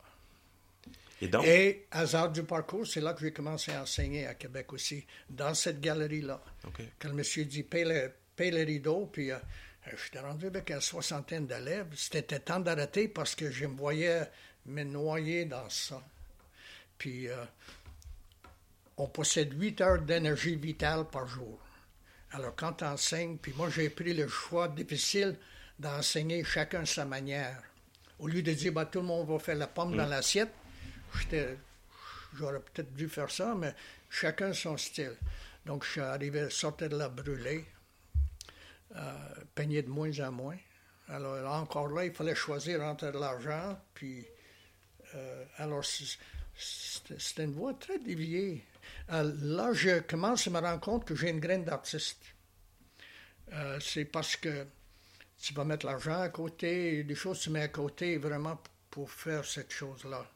Et 1.21 1.29
donc, 1.29 1.47
Et, 1.47 1.87
hasard 1.93 2.31
du 2.31 2.43
parcours, 2.43 2.87
c'est 2.87 3.01
là 3.01 3.15
que 3.15 3.21
j'ai 3.21 3.33
commencé 3.33 3.73
à 3.73 3.83
enseigner 3.83 4.27
à 4.27 4.35
Québec 4.35 4.73
aussi, 4.73 5.07
dans 5.31 5.55
cette 5.55 5.81
galerie-là. 5.81 6.43
OK. 6.67 6.83
Quand 6.99 7.09
le 7.09 7.15
monsieur 7.15 7.45
dit 7.47 7.63
paye 7.63 7.85
le, 7.85 8.13
paye 8.35 8.51
le 8.51 8.63
rideau, 8.65 9.07
puis 9.11 9.31
euh, 9.31 9.39
j'étais 10.05 10.21
rendu 10.21 10.47
avec 10.47 10.71
une 10.71 10.81
soixantaine 10.81 11.47
d'élèves. 11.47 11.87
C'était 11.97 12.41
temps 12.41 12.61
d'arrêter 12.61 13.09
parce 13.09 13.35
que 13.35 13.51
je 13.51 13.65
me 13.67 13.77
voyais 13.77 14.29
me 14.67 14.83
noyer 14.83 15.47
dans 15.47 15.71
ça. 15.71 16.03
Puis 16.99 17.29
euh, 17.29 17.37
on 18.99 19.07
possède 19.07 19.59
8 19.59 19.81
heures 19.81 20.03
d'énergie 20.03 20.57
vitale 20.57 21.07
par 21.11 21.27
jour. 21.27 21.59
Alors 22.33 22.55
quand 22.57 22.75
tu 22.75 22.85
enseignes, 22.85 23.39
puis 23.39 23.53
moi 23.57 23.71
j'ai 23.71 23.89
pris 23.91 24.13
le 24.13 24.29
choix 24.29 24.69
difficile 24.69 25.37
d'enseigner 25.79 26.43
chacun 26.45 26.85
sa 26.85 27.05
manière. 27.05 27.63
Au 28.19 28.27
lieu 28.29 28.43
de 28.43 28.53
dire 28.53 28.73
bah, 28.73 28.87
tout 28.87 29.01
le 29.01 29.07
monde 29.07 29.29
va 29.29 29.39
faire 29.39 29.57
la 29.57 29.67
pomme 29.67 29.97
dans 29.97 30.07
l'assiette, 30.07 30.53
j'étais- 31.19 31.57
j'aurais 32.37 32.61
peut-être 32.61 32.93
dû 32.95 33.09
faire 33.09 33.31
ça, 33.31 33.55
mais 33.55 33.75
chacun 34.11 34.53
son 34.53 34.77
style. 34.77 35.17
Donc 35.65 35.85
je 35.85 35.91
suis 35.93 36.01
arrivé, 36.01 36.49
sortais 36.51 36.89
de 36.89 36.97
là 36.97 37.09
brûlé, 37.09 37.65
euh, 38.95 39.13
peigné 39.55 39.83
de 39.83 39.89
moins 39.89 40.19
en 40.21 40.33
moins. 40.33 40.57
Alors 41.09 41.53
encore 41.55 41.89
là, 41.89 42.05
il 42.05 42.13
fallait 42.13 42.35
choisir 42.35 42.83
entre 42.83 43.11
de 43.13 43.19
l'argent, 43.19 43.79
puis 43.95 44.27
euh, 45.15 45.45
alors 45.59 45.85
c'était 45.85 47.45
une 47.45 47.53
voie 47.53 47.75
très 47.75 47.99
déviée. 47.99 48.65
Euh, 49.13 49.33
là, 49.41 49.73
je 49.73 50.01
commence 50.01 50.47
à 50.47 50.51
me 50.51 50.61
rendre 50.61 50.81
compte 50.81 51.05
que 51.05 51.15
j'ai 51.15 51.31
une 51.31 51.41
graine 51.41 51.65
d'artiste. 51.65 52.21
Euh, 53.53 53.79
c'est 53.81 54.05
parce 54.05 54.37
que 54.37 54.67
tu 55.41 55.55
vas 55.55 55.65
mettre 55.65 55.87
l'argent 55.87 56.21
à 56.21 56.29
côté, 56.29 57.05
des 57.05 57.15
choses 57.15 57.39
que 57.39 57.45
tu 57.45 57.51
mets 57.51 57.63
à 57.63 57.69
côté 57.69 58.17
vraiment 58.17 58.61
pour 58.91 59.11
faire 59.11 59.45
cette 59.45 59.73
chose-là. 59.73 60.27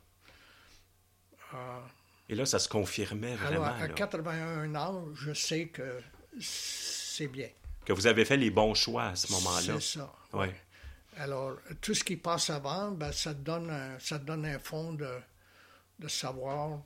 Euh, 1.54 1.80
et 2.28 2.34
là, 2.36 2.46
ça 2.46 2.60
se 2.60 2.68
confirmait 2.68 3.36
alors, 3.44 3.64
vraiment 3.64 3.82
à 3.82 3.88
là, 3.88 3.94
81 3.94 4.74
ans, 4.76 5.04
je 5.14 5.32
sais 5.32 5.66
que 5.66 6.00
c'est 6.40 7.26
bien. 7.26 7.48
que 7.84 7.92
vous 7.92 8.06
avez 8.06 8.24
fait 8.24 8.36
les 8.36 8.50
bons 8.50 8.74
choix 8.74 9.06
à 9.06 9.16
ce 9.16 9.32
moment-là. 9.32 9.80
C'est 9.80 9.98
ça. 9.98 10.14
Oui. 10.34 10.46
Alors, 11.16 11.56
tout 11.80 11.92
ce 11.92 12.04
qui 12.04 12.16
passe 12.16 12.50
avant, 12.50 12.92
ben, 12.92 13.10
ça, 13.10 13.34
te 13.34 13.40
donne 13.40 13.68
un, 13.68 13.98
ça 13.98 14.20
te 14.20 14.24
donne 14.24 14.46
un 14.46 14.60
fond 14.60 14.92
de, 14.92 15.18
de 15.98 16.06
savoir 16.08 16.80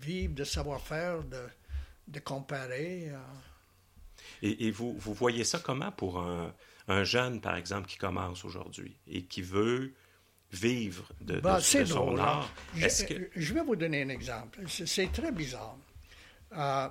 vivre, 0.00 0.34
de 0.34 0.44
savoir-faire, 0.44 1.22
de, 1.24 1.42
de 2.08 2.20
comparer. 2.20 3.08
euh. 3.10 3.18
Et, 4.42 4.66
et 4.66 4.70
vous, 4.70 4.94
vous 4.98 5.14
voyez 5.14 5.44
ça 5.44 5.58
comment 5.58 5.90
pour 5.92 6.20
un, 6.20 6.54
un 6.88 7.04
jeune, 7.04 7.40
par 7.40 7.56
exemple, 7.56 7.88
qui 7.88 7.96
commence 7.96 8.44
aujourd'hui 8.44 8.96
et 9.06 9.24
qui 9.24 9.42
veut 9.42 9.92
vivre 10.52 11.10
de, 11.20 11.34
de- 11.36 11.40
Ben, 11.40 11.56
de 11.56 11.60
c'est 11.60 11.86
son 11.86 12.06
drôle. 12.06 12.20
hein. 12.20 12.24
art? 12.24 12.52
Je, 12.74 13.04
que... 13.04 13.30
je 13.34 13.54
vais 13.54 13.62
vous 13.62 13.76
donner 13.76 14.02
un 14.02 14.08
exemple. 14.08 14.60
C'est, 14.68 15.10
très 15.12 15.32
bizarre. 15.32 15.76
Euh, 16.52 16.88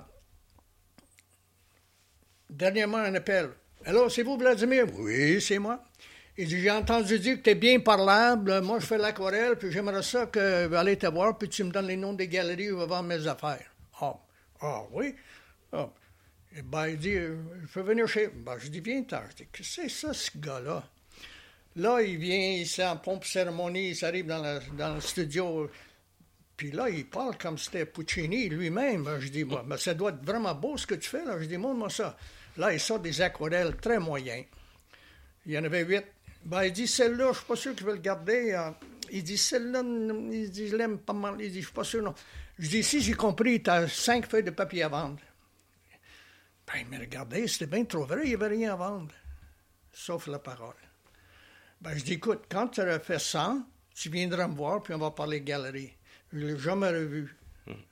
dernièrement, 2.48 2.98
un 2.98 3.14
appel. 3.14 3.50
Allô, 3.84 4.08
c'est 4.08 4.22
vous, 4.22 4.36
Vladimir? 4.36 4.86
Oui, 4.94 5.40
c'est 5.40 5.58
moi. 5.58 5.82
Il 6.40 6.48
dit, 6.48 6.58
j'ai 6.58 6.70
entendu 6.70 7.18
dire 7.18 7.36
que 7.36 7.42
tu 7.42 7.50
es 7.50 7.54
bien 7.54 7.80
parlable. 7.80 8.62
Moi, 8.62 8.78
je 8.80 8.86
fais 8.86 8.96
l'aquarelle, 8.96 9.56
puis 9.56 9.70
j'aimerais 9.70 10.02
ça 10.02 10.24
que 10.24 10.72
aller 10.74 10.96
te 10.96 11.06
voir, 11.06 11.36
puis 11.36 11.50
tu 11.50 11.62
me 11.64 11.70
donnes 11.70 11.88
les 11.88 11.98
noms 11.98 12.14
des 12.14 12.28
galeries 12.28 12.70
où 12.70 12.78
je 12.78 12.80
vais 12.80 12.86
vendre 12.86 13.10
mes 13.10 13.26
affaires. 13.26 13.70
Ah, 14.00 14.18
ah 14.62 14.82
oui? 14.90 15.14
Ah. 15.70 15.90
Et 16.56 16.62
ben, 16.62 16.88
il 16.88 16.96
dit, 16.96 17.14
euh, 17.14 17.36
je 17.60 17.66
peux 17.74 17.82
venir 17.82 18.08
chez... 18.08 18.28
Ben, 18.28 18.56
je 18.58 18.68
dis, 18.68 18.80
viens 18.80 19.02
tard. 19.02 19.24
Je 19.32 19.36
dis, 19.36 19.48
que 19.52 19.62
c'est 19.62 19.90
ça, 19.90 20.14
ce 20.14 20.30
gars-là? 20.38 20.82
Là, 21.76 22.00
il 22.00 22.16
vient, 22.16 22.52
il 22.52 22.66
s'est 22.66 22.86
en 22.86 22.96
pompe 22.96 23.26
cérémonie, 23.26 23.90
il 23.90 24.04
arrive 24.06 24.24
dans, 24.26 24.94
le 24.94 25.00
studio. 25.02 25.70
Puis 26.56 26.70
là, 26.70 26.88
il 26.88 27.04
parle 27.04 27.36
comme 27.36 27.58
c'était 27.58 27.84
Puccini 27.84 28.48
lui-même. 28.48 29.04
Ben, 29.04 29.20
Je 29.20 29.28
dis, 29.28 29.44
moi, 29.44 29.62
mais 29.66 29.76
ça 29.76 29.92
doit 29.92 30.08
être 30.08 30.24
vraiment 30.24 30.54
beau 30.54 30.78
ce 30.78 30.86
que 30.86 30.94
tu 30.94 31.10
fais. 31.10 31.22
Là. 31.22 31.38
Je 31.38 31.44
dis, 31.44 31.58
montre-moi 31.58 31.90
ça. 31.90 32.16
Là, 32.56 32.72
il 32.72 32.80
sort 32.80 32.98
des 32.98 33.20
aquarelles 33.20 33.76
très 33.76 33.98
moyens. 33.98 34.46
Il 35.44 35.52
y 35.52 35.58
en 35.58 35.64
avait 35.64 35.84
huit. 35.84 36.04
Ben, 36.44 36.64
il 36.64 36.72
dit, 36.72 36.86
celle-là, 36.86 37.24
je 37.26 37.28
ne 37.30 37.34
suis 37.34 37.44
pas 37.44 37.56
sûr 37.56 37.74
que 37.74 37.80
je 37.80 37.86
vais 37.86 37.92
le 37.92 37.98
garder. 37.98 38.52
Euh, 38.52 38.70
Il 39.12 39.22
dit, 39.24 39.36
celle-là, 39.38 39.82
il 39.84 40.50
dit, 40.50 40.68
je 40.68 40.76
l'aime 40.76 40.98
pas 40.98 41.12
mal. 41.12 41.36
Il 41.40 41.50
dit, 41.52 41.60
je 41.60 41.66
suis 41.66 41.74
pas 41.74 41.84
sûr, 41.84 42.02
non. 42.02 42.14
Je 42.58 42.68
dis, 42.68 42.82
si 42.82 43.00
j'ai 43.00 43.14
compris, 43.14 43.62
tu 43.62 43.70
as 43.70 43.88
cinq 43.88 44.26
feuilles 44.28 44.44
de 44.44 44.50
papier 44.50 44.82
à 44.84 44.88
vendre. 44.88 45.18
Ben, 46.66 46.74
il 46.80 46.86
m'a 46.88 46.98
regardé, 46.98 47.46
c'était 47.48 47.66
bien 47.66 47.84
trop 47.84 48.04
vrai, 48.04 48.20
il 48.24 48.28
n'y 48.28 48.34
avait 48.34 48.46
rien 48.46 48.72
à 48.72 48.76
vendre, 48.76 49.12
sauf 49.92 50.28
la 50.28 50.38
parole. 50.38 50.74
Ben, 51.80 51.96
je 51.98 52.04
dis, 52.04 52.12
écoute, 52.14 52.44
quand 52.48 52.68
tu 52.68 52.80
auras 52.80 53.00
fait 53.00 53.18
100, 53.18 53.66
tu 53.94 54.08
viendras 54.08 54.46
me 54.46 54.54
voir, 54.54 54.80
puis 54.82 54.94
on 54.94 54.98
va 54.98 55.10
parler 55.10 55.40
galerie. 55.40 55.92
Je 56.32 56.38
ne 56.38 56.46
l'ai 56.52 56.58
jamais 56.58 56.90
revu. 56.90 57.36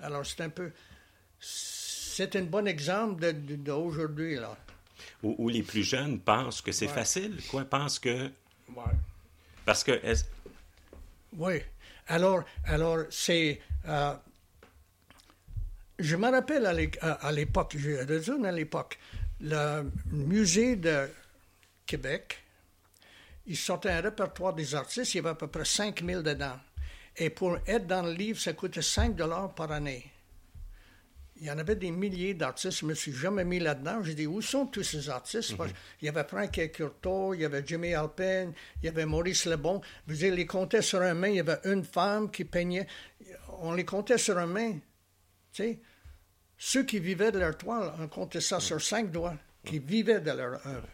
Alors, 0.00 0.24
c'est 0.24 0.42
un 0.42 0.50
peu... 0.50 0.70
C'est 1.40 2.34
un 2.36 2.42
bon 2.44 2.66
exemple 2.68 3.20
de- 3.22 3.32
de- 3.32 3.56
d'aujourd'hui, 3.56 4.36
là. 4.36 4.56
Où, 5.22 5.34
où 5.38 5.48
les 5.48 5.62
plus 5.62 5.82
jeunes 5.82 6.18
pensent 6.20 6.60
que 6.60 6.72
c'est 6.72 6.86
Ouais. 6.86 6.92
facile, 6.92 7.40
quoi, 7.50 7.64
pensent 7.64 7.98
que... 7.98 8.26
Ouais. 8.74 8.84
Parce 9.64 9.82
que... 9.84 9.92
est-ce- 10.04 10.24
Oui. 11.36 11.60
Alors, 12.06 12.42
alors 12.64 12.98
c'est. 13.10 13.60
euh, 13.86 14.14
je 15.98 16.16
me 16.16 16.30
rappelle 16.30 16.64
à 16.66 16.72
l'é- 16.72 16.90
à 17.00 17.12
à 17.26 17.32
l'époque, 17.32 17.74
je 17.76 17.90
retourne 18.10 18.46
à 18.46 18.52
l'époque, 18.52 18.98
le 19.40 19.90
musée 20.10 20.76
de 20.76 21.08
Québec, 21.86 22.38
il 23.46 23.56
sortait 23.56 23.90
un 23.90 24.00
répertoire 24.00 24.54
des 24.54 24.74
artistes, 24.74 25.14
il 25.14 25.18
y 25.18 25.20
avait 25.20 25.30
à 25.30 25.34
peu 25.34 25.48
près 25.48 25.64
5000 25.64 26.22
dedans. 26.22 26.58
Et 27.16 27.30
pour 27.30 27.58
être 27.66 27.86
dans 27.86 28.02
le 28.02 28.12
livre, 28.12 28.38
ça 28.40 28.52
coûtait 28.52 28.82
5 28.82 29.16
dollars 29.16 29.54
par 29.54 29.72
année. 29.72 30.10
Il 31.40 31.46
y 31.46 31.50
en 31.50 31.58
avait 31.58 31.76
des 31.76 31.92
milliers 31.92 32.34
d'artistes, 32.34 32.80
je 32.80 32.84
ne 32.84 32.90
me 32.90 32.94
suis 32.94 33.12
jamais 33.12 33.44
mis 33.44 33.60
là-dedans. 33.60 34.02
J'ai 34.02 34.14
dit, 34.14 34.26
où 34.26 34.42
sont 34.42 34.66
tous 34.66 34.82
ces 34.82 35.08
artistes? 35.08 35.56
Parce 35.56 35.72
qu'il 35.98 36.06
y 36.06 36.08
avait 36.08 36.24
Frank 36.24 36.50
Curto, 36.72 37.32
il 37.32 37.42
y 37.42 37.44
avait 37.44 37.62
Jimmy 37.64 37.94
Alpin, 37.94 38.52
il 38.82 38.86
y 38.86 38.88
avait 38.88 39.06
Maurice 39.06 39.46
Lebon. 39.46 39.80
Je 40.06 40.12
veux 40.12 40.18
dire, 40.18 40.34
les 40.34 40.46
comptait 40.46 40.82
sur 40.82 41.00
un 41.00 41.14
main, 41.14 41.28
il 41.28 41.36
y 41.36 41.40
avait 41.40 41.60
une 41.64 41.84
femme 41.84 42.30
qui 42.30 42.44
peignait. 42.44 42.88
On 43.60 43.72
les 43.72 43.84
comptait 43.84 44.18
sur 44.18 44.36
un 44.36 44.46
main. 44.46 44.72
Tu 45.52 45.62
sais, 45.62 45.80
ceux 46.56 46.82
qui 46.82 46.98
vivaient 46.98 47.30
de 47.30 47.38
leur 47.38 47.56
toile, 47.56 47.92
on 48.00 48.08
comptait 48.08 48.40
ça 48.40 48.58
sur 48.58 48.82
cinq 48.82 49.12
doigts, 49.12 49.36
qui 49.64 49.78
vivaient 49.78 50.20
de 50.20 50.32
leur 50.32 50.66
œuvre. 50.66 50.88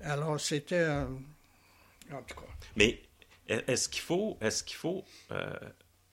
Alors, 0.00 0.38
c'était... 0.38 0.74
euh, 0.74 1.06
en 2.12 2.22
tout 2.22 2.34
cas. 2.34 2.46
Mais 2.76 3.00
est-ce 3.48 3.88
qu'il 3.88 4.02
faut, 4.02 4.36
est-ce 4.42 4.62
qu'il 4.62 4.76
faut 4.76 5.04
euh, 5.30 5.54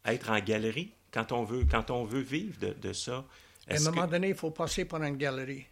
être 0.06 0.30
en 0.30 0.40
galerie? 0.40 0.94
Quand 1.12 1.32
on 1.32 1.44
veut, 1.44 1.66
quand 1.70 1.90
on 1.92 2.06
veut 2.06 2.22
vivre 2.22 2.60
de, 2.60 2.74
de 2.74 2.94
ça? 2.94 3.26
À 3.68 3.76
un 3.76 3.80
moment 3.82 4.06
que- 4.06 4.12
donné, 4.12 4.30
il 4.30 4.36
faut 4.36 4.52
passer 4.52 4.86
par 4.86 5.02
une 5.04 5.18
galerie. 5.18 5.66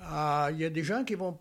Ah, 0.00 0.48
Il 0.52 0.58
y 0.60 0.64
a 0.64 0.70
des 0.70 0.84
gens 0.84 1.02
qui 1.04 1.14
vont 1.16 1.36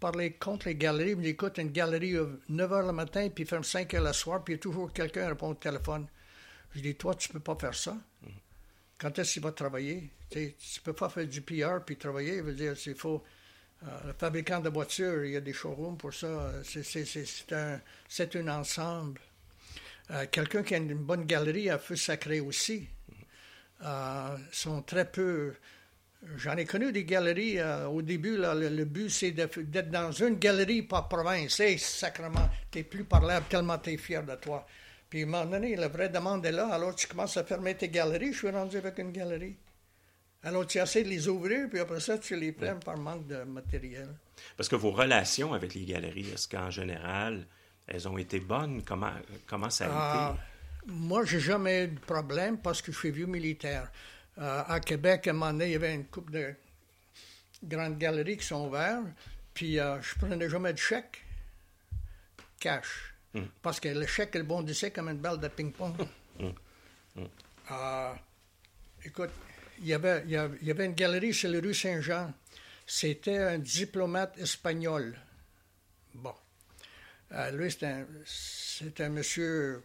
parler 0.00 0.32
contre 0.32 0.66
les 0.68 0.74
galeries, 0.74 1.14
mais 1.14 1.28
écoute, 1.28 1.58
une 1.58 1.70
galerie 1.70 2.16
à 2.16 2.24
9 2.48 2.70
h 2.70 2.86
le 2.86 2.92
matin, 2.92 3.28
puis 3.34 3.44
ferme 3.44 3.62
5 3.64 3.92
h 3.92 4.02
le 4.04 4.12
soir, 4.12 4.42
puis 4.42 4.54
il 4.54 4.56
y 4.56 4.58
a 4.58 4.62
toujours 4.62 4.92
quelqu'un 4.92 5.22
qui 5.22 5.28
répond 5.28 5.50
au 5.50 5.54
téléphone. 5.54 6.06
Je 6.74 6.80
dis, 6.80 6.94
toi, 6.96 7.14
tu 7.14 7.28
peux 7.28 7.40
pas 7.40 7.54
faire 7.56 7.74
ça. 7.74 7.96
Quand 8.98 9.18
est-ce 9.18 9.34
qu'il 9.34 9.42
va 9.42 9.52
travailler? 9.52 10.10
Tu 10.30 10.38
ne 10.40 10.82
peux 10.84 10.92
pas 10.92 11.08
faire 11.08 11.26
du 11.26 11.40
PR 11.40 11.82
puis 11.84 11.96
travailler. 11.96 12.38
Je 12.38 12.42
veux 12.42 12.54
dire, 12.54 12.74
il 12.86 12.94
faut. 12.94 13.22
euh, 13.82 13.86
le 14.08 14.12
fabricant 14.12 14.60
de 14.60 14.68
voitures, 14.68 15.24
il 15.24 15.30
y 15.32 15.36
a 15.36 15.40
des 15.40 15.54
showrooms 15.54 15.96
pour 15.96 16.12
ça. 16.12 16.52
C'est- 16.64 16.82
C'est 16.82 17.06
c'est- 17.06 17.24
c'est 17.24 17.50
un, 17.54 17.80
c'est 18.08 18.36
un 18.36 18.48
ensemble. 18.48 19.18
Euh, 20.10 20.26
Quelqu'un 20.30 20.62
qui 20.62 20.74
a 20.74 20.78
une 20.78 20.94
bonne 20.94 21.24
galerie 21.24 21.70
à 21.70 21.78
feu 21.78 21.96
sacré 21.96 22.40
aussi. 22.40 22.88
Euh, 23.84 24.36
sont 24.52 24.82
très 24.82 25.10
peu. 25.10 25.54
J'en 26.36 26.56
ai 26.56 26.66
connu 26.66 26.92
des 26.92 27.04
galeries 27.04 27.58
euh, 27.58 27.86
au 27.86 28.02
début. 28.02 28.36
Là, 28.36 28.54
le, 28.54 28.68
le 28.68 28.84
but, 28.84 29.08
c'est 29.08 29.30
d'être 29.30 29.90
dans 29.90 30.12
une 30.12 30.36
galerie 30.38 30.82
par 30.82 31.08
province. 31.08 31.60
Hey, 31.60 31.78
sacrement, 31.78 32.50
t'es 32.70 32.82
plus 32.82 33.04
parlable 33.04 33.46
tellement 33.48 33.78
t'es 33.78 33.96
fier 33.96 34.22
de 34.22 34.34
toi. 34.34 34.66
Puis 35.08 35.22
à 35.22 35.26
un 35.26 35.26
moment 35.28 35.46
donné, 35.46 35.76
la 35.76 35.88
vraie 35.88 36.08
demande 36.10 36.44
est 36.44 36.52
là. 36.52 36.68
Alors 36.68 36.94
tu 36.94 37.06
commences 37.06 37.36
à 37.36 37.44
fermer 37.44 37.74
tes 37.74 37.88
galeries. 37.88 38.32
Je 38.32 38.38
suis 38.38 38.50
rendu 38.50 38.76
avec 38.76 38.98
une 38.98 39.12
galerie. 39.12 39.56
Alors 40.42 40.66
tu 40.66 40.78
essaies 40.78 41.02
de 41.04 41.08
les 41.08 41.28
ouvrir, 41.28 41.68
puis 41.68 41.80
après 41.80 42.00
ça, 42.00 42.16
tu 42.18 42.34
les 42.36 42.52
fermes 42.52 42.80
par 42.80 42.96
manque 42.96 43.26
de 43.26 43.42
matériel. 43.44 44.08
Parce 44.56 44.68
que 44.68 44.76
vos 44.76 44.90
relations 44.90 45.52
avec 45.52 45.74
les 45.74 45.84
galeries, 45.84 46.30
est-ce 46.32 46.48
qu'en 46.48 46.70
général, 46.70 47.46
elles 47.90 48.08
ont 48.08 48.16
été 48.16 48.40
bonnes? 48.40 48.82
Comment, 48.84 49.12
comment 49.46 49.68
ça 49.70 49.86
a 49.86 49.90
Ah, 49.92 50.34
été? 50.34 50.92
moi, 50.92 51.24
j'ai 51.24 51.40
jamais 51.40 51.84
eu 51.84 51.88
de 51.88 51.98
problème 52.00 52.58
parce 52.58 52.80
que 52.80 52.92
je 52.92 52.98
suis 52.98 53.10
vieux 53.10 53.26
militaire. 53.26 53.90
Euh, 54.38 54.62
à 54.66 54.80
Québec, 54.80 55.26
à 55.26 55.30
un 55.30 55.32
moment 55.34 55.52
donné, 55.52 55.66
il 55.66 55.72
y 55.72 55.76
avait 55.76 55.94
une 55.94 56.06
couple 56.06 56.32
de 56.32 56.54
grandes 57.64 57.98
galeries 57.98 58.38
qui 58.38 58.46
sont 58.46 58.66
ouvertes, 58.68 59.04
puis 59.52 59.78
euh, 59.78 60.00
je 60.00 60.14
prenais 60.14 60.48
jamais 60.48 60.72
de 60.72 60.78
chèque 60.78 61.22
cash. 62.58 63.12
Parce 63.62 63.78
que 63.78 63.88
le 63.88 64.06
chèque, 64.06 64.30
il 64.34 64.42
bondissait 64.42 64.90
comme 64.90 65.08
une 65.08 65.18
balle 65.18 65.38
de 65.38 65.48
ping-pong. 65.48 65.94
Euh, 67.70 68.12
écoute, 69.04 69.30
il 69.78 69.86
y, 69.86 69.94
avait, 69.94 70.22
il, 70.24 70.30
y 70.32 70.36
avait, 70.36 70.58
il 70.60 70.66
y 70.66 70.70
avait 70.70 70.86
une 70.86 70.94
galerie 70.94 71.32
sur 71.32 71.48
la 71.50 71.60
rue 71.60 71.72
Saint-Jean. 71.74 72.32
C'était 72.86 73.38
un 73.38 73.58
diplomate 73.58 74.36
espagnol. 74.38 75.16
Bon. 76.14 76.34
Euh, 77.32 77.50
lui, 77.52 77.70
c'est 77.70 77.84
un, 77.84 78.06
un 79.04 79.08
monsieur 79.08 79.82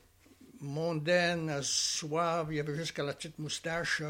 mondaine, 0.62 1.60
suave. 1.62 2.54
Il 2.54 2.60
avait 2.60 2.76
jusqu'à 2.76 3.04
la 3.04 3.14
petite 3.14 3.38
moustache. 3.39 4.02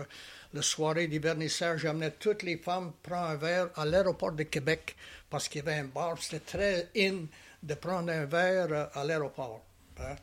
La 0.54 0.62
soirée 0.62 1.08
du 1.08 1.20
vernissage, 1.20 1.82
j'amenais 1.82 2.12
toutes 2.12 2.44
les 2.44 2.58
femmes 2.58 2.94
prendre 3.04 3.30
un 3.32 3.36
verre 3.36 3.70
à 3.76 3.86
l'aéroport 3.86 4.32
de 4.32 4.44
Québec 4.44 4.96
parce 5.30 5.50
qu'il 5.50 5.66
y 5.66 5.68
avait 5.68 5.80
un 5.80 5.86
bar. 5.86 6.18
C'était 6.22 6.40
très 6.40 6.90
in 6.98 7.26
de 7.62 7.74
prendre 7.74 8.12
un 8.12 8.26
verre 8.26 8.68
euh, 8.72 8.86
à 8.94 9.04
l'aéroport. 9.04 9.66
hein. 10.00 10.16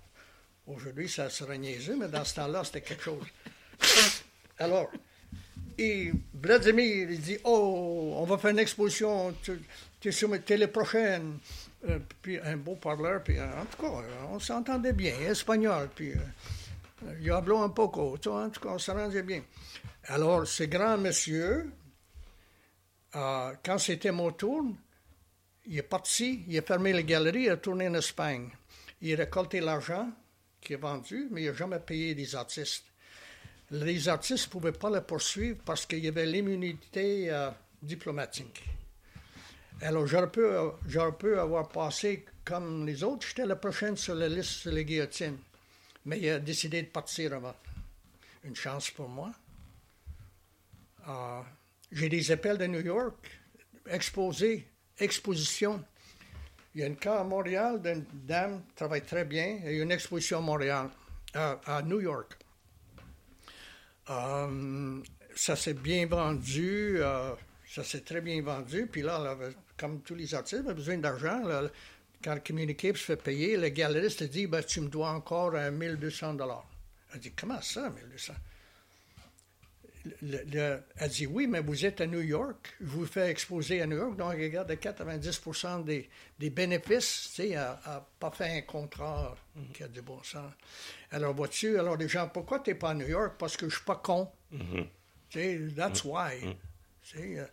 Aujourd'hui, 0.66 1.08
ça 1.08 1.28
serait 1.28 1.58
niaiseux, 1.58 1.96
mais 1.98 2.08
dans 2.08 2.24
ce 2.24 2.36
temps-là, 2.36 2.62
c'était 2.64 2.82
quelque 2.82 3.02
chose. 3.02 3.24
Alors, 4.58 4.90
Vladimir, 6.34 7.10
il 7.10 7.20
dit 7.20 7.38
Oh, 7.44 8.14
on 8.16 8.24
va 8.24 8.38
faire 8.38 8.50
une 8.52 8.60
exposition, 8.60 9.34
tu, 9.42 9.60
tu 10.00 10.08
es 10.08 10.12
sur 10.12 10.28
ma 10.28 10.38
télé 10.38 10.68
prochaine. 10.68 11.38
Euh, 11.88 11.98
puis 12.20 12.38
un 12.38 12.56
beau 12.56 12.76
parleur, 12.76 13.24
puis 13.24 13.38
euh, 13.38 13.60
en 13.60 13.64
tout 13.64 13.82
cas, 13.82 13.88
euh, 13.88 14.24
on 14.30 14.38
s'entendait 14.38 14.92
bien, 14.92 15.18
espagnol, 15.22 15.88
puis 15.92 16.12
euh, 16.12 17.14
il 17.20 17.30
habló 17.32 17.58
un 17.58 17.70
poco, 17.70 18.16
tu 18.18 18.28
vois, 18.28 18.44
en 18.44 18.50
tout 18.50 18.60
cas, 18.60 18.68
on 18.68 18.78
s'arrangeait 18.78 19.24
bien. 19.24 19.42
Alors, 20.04 20.46
ce 20.46 20.62
grand 20.64 20.96
monsieur, 20.98 21.70
quand 23.12 23.78
c'était 23.78 24.12
mon 24.12 24.30
tour, 24.30 24.64
il 25.66 25.78
est 25.78 25.82
parti, 25.82 26.44
il 26.46 26.56
a 26.56 26.62
fermé 26.62 26.92
la 26.92 27.02
galerie, 27.02 27.42
il 27.42 27.46
est 27.46 27.50
retourné 27.52 27.88
en 27.88 27.94
Espagne. 27.94 28.48
Il 29.00 29.14
a 29.14 29.24
récolté 29.24 29.60
l'argent 29.60 30.08
qu'il 30.60 30.76
a 30.76 30.78
vendu, 30.78 31.28
mais 31.30 31.42
il 31.42 31.50
n'a 31.50 31.54
jamais 31.54 31.80
payé 31.80 32.14
les 32.14 32.34
artistes. 32.34 32.84
Les 33.70 34.08
artistes 34.08 34.46
ne 34.46 34.52
pouvaient 34.52 34.72
pas 34.72 34.90
le 34.90 35.00
poursuivre 35.00 35.58
parce 35.64 35.84
qu'il 35.84 35.98
y 35.98 36.08
avait 36.08 36.26
l'immunité 36.26 37.30
diplomatique. 37.82 38.62
Alors, 39.82 40.06
j'aurais 40.06 40.30
pu, 40.30 40.42
pu 41.18 41.34
avoir 41.38 41.68
passé 41.68 42.24
comme 42.44 42.86
les 42.86 43.02
autres. 43.02 43.26
J'étais 43.26 43.46
la 43.46 43.56
prochaine 43.56 43.96
sur 43.96 44.14
la 44.14 44.28
liste 44.28 44.50
sur 44.50 44.70
les 44.72 44.84
guillotines. 44.84 45.38
Mais 46.06 46.18
il 46.20 46.28
a 46.30 46.38
décidé 46.38 46.82
de 46.82 46.88
partir 46.88 47.32
avant. 47.34 47.54
Une 48.44 48.54
chance 48.56 48.90
pour 48.90 49.08
moi. 49.08 49.32
Euh, 51.08 51.40
J'ai 51.90 52.08
des 52.08 52.30
appels 52.30 52.58
de 52.58 52.66
New 52.66 52.80
York, 52.80 53.14
exposés, 53.86 54.66
exposition. 54.98 55.82
Il 56.74 56.80
y 56.80 56.84
a 56.84 56.86
une 56.86 56.96
cas 56.96 57.20
à 57.20 57.24
Montréal 57.24 57.82
d'une 57.82 58.04
dame 58.12 58.62
qui 58.68 58.74
travaille 58.76 59.02
très 59.02 59.24
bien. 59.24 59.58
Il 59.64 59.72
y 59.76 59.80
a 59.80 59.82
une 59.82 59.92
exposition 59.92 60.38
à 60.38 60.40
Montréal, 60.40 60.90
à, 61.34 61.82
New 61.84 62.00
York. 62.00 62.36
Euh, 64.10 65.00
ça 65.34 65.56
s'est 65.56 65.74
bien 65.74 66.06
vendu. 66.06 66.96
euh, 66.98 67.34
ça 67.66 67.82
s'est 67.84 68.00
très 68.02 68.20
bien 68.20 68.42
vendu. 68.42 68.86
Puis 68.86 69.02
là, 69.02 69.18
elle 69.20 69.26
avait- 69.28 69.56
comme 69.82 70.00
tous 70.02 70.14
les 70.14 70.32
artistes, 70.34 70.62
avait 70.64 70.74
besoin 70.74 70.96
d'argent. 70.98 71.42
Quand 72.22 72.34
le 72.34 72.40
communiqué 72.40 72.90
se 72.94 72.98
fait 72.98 73.16
payer, 73.16 73.56
le 73.56 73.68
galeriste 73.70 74.22
dit 74.22 74.46
ben, 74.46 74.62
Tu 74.62 74.80
me 74.80 74.88
dois 74.88 75.10
encore 75.10 75.54
euh, 75.56 75.70
1200 75.72 76.36
Elle 77.12 77.20
dit 77.20 77.32
Comment 77.32 77.60
ça, 77.60 77.90
1200 77.90 78.32
le- 80.20 80.42
le- 80.52 80.80
elle 80.96 81.10
dit 81.10 81.26
oui, 81.28 81.46
mais 81.46 81.60
vous 81.60 81.84
êtes 81.86 82.00
à 82.00 82.06
New 82.06 82.20
York, 82.22 82.74
je 82.80 82.86
vous 82.86 83.06
fais 83.06 83.30
exposer 83.30 83.80
à 83.82 83.86
New 83.86 83.96
York, 83.96 84.16
donc 84.16 84.32
regarde 84.32 84.76
90 84.76 85.40
des, 85.84 86.08
des 86.40 86.50
bénéfices, 86.50 87.28
tu 87.28 87.42
sais, 87.42 87.54
à, 87.54 87.80
à 87.84 88.08
pas 88.18 88.32
faire 88.32 88.52
un 88.52 88.62
contrat 88.62 89.36
qui 89.72 89.84
a 89.84 89.88
du 89.88 90.02
bon 90.02 90.20
sens. 90.24 90.50
Alors, 91.12 91.32
vois-tu, 91.34 91.78
alors 91.78 91.96
les 91.96 92.08
gens, 92.08 92.28
pourquoi 92.28 92.58
tu 92.58 92.70
n'es 92.70 92.74
pas 92.74 92.90
à 92.90 92.94
New 92.94 93.06
York? 93.06 93.34
Parce 93.38 93.56
que 93.56 93.68
je 93.68 93.76
suis 93.76 93.84
pas 93.84 93.94
con. 94.02 94.28
Tu 94.50 95.38
sais, 95.38 95.60
that's 95.76 96.02
why. 96.04 96.40
Tu 96.40 96.46
sais, 96.48 96.56
euh, 97.16 97.44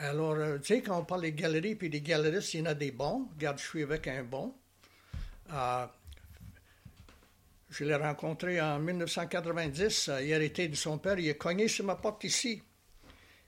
alors, 0.00 0.32
euh, 0.32 0.58
tu 0.58 0.74
sais, 0.74 0.82
quand 0.82 0.98
on 0.98 1.04
parle 1.04 1.22
des 1.22 1.32
galeries 1.32 1.74
puis 1.74 1.90
des 1.90 2.00
galeristes, 2.00 2.54
il 2.54 2.60
y 2.60 2.62
en 2.62 2.66
a 2.66 2.74
des 2.74 2.90
bons. 2.90 3.28
Regarde, 3.36 3.58
je 3.58 3.64
suis 3.66 3.82
avec 3.82 4.06
un 4.08 4.22
bon. 4.24 4.54
Euh, 5.52 5.86
je 7.70 7.84
l'ai 7.84 7.94
rencontré 7.94 8.60
en 8.60 8.78
1990. 8.78 10.08
euh, 10.08 10.22
Il 10.22 10.32
a 10.32 10.36
hérité 10.36 10.68
de 10.68 10.74
son 10.74 10.98
père. 10.98 11.18
Il 11.18 11.28
a 11.30 11.34
cogné 11.34 11.68
sur 11.68 11.84
ma 11.84 11.96
porte 11.96 12.24
ici. 12.24 12.62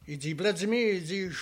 Il 0.07 0.19
dit 0.19 0.35
Vladimir, 0.35 0.95
il 0.95 1.05
dit, 1.05 1.31
je 1.31 1.39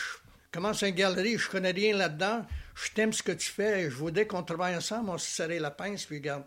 commence 0.52 0.82
une 0.82 0.94
galerie, 0.94 1.38
je 1.38 1.48
connais 1.48 1.70
rien 1.72 1.96
là-dedans. 1.96 2.46
Je 2.74 2.90
t'aime 2.92 3.12
ce 3.12 3.22
que 3.22 3.32
tu 3.32 3.50
fais. 3.50 3.90
Je 3.90 3.96
voudrais 3.96 4.26
qu'on 4.26 4.42
travaille 4.42 4.76
ensemble. 4.76 5.10
On 5.10 5.18
se 5.18 5.28
serrait 5.28 5.58
la 5.58 5.70
pince. 5.72 6.04
Puis 6.04 6.16
regarde, 6.18 6.44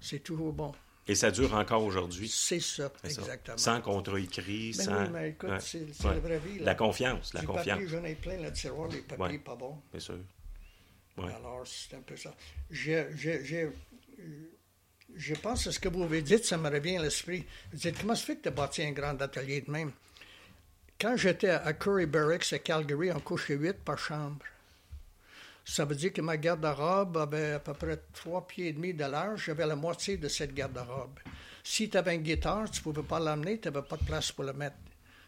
c'est 0.00 0.20
toujours 0.20 0.52
bon. 0.52 0.72
Et 1.08 1.16
ça 1.16 1.32
dure 1.32 1.52
encore 1.54 1.82
aujourd'hui. 1.82 2.28
C'est 2.28 2.60
ça, 2.60 2.92
exactement. 3.02 3.58
Sans 3.58 3.80
contrat 3.80 4.20
écrit, 4.20 4.72
Ben 4.76 4.84
sans. 4.84 5.02
oui, 5.02 5.08
mais 5.12 5.30
écoute, 5.30 5.50
Ouais. 5.50 5.58
c'est 5.60 5.80
Ouais. 5.80 6.14
la 6.14 6.20
vraie 6.20 6.38
vie. 6.38 6.58
là. 6.60 6.64
La 6.66 6.74
confiance, 6.76 7.34
la 7.34 7.40
Du 7.40 7.46
confiance. 7.46 7.66
papier, 7.80 7.88
j'en 7.88 8.04
ai 8.04 8.14
plein 8.14 8.36
le 8.40 8.52
tiroir, 8.52 8.88
les 8.88 8.98
papiers 9.00 9.24
Ouais. 9.24 9.38
pas 9.38 9.56
bons. 9.56 9.80
Bien 9.90 10.00
sûr. 10.00 10.18
Alors, 11.18 11.62
c'est 11.66 11.96
un 11.96 12.00
peu 12.02 12.16
ça. 12.16 12.32
Je, 12.70 13.66
pense 15.42 15.64
que 15.64 15.70
ce 15.70 15.78
que 15.78 15.88
vous 15.88 16.02
avez 16.04 16.22
dit, 16.22 16.38
ça 16.42 16.56
me 16.56 16.70
revient 16.70 16.96
à 16.98 17.02
l'esprit. 17.02 17.44
Vous 17.72 17.78
dites, 17.78 17.98
comment 18.00 18.14
se 18.14 18.24
fait 18.24 18.36
que 18.36 18.42
tu 18.42 18.48
as 18.48 18.52
bâti 18.52 18.82
un 18.82 18.92
grand 18.92 19.20
atelier 19.20 19.60
de 19.60 19.70
même? 19.70 19.92
Quand 21.00 21.16
j'étais 21.16 21.50
à 21.50 21.72
Curry 21.72 22.06
Barracks 22.06 22.52
à 22.52 22.58
Calgary, 22.60 23.10
on 23.12 23.20
couchait 23.20 23.56
huit 23.56 23.76
par 23.84 23.98
chambre. 23.98 24.38
Ça 25.64 25.84
veut 25.84 25.94
dire 25.94 26.12
que 26.12 26.20
ma 26.20 26.36
garde-robe 26.36 27.16
avait 27.16 27.52
à 27.52 27.58
peu 27.60 27.74
près 27.74 28.00
trois 28.12 28.46
pieds 28.46 28.68
et 28.68 28.72
demi 28.72 28.94
de 28.94 29.04
large. 29.04 29.44
J'avais 29.46 29.66
la 29.66 29.76
moitié 29.76 30.16
de 30.16 30.28
cette 30.28 30.54
garde-robe. 30.54 31.18
Si 31.62 31.88
tu 31.88 31.96
avais 31.96 32.16
une 32.16 32.22
guitare, 32.22 32.70
tu 32.70 32.80
ne 32.80 32.82
pouvais 32.82 33.06
pas 33.06 33.20
l'amener, 33.20 33.58
tu 33.60 33.68
n'avais 33.68 33.86
pas 33.86 33.96
de 33.96 34.04
place 34.04 34.32
pour 34.32 34.44
le 34.44 34.52
mettre. 34.52 34.76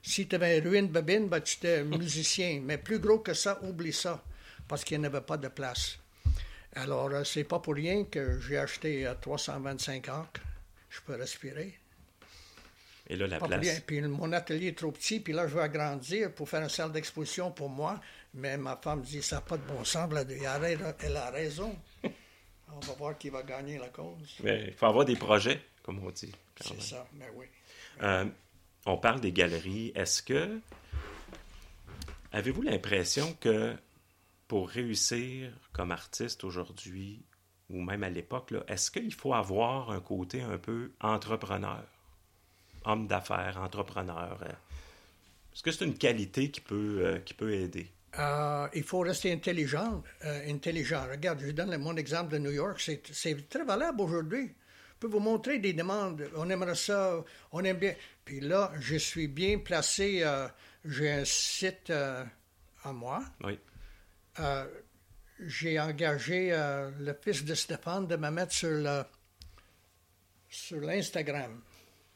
Si 0.03 0.27
tu 0.27 0.35
avais 0.35 0.59
une 0.59 0.69
ruine 0.69 0.89
babine, 0.89 1.29
ben, 1.29 1.41
tu 1.41 1.57
étais 1.57 1.85
musicien. 1.85 2.61
Mais 2.65 2.79
plus 2.79 2.99
gros 2.99 3.21
que 3.21 3.33
ça, 3.33 3.59
oublie 3.63 3.93
ça, 3.93 4.23
parce 4.67 4.83
qu'il 4.85 4.99
n'y 5.01 5.07
avait 5.07 5.21
pas 5.21 5.37
de 5.37 5.49
place. 5.49 5.99
Alors, 6.75 7.11
euh, 7.11 7.25
c'est 7.25 7.45
pas 7.45 7.61
pour 7.61 7.75
rien 7.75 8.05
que 8.05 8.41
j'ai 8.41 8.59
acheté 8.59 9.07
euh, 9.07 9.15
325 9.21 10.09
acres. 10.09 10.41
Je 10.91 11.01
peux 11.07 11.15
respirer. 11.15 11.79
Et 13.09 13.17
là, 13.17 13.27
la 13.27 13.39
Pas 13.39 13.47
place. 13.47 13.81
Puis 13.87 14.01
mon 14.01 14.33
atelier 14.33 14.69
est 14.69 14.79
trop 14.79 14.91
petit, 14.91 15.21
puis 15.21 15.33
là, 15.33 15.47
je 15.47 15.55
veux 15.55 15.63
agrandir 15.63 16.33
pour 16.33 16.49
faire 16.49 16.63
une 16.63 16.69
salle 16.69 16.91
d'exposition 16.91 17.51
pour 17.51 17.69
moi. 17.69 18.01
Mais 18.35 18.57
ma 18.57 18.77
femme 18.77 19.03
dit, 19.03 19.23
ça 19.23 19.37
n'a 19.37 19.43
pas 19.43 19.57
de 19.57 19.63
bon 19.67 19.85
sens. 19.85 20.11
Elle 20.13 20.47
a- 20.47 20.95
Elle 21.01 21.17
a 21.17 21.31
raison. 21.31 21.77
On 22.73 22.81
va 22.81 22.93
voir 22.95 23.17
qui 23.19 23.29
va 23.31 23.43
gagner 23.43 23.79
la 23.79 23.89
cause. 23.89 24.37
Mais 24.43 24.65
Il 24.69 24.75
faut 24.75 24.87
avoir 24.87 25.05
des 25.05 25.15
projets, 25.17 25.61
comme 25.83 26.05
on 26.05 26.11
dit. 26.11 26.33
C'est 26.61 26.81
ça, 26.83 27.07
mais 27.15 27.29
oui. 27.37 27.47
Euh, 28.03 28.25
on 28.87 28.97
parle 28.99 29.21
des 29.21 29.31
galeries. 29.33 29.93
Est-ce 29.95 30.23
que. 30.23 30.61
Avez-vous 32.33 32.63
l'impression 32.63 33.33
que 33.35 33.77
pour 34.49 34.69
réussir 34.69 35.53
comme 35.73 35.93
artiste 35.93 36.43
aujourd'hui, 36.43 37.23
ou 37.71 37.81
même 37.81 38.03
à 38.03 38.11
l'époque, 38.11 38.53
est-ce 38.67 38.91
qu'il 38.91 39.15
faut 39.15 39.35
avoir 39.35 39.91
un 39.91 40.01
côté 40.01 40.43
un 40.43 40.59
peu 40.59 40.93
entrepreneur? 41.01 41.85
Homme 42.85 43.07
d'affaires, 43.07 43.59
entrepreneur. 43.61 44.39
euh, 44.43 44.49
Est-ce 45.53 45.63
que 45.63 45.71
c'est 45.71 45.85
une 45.85 45.97
qualité 45.97 46.51
qui 46.51 46.61
peut, 46.61 46.99
euh, 47.05 47.19
qui 47.21 47.35
peut 47.35 47.55
aider? 47.55 47.89
Euh, 48.19 48.69
il 48.75 48.83
faut 48.85 49.01
rester 49.01 49.33
intelligent. 49.33 50.03
euh, 50.25 50.49
intelligent. 50.51 51.05
Regarde, 51.11 51.41
je 51.41 51.51
donne 51.51 51.77
mon 51.79 51.97
exemple 51.97 52.33
de 52.33 52.39
New 52.39 52.53
York. 52.53 52.81
C'est 53.13 53.49
très 53.49 53.65
valable 53.65 54.01
aujourd'hui. 54.03 54.47
Je 54.49 54.99
peux 55.01 55.09
vous 55.09 55.19
montrer 55.21 55.59
des 55.59 55.73
demandes. 55.73 56.29
On 56.37 56.49
aimerait 56.49 56.75
ça, 56.77 57.23
on 57.53 57.65
aime 57.65 57.77
bien. 57.79 57.95
Puis 58.25 58.41
là, 58.41 58.73
je 58.79 58.97
suis 58.97 59.27
bien 59.29 59.59
placé. 59.59 60.21
euh, 60.23 60.47
J'ai 60.85 61.11
un 61.11 61.25
site 61.25 61.91
à 61.91 62.93
moi. 62.93 63.25
Oui. 63.43 63.59
J'ai 65.41 65.81
engagé 65.81 66.51
le 67.01 67.13
fils 67.21 67.45
de 67.45 67.55
Stéphane 67.55 68.07
de 68.07 68.17
me 68.17 68.31
mettre 68.31 68.53
sur 68.53 68.71
le 68.71 69.03
sur 70.49 70.81
l'Instagram. 70.81 71.61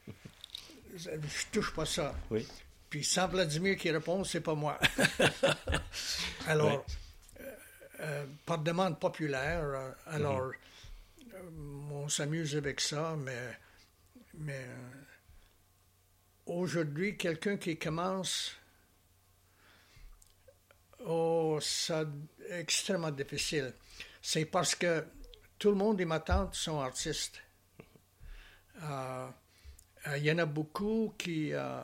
Je 0.97 1.09
touche 1.51 1.73
pas 1.73 1.85
ça. 1.85 2.15
Oui. 2.31 2.47
Puis 2.89 3.03
sans 3.03 3.27
Vladimir 3.27 3.77
qui 3.77 3.91
répond, 3.91 4.23
c'est 4.23 4.41
pas 4.41 4.55
moi. 4.55 4.79
alors, 6.47 6.85
euh, 7.39 7.43
euh, 7.99 8.25
par 8.45 8.57
demande 8.59 8.99
populaire, 8.99 9.63
euh, 9.63 9.91
alors, 10.07 10.51
on 11.91 12.09
s'amuse 12.09 12.55
avec 12.55 12.81
ça, 12.81 13.15
mais, 13.17 13.57
mais 14.35 14.65
aujourd'hui, 16.45 17.15
quelqu'un 17.15 17.57
qui 17.57 17.77
commence, 17.77 18.55
oh, 21.05 21.59
ça 21.61 22.05
extrêmement 22.49 23.11
difficile. 23.11 23.73
C'est 24.21 24.45
parce 24.45 24.75
que 24.75 25.05
tout 25.57 25.69
le 25.69 25.75
monde 25.75 25.99
et 26.01 26.05
ma 26.05 26.19
tante 26.19 26.55
sont 26.55 26.79
artistes. 26.79 27.41
Euh, 28.81 29.27
euh, 30.07 30.17
Il 30.17 30.23
y 30.23 30.31
en 30.31 30.37
a 30.37 30.45
beaucoup 30.45 31.13
qui 31.17 31.53
euh, 31.53 31.81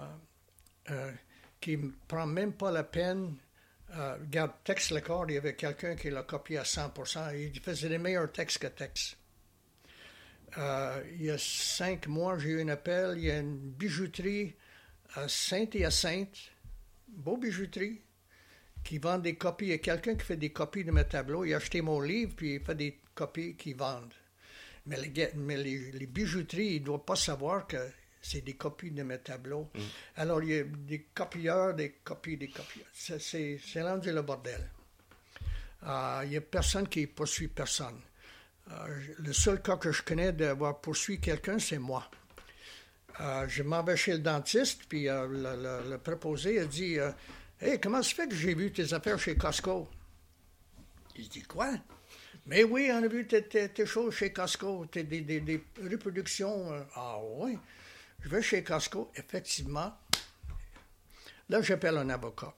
euh, 0.92 1.12
qui 1.60 1.78
ne 1.78 1.90
prend 2.08 2.28
même 2.28 2.54
pas 2.54 2.72
la 2.72 2.84
peine. 2.84 3.36
Euh, 3.96 4.18
regarde, 4.20 4.52
Tex 4.64 4.92
Lecor, 4.92 5.26
il 5.30 5.36
y 5.36 5.38
avait 5.38 5.56
quelqu'un 5.56 5.96
qui 5.96 6.10
l'a 6.10 6.24
copié 6.24 6.58
à 6.58 6.64
100%. 6.64 7.36
Il 7.38 7.60
faisait 7.60 7.90
des 7.90 7.98
meilleurs 7.98 8.32
textes 8.32 8.60
que 8.60 8.68
Tex. 8.68 9.16
Euh, 10.58 11.04
il 11.14 11.24
y 11.24 11.30
a 11.30 11.38
cinq 11.38 12.08
mois, 12.08 12.38
j'ai 12.38 12.50
eu 12.50 12.62
un 12.62 12.70
appel. 12.70 13.16
Il 13.18 13.24
y 13.26 13.32
a 13.32 13.40
une 13.40 13.58
bijouterie 13.58 14.54
à 15.16 15.28
Sainte-Hyacinthe, 15.28 16.52
beau 17.08 17.38
bijouterie, 17.38 18.02
qui 18.84 18.98
vend 18.98 19.18
des 19.18 19.36
copies. 19.36 19.66
Il 19.66 19.72
y 19.72 19.74
a 19.74 19.78
quelqu'un 19.80 20.16
qui 20.16 20.26
fait 20.26 20.38
des 20.38 20.52
copies 20.52 20.84
de 20.84 20.92
mes 20.92 21.06
tableaux. 21.06 21.46
Il 21.46 21.54
a 21.54 21.58
acheté 21.58 21.82
mon 21.82 22.00
livre, 22.00 22.34
puis 22.36 22.56
il 22.56 22.62
fait 22.62 22.76
des 22.76 23.00
copies 23.14 23.56
qu'il 23.56 23.76
vendent. 23.76 24.14
Mais 24.86 24.98
les, 24.98 25.32
mais 25.36 26.06
bijouteries, 26.06 26.76
ils 26.76 26.82
ne 26.82 26.86
doivent 26.86 27.06
pas 27.06 27.16
savoir 27.16 27.66
que 27.66 27.78
c'est 28.28 28.42
des 28.42 28.56
copies 28.56 28.90
de 28.92 29.04
mes 29.04 29.20
tableaux. 29.20 29.70
Alors, 30.16 30.42
il 30.42 30.50
y 30.50 30.60
a 30.60 30.64
des 30.64 31.02
copieurs, 31.14 31.74
des 31.76 31.92
copies, 32.04 32.38
des 32.38 32.48
copieurs. 32.50 32.88
C'est- 32.92 33.60
rendu 33.82 34.12
le 34.12 34.22
bordel. 34.24 34.68
Euh, 35.84 36.22
Il 36.24 36.30
n'y 36.30 36.38
a 36.38 36.42
personne 36.42 36.88
qui 36.88 37.06
poursuit 37.06 37.48
personne. 37.50 38.00
Euh, 38.72 39.00
je- 39.02 39.22
le 39.22 39.34
seul 39.34 39.62
cas 39.62 39.78
que 39.78 39.92
je 39.92 40.02
connais 40.02 40.32
d'avoir 40.34 40.82
poursuivi 40.82 41.22
quelqu'un, 41.22 41.60
c'est 41.60 41.78
moi. 41.78 42.10
Euh, 43.22 43.48
je 43.48 43.62
m'en 43.64 43.84
vais 43.84 43.96
chez 43.96 44.14
le 44.14 44.20
dentiste, 44.20 44.86
puis 44.90 45.08
euh, 45.08 45.28
le, 45.28 45.56
le- 45.64 45.90
le 45.92 45.98
préposé 46.00 46.60
a 46.60 46.66
dit 46.66 46.98
euh, 47.00 47.12
Hey, 47.62 47.80
comment 47.80 48.02
se 48.02 48.14
fait 48.16 48.28
que 48.28 48.36
j'ai 48.36 48.56
vu 48.56 48.72
tes 48.74 48.92
affaires 48.94 49.20
chez 49.20 49.36
Costco 49.38 49.88
Il 51.16 51.30
dit 51.30 51.44
Quoi 51.44 51.72
Mais 52.48 52.64
oui, 52.64 52.90
on 52.92 53.04
a 53.04 53.08
vu 53.08 53.26
tes, 53.28 53.44
tes- 53.48 53.70
tes 53.70 53.86
choses 53.86 54.14
chez 54.16 54.34
Costco, 54.34 54.86
tes- 54.88 55.04
des, 55.04 55.22
des- 55.22 55.40
des 55.42 55.64
reproductions. 55.92 56.74
euh. 56.74 56.82
Ah 56.96 57.18
oui. 57.38 57.58
Je 58.26 58.30
vais 58.32 58.42
chez 58.42 58.64
Costco, 58.64 59.12
effectivement. 59.16 59.96
Là, 61.50 61.62
j'appelle 61.62 61.96
un 62.00 62.10
avocat. 62.10 62.56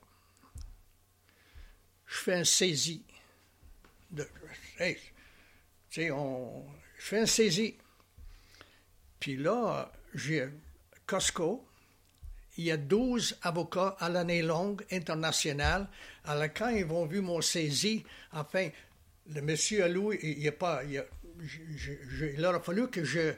Je 2.05 2.15
fais 2.15 2.35
un 2.35 2.43
saisie. 2.45 3.03
De, 4.09 4.25
hey, 4.79 4.97
on, 6.11 6.63
je 6.97 7.03
fais 7.03 7.19
un 7.19 7.25
saisie. 7.25 7.75
Puis 9.19 9.35
là, 9.35 9.91
j'ai 10.13 10.47
Costco. 11.05 11.67
Il 12.57 12.63
y 12.63 12.71
a 12.71 12.77
12 12.77 13.37
avocats 13.41 13.97
à 13.99 14.07
l'année 14.07 14.41
longue 14.43 14.85
internationale. 14.89 15.89
Alors, 16.23 16.45
quand 16.55 16.69
ils 16.69 16.85
vont 16.85 17.05
vu 17.05 17.19
mon 17.19 17.41
saisie, 17.41 18.05
enfin, 18.31 18.69
le 19.29 19.41
monsieur 19.41 19.83
a 19.83 19.89
loué, 19.89 20.17
il 20.23 20.39
n'y 20.39 20.47
a 20.47 20.53
pas. 20.53 20.81
Il, 20.85 20.97
a- 20.97 21.05
il 21.41 22.45
aurait 22.45 22.61
fallu 22.61 22.89
que 22.89 23.03
je, 23.03 23.33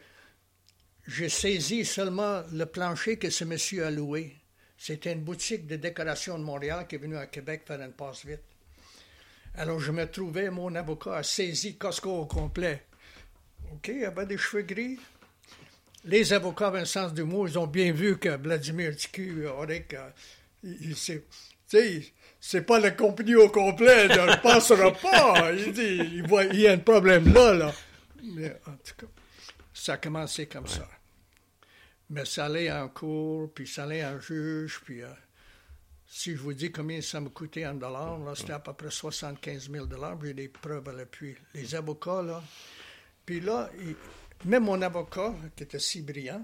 je 1.08 1.28
saisis 1.28 1.86
seulement 1.86 2.44
le 2.54 2.66
plancher 2.66 3.18
que 3.18 3.30
ce 3.30 3.44
monsieur 3.44 3.86
a 3.86 3.92
loué. 3.92 4.36
C'était 4.78 5.12
une 5.14 5.22
boutique 5.22 5.68
de 5.68 5.76
décoration 5.76 6.38
de 6.40 6.44
Montréal 6.44 6.86
qui 6.88 6.96
est 6.96 7.00
venue 7.00 7.18
à 7.18 7.26
Québec 7.28 7.64
faire 7.66 7.82
une 7.82 7.92
passe 7.92 8.26
vite. 8.26 8.42
Alors, 9.56 9.80
je 9.80 9.92
me 9.92 10.06
trouvais, 10.10 10.50
mon 10.50 10.74
avocat 10.76 11.18
a 11.18 11.24
saisi 11.24 11.76
Costco 11.76 12.10
au 12.22 12.26
complet. 12.26 12.84
OK, 13.74 13.90
il 13.94 14.06
avait 14.06 14.26
des 14.26 14.38
cheveux 14.38 14.62
gris. 14.64 14.98
Les 16.06 16.32
avocats 16.32 16.68
avaient 16.68 16.80
un 16.80 16.86
sens 16.86 17.14
d'humour. 17.14 17.50
Ils 17.50 17.60
ont 17.60 17.68
bien 17.68 17.92
vu 17.92 18.18
que 18.18 18.30
Vladimir 18.38 18.94
il, 20.64 20.78
il 20.82 20.96
s'est- 20.96 21.24
c'est 22.40 22.62
pas 22.62 22.80
la 22.80 22.92
compagnie 22.92 23.36
au 23.36 23.50
complet, 23.50 24.08
ne 24.08 24.42
passera 24.42 24.92
pas. 24.94 25.52
Il 25.54 25.74
dit, 25.74 25.82
il, 26.16 26.26
voit, 26.28 26.46
il 26.46 26.62
y 26.62 26.68
a 26.68 26.72
un 26.72 26.78
problème 26.78 27.34
là, 27.34 27.54
là. 27.54 27.74
Mais 28.24 28.56
en 28.66 28.72
tout 28.72 28.94
cas, 28.98 29.08
ça 29.80 29.94
a 29.94 29.98
commencé 29.98 30.48
comme 30.48 30.68
ça. 30.68 30.88
Mais 32.10 32.26
ça 32.26 32.46
allait 32.46 32.72
en 32.72 32.90
cours, 32.90 33.54
puis 33.54 33.68
ça 33.68 33.84
allait 33.84 34.04
en 34.06 34.20
juge, 34.20 34.82
puis 34.84 35.04
euh, 35.04 35.10
si 36.08 36.32
je 36.36 36.42
vous 36.42 36.54
dis 36.54 36.72
combien 36.72 37.02
ça 37.02 37.20
me 37.22 37.30
coûtait 37.30 37.68
en 37.68 37.76
dollars, 37.76 38.18
là, 38.20 38.34
c'était 38.36 38.54
à 38.54 38.60
peu 38.60 38.74
près 38.74 38.90
75 38.90 39.70
000 39.70 39.86
dollars. 39.86 40.18
J'ai 40.24 40.34
des 40.34 40.48
preuves 40.50 40.90
à 40.90 40.92
l'appui. 40.94 41.36
Les 41.54 41.76
avocats, 41.76 42.24
là. 42.24 42.42
Puis 43.26 43.40
là, 43.42 43.70
il- 43.80 43.96
même 44.46 44.64
mon 44.64 44.82
avocat, 44.82 45.36
qui 45.56 45.64
était 45.64 45.78
si 45.80 46.02
brillant, 46.02 46.44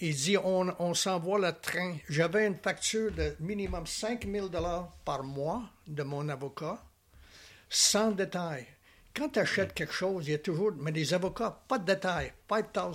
il 0.00 0.16
dit 0.16 0.36
on, 0.38 0.74
on 0.82 0.94
s'envoie 0.94 1.38
le 1.38 1.52
train. 1.52 1.96
J'avais 2.08 2.46
une 2.46 2.56
facture 2.56 3.12
de 3.12 3.36
minimum 3.38 3.86
5 3.86 4.26
000 4.26 4.48
dollars 4.48 4.90
par 5.04 5.22
mois 5.22 5.62
de 5.86 6.02
mon 6.02 6.28
avocat, 6.28 6.82
sans 7.68 8.10
détail. 8.10 8.66
Quand 9.14 9.28
tu 9.28 9.38
achètes 9.38 9.74
quelque 9.74 9.92
chose, 9.92 10.26
il 10.28 10.32
y 10.32 10.34
a 10.34 10.38
toujours. 10.38 10.72
Mais 10.78 10.92
des 10.92 11.12
avocats, 11.14 11.62
pas 11.68 11.78
de 11.78 11.84
détail, 11.92 12.32
5 12.48 12.66
000. 12.74 12.92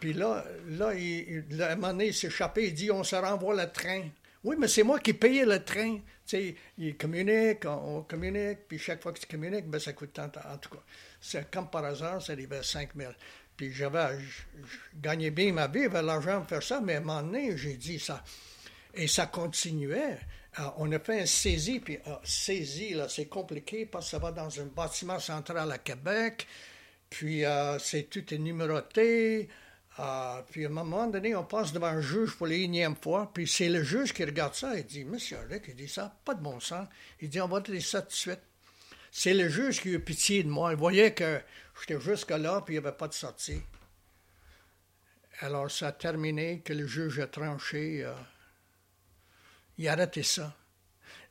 Puis 0.00 0.12
là, 0.12 0.44
là, 0.68 0.94
il, 0.94 1.44
il- 1.50 1.62
à 1.62 1.72
un 1.72 1.74
moment 1.76 1.88
donné, 1.88 2.08
il 2.08 2.14
s'est 2.14 2.28
il 2.58 2.74
dit 2.74 2.90
on 2.90 3.02
se 3.02 3.16
renvoie 3.16 3.54
le 3.56 3.70
train. 3.70 4.02
Oui, 4.44 4.56
mais 4.58 4.68
c'est 4.68 4.82
moi 4.84 5.00
qui 5.00 5.12
payais 5.14 5.44
le 5.46 5.64
train. 5.64 5.96
Tu 5.96 6.02
sais, 6.26 6.54
il 6.78 6.96
communique, 6.96 7.64
on, 7.64 7.98
on 7.98 8.02
communique, 8.02 8.58
puis 8.68 8.78
chaque 8.78 9.02
fois 9.02 9.12
que 9.12 9.18
tu 9.20 9.26
communiques, 9.26 9.66
ben, 9.66 9.78
ça 9.80 9.92
coûte 9.92 10.12
tant. 10.12 10.30
En 10.48 10.58
tout 10.58 10.70
cas, 10.70 10.82
c'est 11.20 11.50
comme 11.50 11.68
par 11.70 11.84
hasard, 11.84 12.20
ça 12.22 12.32
arrivait 12.34 12.58
à 12.58 12.62
5 12.62 12.90
000. 12.96 13.12
Puis 13.56 13.72
j'avais, 13.72 14.20
je, 14.20 14.42
je 14.66 14.76
gagnais 15.00 15.30
bien 15.30 15.52
ma 15.52 15.66
vie, 15.66 15.84
j'avais 15.84 16.02
l'argent 16.02 16.40
pour 16.40 16.48
faire 16.48 16.62
ça, 16.62 16.80
mais 16.80 16.94
à 16.94 16.98
un 16.98 17.00
moment 17.00 17.22
donné, 17.22 17.56
j'ai 17.56 17.74
dit 17.76 17.98
ça. 17.98 18.22
Et 18.94 19.08
ça 19.08 19.26
continuait. 19.26 20.18
Euh, 20.58 20.62
on 20.78 20.90
a 20.92 20.98
fait 20.98 21.20
un 21.20 21.26
saisie, 21.26 21.80
puis 21.80 21.98
euh, 22.06 22.14
saisie, 22.24 22.94
là, 22.94 23.08
c'est 23.08 23.26
compliqué 23.26 23.84
parce 23.86 24.06
que 24.06 24.10
ça 24.12 24.18
va 24.18 24.32
dans 24.32 24.60
un 24.60 24.64
bâtiment 24.66 25.18
central 25.18 25.70
à 25.70 25.78
Québec, 25.78 26.46
puis 27.10 27.44
euh, 27.44 27.78
c'est 27.78 28.04
tout 28.04 28.32
est 28.32 28.38
numéroté. 28.38 29.48
Euh, 29.98 30.42
puis 30.50 30.64
à 30.64 30.68
un 30.68 30.72
moment 30.72 31.06
donné, 31.06 31.34
on 31.34 31.44
passe 31.44 31.72
devant 31.72 31.86
un 31.86 32.00
juge 32.00 32.36
pour 32.36 32.46
l'énième 32.46 32.96
fois, 32.96 33.30
puis 33.32 33.46
c'est 33.46 33.68
le 33.68 33.82
juge 33.82 34.12
qui 34.12 34.24
regarde 34.24 34.54
ça 34.54 34.78
et 34.78 34.82
dit 34.82 35.04
Monsieur 35.04 35.38
Rick, 35.48 35.64
il 35.68 35.76
dit 35.76 35.88
ça, 35.88 36.14
pas 36.24 36.34
de 36.34 36.42
bon 36.42 36.60
sens. 36.60 36.86
Il 37.20 37.28
dit 37.30 37.40
On 37.40 37.48
va 37.48 37.60
te 37.60 37.70
dire 37.72 37.84
ça 37.84 38.02
tout 38.02 38.08
de 38.08 38.12
suite. 38.12 38.42
C'est 39.10 39.32
le 39.34 39.48
juge 39.48 39.80
qui 39.80 39.88
a 39.88 39.92
eu 39.92 40.00
pitié 40.00 40.42
de 40.42 40.48
moi. 40.48 40.72
Il 40.72 40.78
voyait 40.78 41.14
que 41.14 41.40
j'étais 41.80 42.00
jusque-là, 42.00 42.62
puis 42.62 42.74
il 42.74 42.80
n'y 42.80 42.86
avait 42.86 42.96
pas 42.96 43.08
de 43.08 43.14
sortie. 43.14 43.62
Alors, 45.40 45.70
ça 45.70 45.88
a 45.88 45.92
terminé 45.92 46.60
que 46.60 46.72
le 46.74 46.86
juge 46.86 47.18
a 47.20 47.26
tranché. 47.26 48.04
euh, 48.04 48.12
il 49.78 49.88
a 49.88 49.92
arrêté 49.92 50.22
ça. 50.22 50.54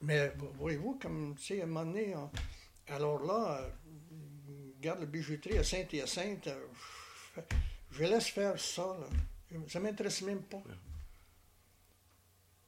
Mais 0.01 0.29
vo- 0.29 0.51
voyez-vous, 0.57 0.99
comme, 1.01 1.35
tu 1.37 1.45
sais, 1.45 1.61
à 1.61 1.63
un 1.63 1.67
moment 1.67 1.85
donné, 1.85 2.15
on- 2.15 2.29
alors 2.93 3.23
là, 3.23 3.61
euh, 3.61 3.69
regarde 4.77 4.99
la 4.99 5.05
bijouterie 5.05 5.57
à 5.57 5.63
Saint-Hyacinthe, 5.63 6.47
euh, 6.47 7.41
je 7.91 8.03
laisse 8.03 8.27
faire 8.29 8.59
ça, 8.59 8.97
là. 8.99 9.07
Ça 9.69 9.79
m'intéresse 9.79 10.21
même 10.23 10.41
pas. 10.43 10.61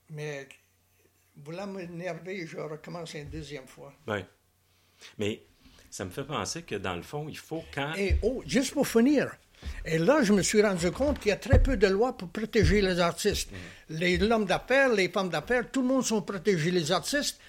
Mais, 0.09 0.47
voulant 1.35 1.67
m'énerver, 1.67 2.47
je 2.47 2.57
recommence 2.57 3.13
une 3.13 3.29
deuxième 3.29 3.67
fois. 3.67 3.93
Oui. 4.07 4.19
Mais 5.17 5.43
ça 5.89 6.05
me 6.05 6.09
fait 6.11 6.23
penser 6.23 6.63
que 6.63 6.75
dans 6.75 6.95
le 6.95 7.01
fond, 7.01 7.27
il 7.27 7.37
faut 7.37 7.63
quand. 7.73 7.93
Et 7.95 8.17
oh, 8.23 8.41
juste 8.45 8.73
pour 8.73 8.87
finir, 8.87 9.35
et 9.85 9.97
là, 9.97 10.21
je 10.21 10.33
me 10.33 10.41
suis 10.41 10.61
rendu 10.61 10.91
compte 10.91 11.19
qu'il 11.19 11.29
y 11.29 11.31
a 11.31 11.37
très 11.37 11.61
peu 11.61 11.77
de 11.77 11.87
lois 11.87 12.15
pour 12.15 12.29
protéger 12.29 12.81
les 12.81 12.99
artistes. 12.99 13.49
Les 13.89 14.21
hommes 14.21 14.45
d'affaires, 14.45 14.89
les 14.93 15.09
femmes 15.09 15.29
d'affaires, 15.29 15.71
tout 15.71 15.81
le 15.81 15.87
monde 15.87 16.05
sont 16.05 16.21
protégés. 16.21 16.71
Les 16.71 16.91
artistes, 16.91 17.39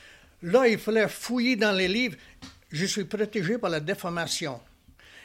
là, 0.42 0.66
il 0.68 0.78
fallait 0.78 1.08
fouiller 1.08 1.56
dans 1.56 1.72
les 1.72 1.88
livres. 1.88 2.16
Je 2.70 2.86
suis 2.86 3.04
protégé 3.04 3.58
par 3.58 3.70
la 3.70 3.80
déformation. 3.80 4.60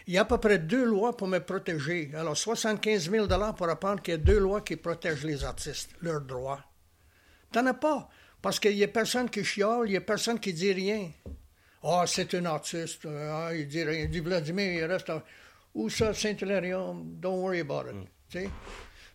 Il 0.07 0.13
y 0.13 0.17
a 0.17 0.21
à 0.21 0.25
peu 0.25 0.37
près 0.37 0.57
deux 0.57 0.83
lois 0.83 1.15
pour 1.15 1.27
me 1.27 1.39
protéger. 1.39 2.11
Alors, 2.15 2.35
75 2.35 3.09
000 3.09 3.27
pour 3.55 3.69
apprendre 3.69 4.01
qu'il 4.01 4.13
y 4.13 4.15
a 4.15 4.17
deux 4.17 4.39
lois 4.39 4.61
qui 4.61 4.75
protègent 4.75 5.23
les 5.23 5.43
artistes, 5.43 5.91
leurs 6.01 6.21
droits. 6.21 6.61
T'en 7.51 7.65
as 7.67 7.73
pas. 7.73 8.09
Parce 8.41 8.59
qu'il 8.59 8.75
n'y 8.75 8.83
a 8.83 8.89
personne 8.89 9.29
qui 9.29 9.45
chiale, 9.45 9.83
il 9.85 9.91
n'y 9.91 9.97
a 9.97 10.01
personne 10.01 10.39
qui 10.39 10.51
dit 10.51 10.73
rien. 10.73 11.09
Ah, 11.83 12.03
c'est 12.07 12.33
un 12.33 12.45
artiste. 12.45 13.05
Ah, 13.05 13.51
il 13.53 13.67
dit 13.67 13.83
rien. 13.83 14.01
Il 14.01 14.09
dit 14.09 14.19
Vladimir, 14.19 14.73
il 14.73 14.83
reste 14.83 15.09
à... 15.09 15.23
Où 15.73 15.89
ça, 15.89 16.13
Saint-Hilarion? 16.13 17.03
Don't 17.19 17.41
worry 17.41 17.59
about 17.59 17.89
it. 17.89 17.95
Sais? 18.29 18.49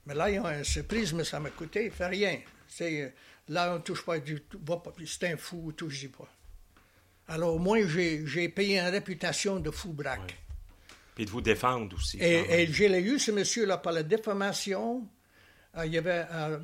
Mais 0.07 0.15
là, 0.15 0.31
il 0.31 0.37
y 0.37 0.39
a 0.39 0.59
une 0.59 0.65
surprise, 0.65 1.13
mais 1.13 1.25
ça 1.25 1.39
m'a 1.39 1.51
coûté. 1.51 1.87
Il 1.87 1.91
fait 1.91 2.07
rien. 2.07 2.39
Là, 3.49 3.73
on 3.73 3.75
ne 3.77 3.83
touche 3.83 4.05
pas 4.05 4.19
du 4.19 4.41
tout. 4.43 4.61
C'est 5.07 5.33
un 5.33 5.37
fou, 5.37 5.73
touche-y 5.73 6.09
pas. 6.09 6.29
Alors, 7.29 7.55
au 7.55 7.59
moins, 7.59 7.87
j'ai, 7.87 8.49
payé 8.49 8.79
une 8.79 8.89
réputation 8.89 9.61
de 9.61 9.71
fou 9.71 9.93
braque. 9.93 10.37
Puis 11.15 11.25
de 11.25 11.31
vous 11.31 11.41
défendre 11.41 11.97
aussi. 11.97 12.19
Et, 12.21 12.67
j'ai 12.71 13.01
eu 13.01 13.19
ce 13.19 13.31
monsieur-là 13.31 13.79
par 13.79 13.93
la 13.93 14.03
déformation. 14.03 15.07
Euh, 15.77 15.87
il 15.87 15.93
y 15.93 15.99
avait, 15.99 16.25
euh, 16.31 16.59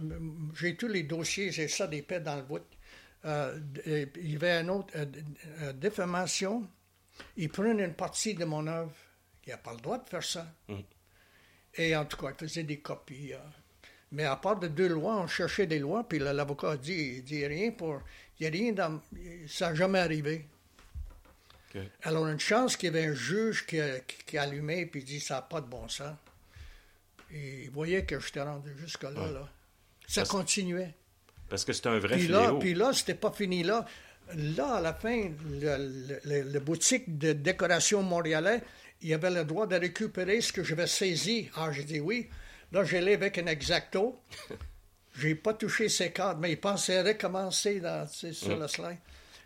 j'ai 0.54 0.76
tous 0.76 0.88
les 0.88 1.02
dossiers, 1.02 1.52
j'ai 1.52 1.68
ça 1.68 1.86
des 1.86 2.02
paix 2.02 2.20
dans 2.20 2.36
le 2.36 2.42
bout. 2.42 2.62
Euh, 3.26 3.58
il 3.86 4.32
y 4.32 4.36
avait 4.36 4.52
un 4.52 4.68
autre, 4.68 4.94
euh, 4.96 5.72
déformation. 5.72 6.68
Il 7.36 7.48
prenait 7.48 7.84
une 7.84 7.94
partie 7.94 8.34
de 8.34 8.44
mon 8.44 8.66
œuvre. 8.66 8.92
Il 9.46 9.50
n'a 9.50 9.56
pas 9.58 9.72
le 9.72 9.78
droit 9.78 9.98
de 9.98 10.08
faire 10.08 10.22
ça. 10.24 10.46
Et 11.76 11.94
en 11.96 12.04
tout 12.04 12.16
cas, 12.16 12.30
il 12.30 12.36
faisait 12.48 12.62
des 12.62 12.78
copies. 12.78 13.32
euh. 13.34 13.38
Mais 14.12 14.24
à 14.24 14.36
part 14.36 14.58
de 14.58 14.68
deux 14.68 14.88
lois, 14.88 15.16
on 15.16 15.26
cherchait 15.26 15.66
des 15.66 15.78
lois, 15.80 16.08
puis 16.08 16.18
l'avocat 16.20 16.72
a 16.72 16.76
dit, 16.76 17.16
il 17.16 17.24
dit 17.24 17.44
rien 17.46 17.72
pour, 17.72 18.00
il 18.38 18.44
y 18.44 18.46
a 18.46 18.50
rien 18.50 18.72
dans, 18.72 19.00
ça 19.48 19.70
n'a 19.70 19.74
jamais 19.74 19.98
arrivé. 19.98 20.46
Alors, 22.04 22.28
une 22.28 22.38
chance 22.38 22.76
qu'il 22.76 22.94
y 22.94 22.96
avait 22.96 23.06
un 23.08 23.14
juge 23.14 23.66
qui 23.66 23.80
a, 23.80 23.98
qui- 24.00 24.18
qui 24.24 24.38
a 24.38 24.42
allumé 24.42 24.88
et 24.94 24.98
dit 25.00 25.18
ça 25.18 25.34
n'a 25.36 25.42
pas 25.42 25.60
de 25.60 25.66
bon 25.66 25.88
sens. 25.88 26.14
Et 27.32 27.64
il 27.64 27.70
voyait 27.70 28.04
que 28.04 28.20
j'étais 28.20 28.42
rendu 28.42 28.70
jusque-là. 28.78 29.10
Là. 29.32 29.48
Ça 30.06 30.20
Parce- 30.20 30.28
continuait. 30.30 30.94
Parce 31.48 31.64
que 31.64 31.72
c'est 31.72 31.86
un 31.88 31.98
vrai 31.98 32.16
Puis 32.16 32.28
là, 32.28 32.52
puis 32.60 32.74
là, 32.74 32.92
c'était 32.92 33.14
pas 33.16 33.32
fini 33.32 33.64
là. 33.64 33.84
Là, 34.34 34.76
à 34.76 34.80
la 34.80 34.94
fin, 34.94 35.28
le, 35.50 35.76
le- 35.76 36.20
le- 36.24 36.42
le 36.52 36.60
boutique 36.60 37.18
de 37.18 37.32
décoration 37.32 38.02
montréalais, 38.04 38.62
il 39.02 39.12
avait 39.14 39.30
le 39.30 39.44
droit 39.44 39.66
de 39.66 39.76
récupérer 39.76 40.40
ce 40.40 40.52
que 40.52 40.62
j'avais 40.64 40.86
saisi. 40.86 41.48
Ah, 41.56 41.70
j'ai 41.72 41.84
dit 41.84 42.00
oui. 42.00 42.28
Là, 42.72 42.84
j'ai 42.84 42.98
allé 42.98 43.14
avec 43.14 43.38
un 43.38 43.46
exacto. 43.46 44.20
J'ai 45.16 45.36
pas 45.36 45.54
touché 45.54 45.88
ses 45.88 46.10
cadres, 46.10 46.40
mais 46.40 46.50
il 46.50 46.58
pensait 46.60 47.00
recommencer 47.00 47.78
dans, 47.78 48.04
sur 48.08 48.56
le 48.58 48.66
slide. 48.66 48.98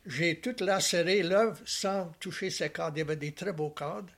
J'ai 0.06 0.40
tout 0.40 0.56
lacéré 0.60 1.22
l'œuvre 1.22 1.58
sans 1.66 2.06
toucher 2.20 2.48
ses 2.48 2.70
cadres. 2.70 2.96
Il 2.96 3.00
y 3.00 3.02
avait 3.02 3.16
des 3.16 3.32
très 3.32 3.52
beaux 3.52 3.68
cadres, 3.68 4.08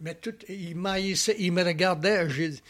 Mais 0.00 0.16
tout, 0.16 0.34
il 0.50 0.76
m'haïssait, 0.76 1.36
il 1.38 1.52
me 1.52 1.64
regardait, 1.64 2.28
j'ai 2.28 2.50
dit, 2.50 2.62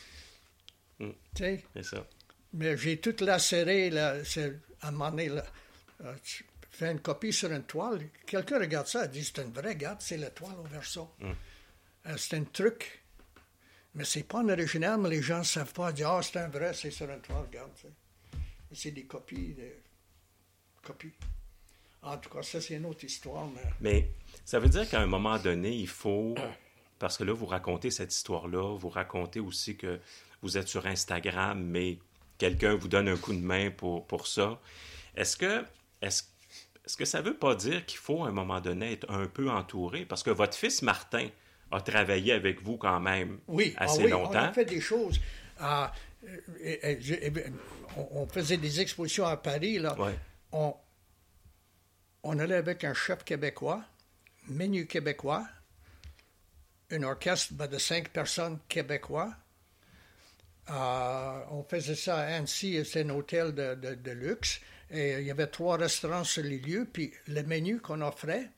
Mm. 1.01 1.11
tu 1.35 1.43
sais, 1.43 1.65
C'est 1.75 1.83
ça. 1.85 2.07
mais 2.53 2.77
j'ai 2.77 2.99
tout 2.99 3.17
lacéré, 3.25 3.91
là, 3.91 4.25
c'est- 4.25 4.55
à 4.83 4.89
un 4.89 4.91
moment 4.93 5.11
donné, 5.11 5.29
là, 5.31 5.45
euh, 6.05 6.15
tu 6.23 6.45
fais 6.71 6.93
une 6.93 7.01
copie 7.01 7.33
sur 7.33 7.51
une 7.53 7.65
toile, 7.65 8.03
quelqu'un 8.25 8.61
regarde 8.61 8.87
ça, 8.87 9.05
il 9.07 9.11
dit, 9.11 9.25
c'est 9.25 9.43
une 9.43 9.53
vraie, 9.53 9.71
regarde, 9.71 9.99
c'est 10.01 10.17
la 10.17 10.31
toile 10.31 10.55
au 10.61 10.69
verso. 10.69 11.11
Euh, 11.25 11.33
c'est 12.17 12.37
un 12.37 12.45
truc, 12.45 13.03
mais 13.95 14.05
c'est 14.05 14.23
pas 14.23 14.41
un 14.41 14.49
original, 14.49 14.99
mais 15.01 15.11
les 15.11 15.23
gens 15.23 15.39
ne 15.39 15.45
savent 15.45 15.73
pas, 15.73 15.91
ils 15.91 15.95
disent, 15.95 16.07
ah, 16.07 16.21
c'est 16.23 16.39
un 16.39 16.49
vrai, 16.49 16.73
c'est 16.75 16.91
sur 16.91 17.09
une 17.11 17.21
toile, 17.21 17.43
regarde. 17.47 17.71
C'est 18.73 18.91
des 18.91 19.05
copies, 19.05 19.57
copies. 20.83 21.13
En 22.03 22.17
tout 22.17 22.31
cas, 22.31 22.43
ça, 22.43 22.61
c'est 22.61 22.75
une 22.75 22.87
autre 22.87 23.05
histoire, 23.05 23.47
mais... 23.47 23.63
Mais 23.81 24.11
ça 24.45 24.59
veut 24.59 24.69
dire 24.69 24.89
qu'à 24.89 25.01
un 25.01 25.07
moment 25.07 25.39
donné, 25.39 25.75
il 25.75 25.89
faut, 25.89 26.35
parce 26.99 27.19
que 27.19 27.25
là, 27.25 27.33
vous 27.33 27.47
racontez 27.47 27.91
cette 27.91 28.15
histoire-là, 28.15 28.77
vous 28.77 28.89
racontez 28.89 29.41
aussi 29.41 29.77
que 29.77 29.99
vous 30.43 30.57
êtes 30.57 30.69
sur 30.69 30.87
Instagram, 30.87 31.61
mais 31.61 31.99
quelqu'un 32.39 32.77
vous 32.77 32.89
donne 32.89 33.09
un 33.09 33.17
coup 33.17 33.33
de 33.33 33.41
main 33.41 33.71
pour, 33.71 34.07
pour 34.07 34.27
ça. 34.27 34.61
Est-ce 35.17 35.37
que, 35.37 35.65
est-ce, 36.01 36.23
est-ce 36.85 36.97
que 36.97 37.05
ça 37.05 37.21
veut 37.21 37.37
pas 37.37 37.57
dire 37.57 37.85
qu'il 37.85 37.99
faut, 37.99 38.25
à 38.25 38.29
un 38.29 38.33
moment 38.33 38.61
donné, 38.61 38.93
être 38.93 39.11
un 39.11 39.27
peu 39.27 39.51
entouré? 39.51 40.07
Parce 40.07 40.23
que 40.23 40.31
votre 40.31 40.57
fils 40.57 40.83
Martin 40.83 41.29
a 41.71 41.81
travaillé 41.81 42.33
avec 42.33 42.63
vous 42.63 42.77
quand 42.77 43.01
même 43.01 43.39
Oui, 43.47 43.75
ah 43.77 43.85
assez 43.85 44.05
oui, 44.05 44.11
longtemps. 44.11 44.31
on 44.33 44.35
a 44.37 44.53
fait 44.53 44.65
des 44.65 44.81
choses. 44.81 45.21
Euh, 45.61 45.87
euh, 46.25 46.77
euh, 46.85 46.97
euh, 47.23 47.31
on, 47.97 48.09
on 48.23 48.27
faisait 48.27 48.57
des 48.57 48.81
expositions 48.81 49.27
à 49.27 49.37
Paris. 49.37 49.79
Là. 49.79 49.99
Ouais. 50.01 50.15
On, 50.53 50.75
on 52.23 52.39
allait 52.39 52.55
avec 52.57 52.85
un 52.85 52.95
chef 52.95 53.23
québécois, 53.25 53.83
menu 54.49 54.87
québécois, 54.87 55.47
un 56.91 57.03
orchestre 57.03 57.53
ben, 57.55 57.67
de 57.67 57.79
cinq 57.79 58.09
personnes 58.11 58.59
québécois. 58.69 59.33
Ah, 60.67 61.45
on 61.51 61.63
faisait 61.65 61.95
ça 61.95 62.19
à 62.19 62.35
Annecy, 62.37 62.83
c'est 62.85 63.03
un 63.03 63.11
hôtel 63.11 63.55
de, 63.55 63.75
de- 63.75 63.95
de 63.95 64.11
luxe. 64.11 64.61
Et 64.91 65.19
il 65.21 65.27
y 65.27 65.31
avait 65.31 65.47
trois 65.47 65.77
restaurants 65.77 66.25
sur 66.25 66.43
les 66.43 66.59
lieux. 66.59 66.87
Puis 66.91 67.13
le 67.27 67.43
menu 67.43 67.79
qu'on 67.81 68.01
offrait, 68.01 68.49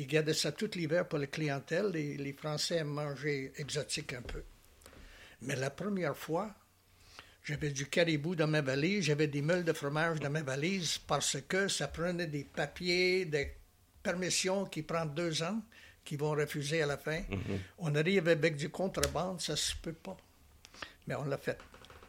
ils 0.00 0.06
gardaient 0.06 0.32
ça 0.32 0.50
tout 0.50 0.70
l'hiver 0.76 1.06
pour 1.06 1.18
la 1.18 1.26
clientèle. 1.26 1.88
Les, 1.88 2.16
les 2.16 2.32
Français 2.32 2.76
aiment 2.76 2.88
manger 2.88 3.52
exotique 3.56 4.14
un 4.14 4.22
peu. 4.22 4.42
Mais 5.42 5.56
la 5.56 5.68
première 5.68 6.16
fois, 6.16 6.54
j'avais 7.44 7.68
du 7.68 7.86
caribou 7.86 8.34
dans 8.34 8.46
ma 8.46 8.62
valise, 8.62 9.04
j'avais 9.04 9.26
des 9.26 9.42
meules 9.42 9.64
de 9.64 9.74
fromage 9.74 10.18
dans 10.18 10.30
ma 10.30 10.40
valise 10.42 10.96
parce 10.96 11.36
que 11.46 11.68
ça 11.68 11.86
prenait 11.88 12.26
des 12.26 12.44
papiers, 12.44 13.26
des 13.26 13.52
permissions 14.02 14.64
qui 14.64 14.82
prennent 14.82 15.12
deux 15.12 15.42
ans, 15.42 15.60
qui 16.02 16.16
vont 16.16 16.30
refuser 16.30 16.80
à 16.80 16.86
la 16.86 16.96
fin. 16.96 17.20
On 17.78 17.94
arrive 17.94 18.28
avec 18.28 18.56
du 18.56 18.70
contrebande, 18.70 19.42
ça 19.42 19.54
se 19.54 19.76
peut 19.76 19.92
pas. 19.92 20.16
Mais 21.08 21.14
on 21.14 21.26
l'a 21.26 21.36
fait. 21.36 21.58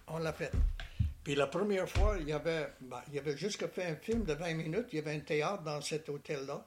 On 0.08 0.18
l'a 0.18 0.32
fait. 0.32 0.52
Puis 1.26 1.36
la 1.36 1.48
première 1.48 1.90
fois, 1.90 2.16
il 2.22 2.30
y 2.30 2.34
avait, 2.34 2.70
ben, 2.80 3.02
il 3.10 3.16
y 3.16 3.20
avait 3.20 3.36
juste 3.36 3.68
fait 3.68 3.84
un 3.84 3.96
film 3.96 4.24
de 4.24 4.34
20 4.34 4.54
minutes, 4.54 4.88
il 4.94 4.96
y 4.96 5.00
avait 5.00 5.14
un 5.14 5.20
théâtre 5.20 5.64
dans 5.64 5.82
cet 5.82 6.08
hôtel-là. 6.08 6.66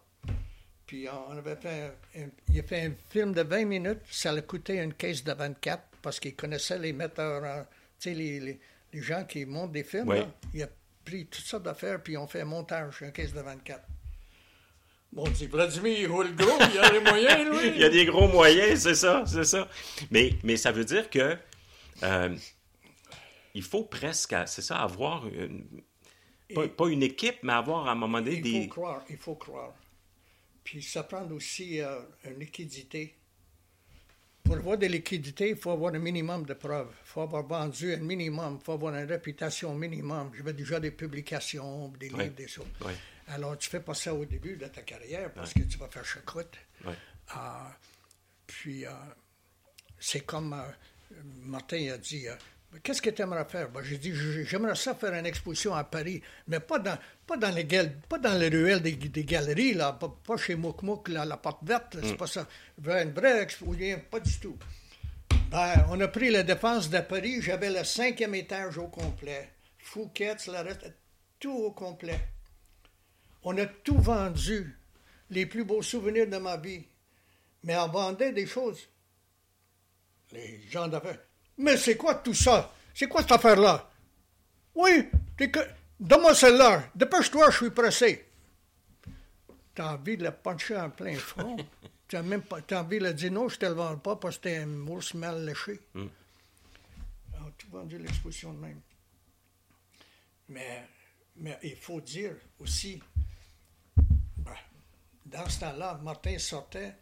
Puis 0.94 1.08
on 1.08 1.36
avait 1.36 1.56
fait 1.56 1.92
un, 2.16 2.20
un- 2.22 2.28
il 2.52 2.60
a 2.60 2.62
fait 2.62 2.82
un 2.82 2.92
film 3.10 3.32
de 3.32 3.42
20 3.42 3.64
minutes, 3.64 3.98
ça 4.10 4.30
a 4.30 4.40
coûté 4.42 4.74
une 4.80 4.94
caisse 4.94 5.24
de 5.24 5.32
24 5.32 5.82
parce 6.00 6.20
qu'il 6.20 6.36
connaissait 6.36 6.78
les 6.78 6.92
metteurs, 6.92 7.42
en- 7.42 7.62
tu 7.98 8.10
sais, 8.10 8.14
les, 8.14 8.38
les, 8.38 8.60
les 8.92 9.02
gens 9.02 9.24
qui 9.24 9.44
montent 9.44 9.72
des 9.72 9.82
films. 9.82 10.08
Oui. 10.08 10.18
là. 10.20 10.26
Il 10.54 10.62
a 10.62 10.68
pris 11.04 11.26
toutes 11.26 11.44
sortes 11.44 11.64
d'affaires, 11.64 12.00
puis 12.00 12.16
on 12.16 12.28
fait 12.28 12.42
un 12.42 12.44
montage, 12.44 13.00
une 13.02 13.10
caisse 13.10 13.32
de 13.32 13.40
24. 13.40 13.82
Bon, 15.12 15.24
on 15.26 15.30
dit, 15.30 15.48
Vladimir, 15.48 15.98
il 15.98 16.06
roule 16.06 16.32
gros, 16.36 16.58
il 16.72 16.78
a 16.78 16.92
les 16.92 17.00
moyens, 17.00 17.50
lui. 17.60 17.68
Il 17.70 17.78
y 17.78 17.84
a 17.84 17.88
des 17.88 18.04
gros 18.06 18.28
moyens, 18.28 18.80
c'est 18.80 18.94
ça, 18.94 19.24
c'est 19.26 19.44
ça. 19.44 19.68
Mais, 20.12 20.34
mais 20.44 20.56
ça 20.56 20.70
veut 20.70 20.84
dire 20.84 21.10
que 21.10 21.36
euh, 22.04 22.36
il 23.52 23.62
faut 23.64 23.82
presque, 23.82 24.34
c'est 24.46 24.62
ça, 24.62 24.76
avoir 24.76 25.26
une, 25.26 25.66
pas, 26.76 26.86
une 26.86 27.02
équipe, 27.02 27.38
mais 27.42 27.52
avoir 27.52 27.88
à 27.88 27.92
un 27.92 27.94
moment 27.96 28.20
donné 28.20 28.36
Il 28.36 28.42
des. 28.42 28.62
faut 28.62 28.68
croire, 28.68 29.02
il 29.10 29.16
faut 29.16 29.34
croire. 29.34 29.74
Puis 30.64 30.82
ça 30.82 31.04
prend 31.04 31.30
aussi 31.30 31.80
euh, 31.80 32.00
une 32.24 32.40
liquidité. 32.40 33.14
Pour 34.42 34.56
avoir 34.56 34.76
de 34.76 34.86
liquidité, 34.86 35.50
il 35.50 35.56
faut 35.56 35.70
avoir 35.70 35.94
un 35.94 35.98
minimum 35.98 36.44
de 36.44 36.54
preuves. 36.54 36.92
Il 37.04 37.08
faut 37.08 37.20
avoir 37.20 37.46
vendu 37.46 37.94
un 37.94 37.98
minimum, 37.98 38.58
il 38.60 38.64
faut 38.64 38.72
avoir 38.72 38.94
une 38.94 39.06
réputation 39.06 39.74
minimum. 39.74 40.32
Je 40.34 40.42
veux 40.42 40.52
déjà 40.52 40.80
des 40.80 40.90
publications, 40.90 41.88
des 41.88 42.08
livres, 42.08 42.34
des 42.34 42.48
choses. 42.48 42.66
Ouais. 42.84 42.94
Alors, 43.28 43.56
tu 43.56 43.70
fais 43.70 43.80
pas 43.80 43.94
ça 43.94 44.14
au 44.14 44.24
début 44.24 44.56
de 44.56 44.66
ta 44.66 44.82
carrière 44.82 45.32
parce 45.32 45.54
que 45.54 45.62
tu 45.62 45.78
vas 45.78 45.88
faire 45.88 46.04
choucroute. 46.04 46.58
Ouais. 46.84 46.94
Ah, 47.28 47.74
puis, 48.46 48.84
euh, 48.84 48.90
c'est 49.98 50.20
comme 50.20 50.52
euh, 50.52 51.16
Martin 51.42 51.92
a 51.92 51.98
dit 51.98 52.28
euh, 52.28 52.34
Qu'est-ce 52.82 53.00
que 53.02 53.10
tu 53.10 53.22
aimerais 53.22 53.44
faire? 53.44 53.68
Ben, 53.70 53.82
J'ai 53.82 53.98
dit 53.98 54.12
J'aimerais 54.44 54.74
ça 54.74 54.94
faire 54.94 55.12
une 55.14 55.26
exposition 55.26 55.74
à 55.74 55.84
Paris, 55.84 56.20
mais 56.48 56.60
pas 56.60 56.78
dans, 56.78 56.98
pas 57.26 57.36
dans, 57.36 57.54
les, 57.54 57.64
gal- 57.64 57.94
pas 58.08 58.18
dans 58.18 58.36
les 58.38 58.48
ruelles 58.48 58.82
des, 58.82 58.92
des 58.96 59.24
galeries, 59.24 59.74
là, 59.74 59.92
pas, 59.92 60.08
pas 60.24 60.36
chez 60.36 60.54
Mouk 60.56 60.82
Mouk, 60.82 61.08
là, 61.08 61.24
la 61.24 61.36
porte 61.36 61.62
verte, 61.62 61.96
c'est 62.02 62.16
pas 62.16 62.26
ça. 62.26 62.46
Je 62.82 62.90
veux 62.90 62.96
une 63.00 63.12
vraie 63.12 63.42
exposition, 63.42 64.00
pas 64.10 64.20
du 64.20 64.38
tout. 64.40 64.58
Ben, 65.50 65.86
on 65.90 66.00
a 66.00 66.08
pris 66.08 66.30
la 66.30 66.42
défense 66.42 66.90
de 66.90 66.98
Paris, 67.00 67.40
j'avais 67.42 67.70
le 67.70 67.84
cinquième 67.84 68.34
étage 68.34 68.76
au 68.78 68.88
complet. 68.88 69.50
Fouquet's, 69.78 70.48
le 70.48 70.58
reste, 70.58 70.92
tout 71.38 71.52
au 71.52 71.70
complet. 71.70 72.18
On 73.44 73.56
a 73.58 73.66
tout 73.66 73.98
vendu, 73.98 74.76
les 75.30 75.46
plus 75.46 75.64
beaux 75.64 75.82
souvenirs 75.82 76.26
de 76.28 76.38
ma 76.38 76.56
vie. 76.56 76.84
Mais 77.62 77.76
on 77.76 77.88
vendait 77.88 78.32
des 78.32 78.46
choses. 78.46 78.88
Les 80.32 80.60
gens 80.70 80.88
d'affaires. 80.88 81.18
Mais 81.58 81.76
c'est 81.76 81.96
quoi 81.96 82.16
tout 82.16 82.34
ça? 82.34 82.72
C'est 82.94 83.08
quoi 83.08 83.22
cette 83.22 83.32
affaire-là? 83.32 83.90
Oui, 84.74 85.08
que... 85.36 85.46
donne-moi 85.98 86.34
celle-là. 86.34 86.84
Dépêche-toi, 86.94 87.50
je 87.50 87.56
suis 87.56 87.70
pressé. 87.70 88.28
T'as 89.74 89.94
envie 89.94 90.16
de 90.16 90.24
la 90.24 90.32
puncher 90.32 90.76
en 90.76 90.90
plein 90.90 91.16
front? 91.16 91.56
T'as 92.06 92.22
même 92.22 92.42
pas, 92.42 92.60
t'as 92.60 92.82
envie 92.82 92.98
de 92.98 93.10
dire 93.12 93.32
non, 93.32 93.48
je 93.48 93.58
te 93.58 93.64
le 93.64 93.72
vends 93.72 93.96
pas 93.96 94.16
parce 94.16 94.36
que 94.36 94.42
t'es 94.42 94.58
un 94.58 94.86
ours 94.86 95.14
mal 95.14 95.44
léché. 95.44 95.80
Mm. 95.94 96.06
On 97.32 97.46
a 97.46 97.50
tout 97.56 97.70
vendu 97.70 97.98
l'exposition 97.98 98.52
de 98.52 98.58
même. 98.58 98.80
Mais, 100.48 100.86
mais 101.36 101.58
il 101.62 101.76
faut 101.76 102.00
dire 102.02 102.36
aussi, 102.60 103.02
ben, 104.36 104.52
dans 105.24 105.48
ce 105.48 105.60
temps-là, 105.60 105.98
Martin 106.02 106.38
sortait 106.38 106.94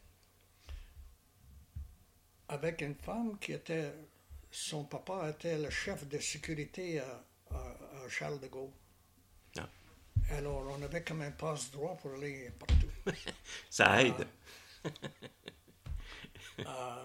avec 2.48 2.80
une 2.80 2.94
femme 2.94 3.38
qui 3.38 3.52
était, 3.52 3.92
son 4.52 4.84
papa 4.84 5.28
était 5.30 5.58
le 5.58 5.70
chef 5.70 6.06
de 6.06 6.18
sécurité 6.18 7.00
à, 7.00 7.24
à- 7.50 8.04
à 8.04 8.08
Charles 8.08 8.38
de 8.40 8.46
Gaulle. 8.46 8.70
Ah. 9.58 9.68
Alors, 10.30 10.64
on 10.78 10.82
avait 10.82 11.02
comme 11.02 11.22
un 11.22 11.30
passe-droit 11.32 11.96
pour 12.00 12.12
aller 12.14 12.50
partout. 12.58 12.86
Ça 13.70 14.02
aide. 14.02 14.26
Euh, 16.60 17.04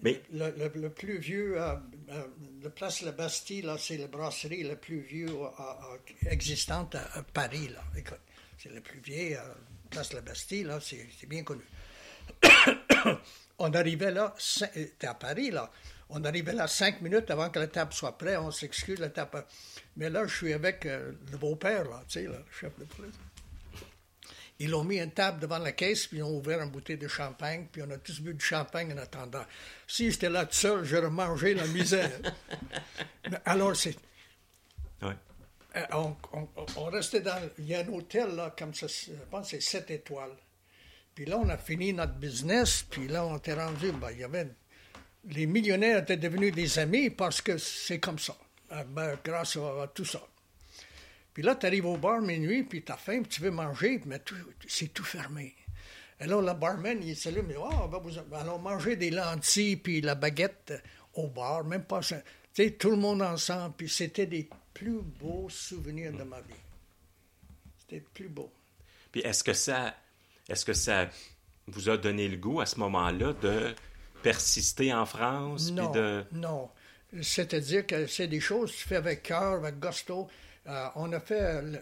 Mais 0.00 0.22
le, 0.30 0.50
le- 0.56 0.80
le 0.80 0.90
plus 0.90 1.18
vieux, 1.18 1.60
euh, 1.60 1.74
euh, 2.10 2.26
le 2.62 2.70
place 2.70 3.00
La 3.02 3.10
Bastille, 3.10 3.62
là, 3.62 3.76
c'est 3.78 3.96
la 3.96 4.06
brasserie 4.06 4.62
la 4.62 4.76
plus 4.76 5.00
vieux 5.00 5.28
euh, 5.28 5.48
euh, 5.58 5.98
existante 6.30 6.94
à, 6.94 7.04
à 7.16 7.22
Paris. 7.24 7.66
Là. 7.68 7.82
C'est 8.58 8.70
la 8.72 8.80
plus 8.80 9.00
vieille 9.00 9.36
place 9.90 10.12
La 10.12 10.20
Bastille, 10.20 10.62
là, 10.64 10.78
c'est, 10.80 11.04
c'est 11.18 11.26
bien 11.26 11.42
connu. 11.42 11.64
On 13.58 13.72
arrivait 13.72 14.10
là, 14.12 14.34
euh, 14.62 14.84
t'es 14.98 15.06
à 15.06 15.14
Paris, 15.14 15.50
là. 15.50 15.70
On 16.10 16.24
arrivait 16.24 16.54
là 16.54 16.66
cinq 16.66 17.02
minutes 17.02 17.30
avant 17.30 17.50
que 17.50 17.58
la 17.58 17.66
table 17.66 17.92
soit 17.92 18.16
prête. 18.16 18.38
On 18.38 18.50
s'excuse, 18.50 18.98
la 18.98 19.10
table. 19.10 19.44
Mais 19.96 20.08
là, 20.08 20.26
je 20.26 20.34
suis 20.34 20.52
avec 20.54 20.86
euh, 20.86 21.12
le 21.30 21.36
beau-père, 21.36 21.84
là, 21.84 22.02
tu 22.08 22.20
sais, 22.20 22.26
là, 22.26 22.38
le 22.38 22.52
chef 22.58 22.78
de 22.78 22.84
police. 22.84 23.14
Ils 24.60 24.74
ont 24.74 24.82
mis 24.82 24.98
une 24.98 25.12
table 25.12 25.38
devant 25.40 25.58
la 25.58 25.70
caisse, 25.72 26.06
puis 26.08 26.16
ils 26.18 26.22
ont 26.22 26.36
ouvert 26.36 26.60
une 26.60 26.70
bouteille 26.70 26.96
de 26.98 27.06
champagne, 27.06 27.68
puis 27.70 27.80
on 27.82 27.90
a 27.90 27.98
tous 27.98 28.20
bu 28.20 28.34
du 28.34 28.44
champagne 28.44 28.92
en 28.92 28.96
attendant. 28.98 29.44
Si 29.86 30.10
j'étais 30.10 30.28
là 30.30 30.46
tout 30.46 30.54
seul, 30.54 30.84
j'aurais 30.84 31.10
mangé 31.10 31.54
la 31.54 31.66
misère. 31.66 32.10
Mais 33.30 33.38
alors, 33.44 33.76
c'est. 33.76 33.94
ouais. 35.02 35.12
euh, 35.76 35.84
On, 35.92 36.16
on- 36.32 36.48
on 36.76 36.84
restait 36.86 37.20
dans. 37.20 37.38
Il 37.58 37.66
y 37.66 37.74
a 37.74 37.80
un 37.80 37.88
hôtel, 37.88 38.34
là, 38.34 38.52
comme 38.58 38.74
ça, 38.74 38.86
je 38.88 39.12
pense 39.30 39.50
que 39.50 39.60
c'est 39.60 39.78
7 39.84 39.90
étoiles. 39.92 40.32
Puis 41.18 41.26
là, 41.26 41.36
on 41.36 41.48
a 41.48 41.56
fini 41.56 41.92
notre 41.92 42.14
business, 42.14 42.86
puis 42.88 43.08
là, 43.08 43.26
on 43.26 43.38
était 43.38 43.54
rendu. 43.54 43.90
Ben, 43.90 44.12
y 44.12 44.22
avait. 44.22 44.46
Les 45.24 45.46
millionnaires 45.46 45.98
étaient 45.98 46.16
devenus 46.16 46.54
des 46.54 46.78
amis 46.78 47.10
parce 47.10 47.40
que 47.40 47.58
c'est 47.58 47.98
comme 47.98 48.20
ça, 48.20 48.36
euh, 48.70 48.84
ben, 48.84 49.18
grâce 49.24 49.56
à, 49.56 49.88
tout 49.92 50.04
ça. 50.04 50.24
Puis 51.34 51.42
là, 51.42 51.56
tu 51.56 51.66
arrives 51.66 51.86
au 51.86 51.96
bar 51.96 52.20
minuit, 52.20 52.62
puis 52.62 52.84
tu 52.84 52.92
as 52.92 52.96
faim, 52.96 53.22
puis 53.22 53.30
tu 53.30 53.40
veux 53.40 53.50
manger, 53.50 54.00
mais 54.06 54.22
c'est 54.68 54.94
tout 54.94 55.02
fermé. 55.02 55.56
Et 56.20 56.26
là, 56.28 56.40
le 56.40 56.54
barman, 56.54 57.02
il 57.02 57.16
s'allume, 57.16 57.46
il 57.50 57.56
dit 57.56 57.90
ben, 57.90 57.98
vous 57.98 58.36
allons 58.36 58.60
manger 58.60 58.94
des 58.94 59.10
lentilles, 59.10 59.74
puis 59.74 60.00
la 60.00 60.14
baguette 60.14 60.72
au 61.14 61.26
bar, 61.26 61.64
même 61.64 61.82
pas 61.82 62.00
ça. 62.00 62.20
Tu 62.54 62.62
sais, 62.62 62.70
tout 62.70 62.90
le 62.90 62.96
monde 62.96 63.22
ensemble, 63.22 63.74
puis 63.76 63.88
c'était 63.88 64.26
des 64.26 64.48
plus 64.72 65.00
beaux 65.02 65.48
souvenirs 65.50 66.12
de 66.12 66.22
ma 66.22 66.40
vie. 66.42 66.54
C'était 67.80 68.04
plus 68.14 68.28
beau. 68.28 68.52
Puis 69.10 69.22
est-ce 69.22 69.42
que 69.42 69.52
ça, 69.52 69.96
est-ce 70.48 70.64
que 70.64 70.72
ça 70.72 71.08
vous 71.66 71.88
a 71.88 71.96
donné 71.96 72.28
le 72.28 72.36
goût 72.36 72.60
à 72.60 72.66
ce 72.66 72.78
moment-là 72.80 73.32
de 73.34 73.74
persister 74.22 74.92
en 74.92 75.06
France? 75.06 75.70
Non, 75.70 75.90
de... 75.90 76.24
non. 76.32 76.70
C'est-à-dire 77.22 77.86
que 77.86 78.06
c'est 78.06 78.28
des 78.28 78.40
choses 78.40 78.72
que 78.72 78.76
tu 78.76 78.88
fais 78.88 78.96
avec 78.96 79.22
cœur, 79.22 79.54
avec 79.54 79.78
gusto. 79.78 80.28
Euh, 80.66 80.88
on 80.96 81.12
a 81.12 81.20
fait, 81.20 81.40
euh, 81.40 81.76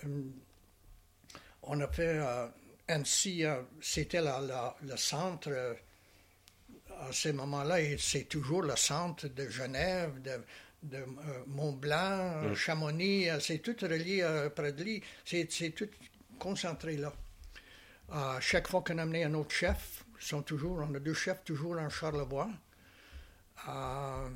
on 1.62 1.80
a 1.80 1.88
fait 1.88 2.18
euh, 2.18 2.46
Annecy, 2.88 3.42
c'était 3.80 4.20
le 4.22 4.96
centre 4.96 5.76
à 7.00 7.12
ces 7.12 7.32
moments-là, 7.32 7.80
et 7.80 7.96
c'est 7.98 8.24
toujours 8.24 8.62
le 8.62 8.76
centre 8.76 9.28
de 9.28 9.48
Genève, 9.48 10.20
de, 10.22 10.40
de, 10.82 11.04
Mont-Blanc, 11.46 12.54
Chamonix, 12.54 13.28
euh, 13.28 13.40
c'est 13.40 13.58
tout 13.58 13.76
relié 13.82 14.24
lui, 14.78 15.02
c'est 15.24 15.50
c'est 15.50 15.70
tout 15.70 15.88
concentré 16.38 16.96
là. 16.96 17.12
À 18.10 18.38
chaque 18.40 18.68
fois 18.68 18.82
qu'on 18.82 18.98
a 18.98 19.02
amené 19.02 19.24
un 19.24 19.34
autre 19.34 19.52
chef, 19.54 20.04
sont 20.18 20.42
toujours, 20.42 20.78
on 20.78 20.94
a 20.94 20.98
deux 21.00 21.14
chefs 21.14 21.44
toujours 21.44 21.78
en 21.78 21.88
Charlevoix. 21.88 22.48
Euh, 23.68 24.28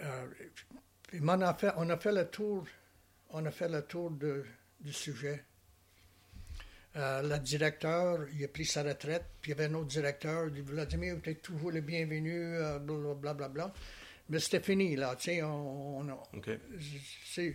euh, 0.00 0.26
on, 1.20 1.28
a 1.40 1.54
fait, 1.54 1.72
on 1.76 1.88
a 1.90 1.96
fait 1.96 2.12
le 2.12 2.26
tour, 2.28 2.66
on 3.30 3.44
a 3.46 3.50
fait 3.50 3.68
le 3.68 3.82
tour 3.82 4.10
de- 4.10 4.44
du 4.80 4.92
sujet. 4.92 5.44
Euh, 6.96 7.22
le 7.22 7.38
directeur, 7.38 8.26
il 8.34 8.44
a 8.44 8.48
pris 8.48 8.64
sa 8.66 8.82
retraite, 8.82 9.24
puis 9.40 9.52
il 9.52 9.56
y 9.56 9.60
avait 9.60 9.70
un 9.72 9.74
autre 9.74 9.86
directeur, 9.86 10.46
il 10.48 10.54
dit 10.54 10.60
Vladimir, 10.60 11.16
vous 11.22 11.30
êtes 11.30 11.42
toujours 11.42 11.70
le 11.70 11.80
bienvenu, 11.80 12.32
euh, 12.56 12.78
blablabla. 12.78 13.34
Bla, 13.34 13.48
bla. 13.48 13.74
Mais 14.28 14.38
c'était 14.40 14.60
fini, 14.60 14.94
là, 14.96 15.16
tu 15.16 15.24
sais, 15.24 15.42
on, 15.42 15.98
on, 15.98 16.08
a- 16.08 16.22
OK. 16.34 16.50
c'est- 17.24 17.54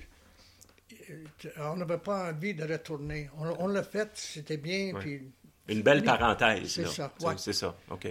on 1.58 1.76
n'avait 1.78 1.98
pas 1.98 2.30
envie 2.30 2.54
de 2.54 2.64
retourner. 2.72 3.30
On, 3.38 3.48
on 3.64 3.68
l'a 3.68 3.84
fait, 3.84 4.10
c'était 4.16 4.58
bien, 4.58 4.94
Ouais. 4.94 5.00
puis 5.02 5.32
Une 5.68 5.82
belle 5.82 6.04
parenthèse. 6.04 6.72
c'est 6.74 6.88
ça, 6.88 7.12
ouais. 7.22 7.36
C'est 7.38 7.54
ça, 7.54 7.76
OK. 7.90 8.08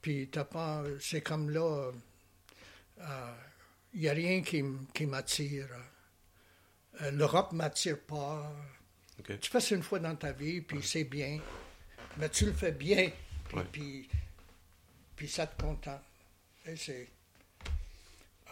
Puis 0.00 0.28
t'as 0.30 0.44
pas, 0.44 0.82
c'est 1.00 1.22
comme 1.22 1.50
là, 1.50 1.90
il 3.94 4.00
n'y 4.00 4.08
a 4.08 4.12
rien 4.12 4.42
qui, 4.42 4.62
qui 4.92 5.06
m'attire. 5.06 5.68
Euh, 7.02 7.10
L'Europe 7.10 7.52
ne 7.52 7.58
m'attire 7.58 7.98
pas. 8.00 8.52
Tu 9.24 9.50
fais 9.50 9.60
ça 9.60 9.74
une 9.74 9.82
fois 9.82 9.98
dans 9.98 10.14
ta 10.16 10.32
vie, 10.32 10.60
puis 10.60 10.82
c'est 10.82 11.04
bien. 11.04 11.40
Mais 12.16 12.28
tu 12.28 12.46
le 12.46 12.52
fais 12.52 12.72
bien, 12.72 13.10
puis, 13.48 13.56
Ouais. 13.56 13.64
puis, 13.72 14.08
puis 15.16 15.28
ça 15.28 15.46
te 15.46 15.60
contente. 15.60 16.00
Et 16.66 16.76
c'est... 16.76 17.08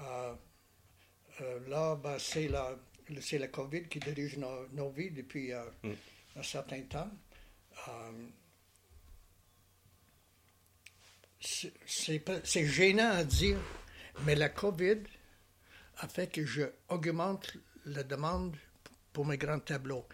euh, 0.01 0.35
euh, 1.41 1.69
là, 1.69 1.97
ben, 1.97 2.17
c'est 2.19 2.49
la, 2.49 2.75
c'est 3.21 3.39
la 3.39 3.49
COVID 3.49 3.89
qui 3.89 3.99
dirige 3.99 4.37
nos, 4.39 4.67
nos 4.73 4.91
vies 4.91 5.11
depuis 5.11 5.53
euh, 5.53 5.63
Mm. 5.83 5.93
un 6.37 6.43
certain 6.43 6.83
temps. 6.83 7.11
Euh, 7.89 8.13
c'est 11.87 12.67
gênant 12.67 13.11
à 13.11 13.25
dire, 13.25 13.59
mais 14.25 14.35
la 14.35 14.49
COVID 14.49 14.99
a 15.99 16.09
fait 16.09 16.29
que 16.31 16.45
je 16.45 16.63
augmente 16.89 17.57
la 17.87 18.03
demande 18.03 18.57
pour 19.13 19.27
mes 19.27 19.39
grands 19.39 19.59
tableaux. 19.59 20.07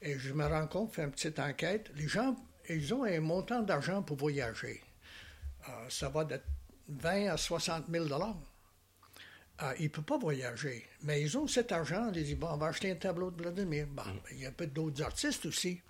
Et 0.00 0.18
je 0.18 0.32
me 0.32 0.46
rends 0.46 0.68
compte, 0.68 0.94
fais 0.94 1.02
une 1.02 1.10
petite 1.10 1.38
enquête, 1.40 1.90
les 1.96 2.06
gens, 2.06 2.36
ils 2.68 2.94
ont 2.94 3.04
un 3.04 3.20
montant 3.20 3.62
d'argent 3.62 4.02
pour 4.02 4.16
voyager. 4.16 4.80
Euh, 5.68 5.90
ça 5.90 6.08
va 6.08 6.24
de 6.24 6.40
20 6.88 7.26
à 7.32 7.36
60 7.36 7.86
000 7.90 8.04
dollars. 8.06 8.36
Euh, 9.62 9.74
ils 9.78 9.84
ne 9.84 9.88
peuvent 9.88 10.04
pas 10.04 10.18
voyager, 10.18 10.86
mais 11.02 11.20
ils 11.20 11.36
ont 11.36 11.46
cet 11.48 11.72
argent. 11.72 12.10
Ils 12.14 12.22
disent, 12.24 12.36
bon, 12.36 12.48
on 12.48 12.56
va 12.56 12.66
acheter 12.68 12.92
un 12.92 12.94
tableau 12.94 13.30
de 13.30 13.42
Vladimir. 13.42 13.86
Bon, 13.88 14.02
il 14.30 14.40
y 14.40 14.46
a 14.46 14.50
un 14.50 14.52
peu 14.52 14.66
d'autres 14.68 15.02
artistes 15.02 15.46
aussi. 15.46 15.80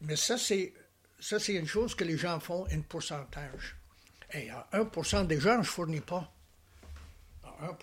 Mais 0.00 0.14
ça, 0.16 0.38
c'est 0.38 0.72
ça, 1.18 1.38
c'est 1.40 1.54
une 1.54 1.66
chose 1.66 1.94
que 1.94 2.04
les 2.04 2.16
gens 2.18 2.38
font, 2.38 2.66
un 2.70 2.80
pourcentage. 2.82 3.76
Et 4.32 4.50
à 4.50 4.68
1 4.72 5.24
des 5.24 5.40
gens, 5.40 5.54
je 5.54 5.58
ne 5.58 5.62
fournis 5.62 6.00
pas. 6.00 6.30
À 7.42 7.66
1 7.66 7.76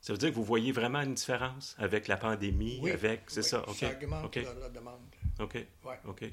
Ça 0.00 0.12
veut 0.12 0.18
dire 0.18 0.30
que 0.30 0.34
vous 0.34 0.44
voyez 0.44 0.70
vraiment 0.72 1.00
une 1.00 1.14
différence 1.14 1.74
avec 1.78 2.06
la 2.06 2.16
pandémie, 2.16 2.78
Oui, 2.82 2.90
avec, 2.90 3.22
c'est 3.28 3.40
oui, 3.40 3.48
ça, 3.48 3.68
OK. 3.68 3.76
Ça 3.76 3.90
augmente 3.90 4.24
OK, 4.26 4.36
la, 4.36 4.54
la 4.54 4.68
demande. 4.68 5.00
OK, 5.40 5.54
Ouais. 5.84 5.98
OK. 6.06 6.24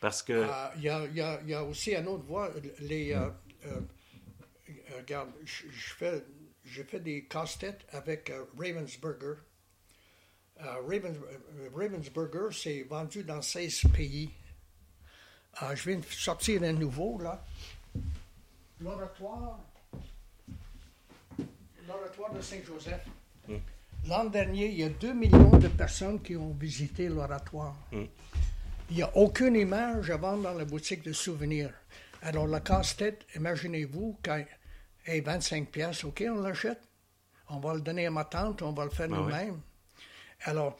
Parce 0.00 0.22
que, 0.22 0.32
Euh, 0.32 0.68
Il 0.76 0.82
y, 0.82 0.88
a, 0.88 1.04
il 1.06 1.16
y 1.16 1.44
il 1.44 1.50
y 1.50 1.54
a 1.54 1.62
aussi 1.64 1.94
un 1.94 2.06
autre 2.06 2.24
voie. 2.24 2.50
Les, 2.80 3.12
euh, 3.12 3.28
euh, 3.66 3.80
euh, 4.70 4.96
regarde, 4.98 5.30
je 5.44 5.94
fais, 5.94 6.24
j'ai 6.64 6.84
fait 6.84 7.00
des 7.00 7.24
casse-têtes 7.24 7.86
avec 7.92 8.30
euh, 8.30 8.44
Ravensburger. 8.58 9.36
Euh, 10.60 10.80
Ravens- 10.86 11.18
euh, 11.58 11.68
Ravensburger, 11.74 12.48
c'est 12.52 12.82
vendu 12.84 13.22
dans 13.24 13.42
16 13.42 13.82
pays. 13.94 14.30
Je 15.74 15.88
viens 15.88 15.98
de 15.98 16.04
sortir 16.06 16.62
un 16.64 16.72
nouveau, 16.72 17.18
là. 17.20 17.44
L'oratoire. 18.80 19.60
L'oratoire 21.86 22.32
de 22.32 22.40
Saint-Joseph. 22.40 23.06
Mm. 23.48 23.54
L'an 24.08 24.24
dernier, 24.24 24.66
il 24.68 24.78
y 24.80 24.82
a 24.84 24.88
2 24.88 25.12
millions 25.12 25.56
de 25.56 25.68
personnes 25.68 26.20
qui 26.22 26.34
ont 26.36 26.52
visité 26.54 27.08
l'oratoire. 27.08 27.76
Mm. 27.92 28.02
Il 28.90 28.96
n'y 28.96 29.02
a 29.02 29.16
aucune 29.16 29.54
image 29.56 30.10
à 30.10 30.16
vendre 30.16 30.42
dans 30.42 30.54
la 30.54 30.64
boutique 30.64 31.02
de 31.04 31.12
souvenirs. 31.12 31.72
Alors, 32.22 32.46
la 32.46 32.60
casse-tête, 32.60 33.24
imaginez-vous, 33.36 34.18
quand 34.24 34.42
hey, 35.06 35.20
25 35.20 35.68
pièces, 35.70 36.04
OK, 36.04 36.24
on 36.28 36.40
l'achète. 36.40 36.80
On 37.48 37.58
va 37.58 37.74
le 37.74 37.80
donner 37.80 38.06
à 38.06 38.10
ma 38.10 38.24
tante, 38.24 38.62
on 38.62 38.72
va 38.72 38.84
le 38.84 38.90
faire 38.90 39.08
oui. 39.10 39.16
nous-mêmes. 39.16 39.60
Alors, 40.44 40.78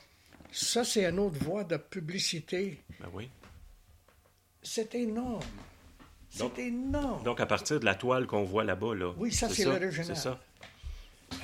ça, 0.50 0.84
c'est 0.84 1.04
une 1.04 1.18
autre 1.18 1.38
voie 1.44 1.64
de 1.64 1.76
publicité. 1.76 2.82
ben 3.00 3.08
oui. 3.12 3.30
C'est 4.62 4.94
énorme. 4.94 5.42
C'est 6.30 6.58
énorme. 6.58 7.22
Donc, 7.22 7.40
à 7.40 7.46
partir 7.46 7.78
de 7.78 7.84
la 7.84 7.94
toile 7.94 8.26
qu'on 8.26 8.44
voit 8.44 8.64
là-bas, 8.64 8.94
là. 8.94 9.12
Oui, 9.16 9.32
ça, 9.32 9.48
c'est 9.48 9.64
l'original. 9.64 10.06
C'est 10.06 10.14
ça? 10.14 10.40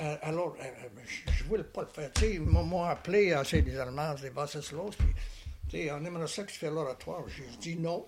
Euh, 0.01 0.17
alors, 0.21 0.55
euh, 0.59 0.63
euh, 0.63 1.01
je 1.05 1.43
ne 1.43 1.49
voulais 1.49 1.63
pas 1.63 1.81
le 1.81 1.87
faire. 1.87 2.11
Tu 2.13 2.21
sais, 2.21 2.33
ils 2.35 2.41
m'ont 2.41 2.83
appelé, 2.83 3.39
c'est 3.45 3.61
des 3.61 3.77
Allemands, 3.77 4.13
des 4.15 4.29
Wasseslos, 4.29 4.91
puis, 4.97 5.07
tu 5.69 5.77
sais, 5.77 5.91
on 5.91 6.03
aimerait 6.03 6.27
ça 6.27 6.43
que 6.43 6.51
tu 6.51 6.57
fais 6.57 6.69
l'oratoire. 6.69 7.23
J'ai 7.27 7.45
dit 7.57 7.75
non. 7.77 8.05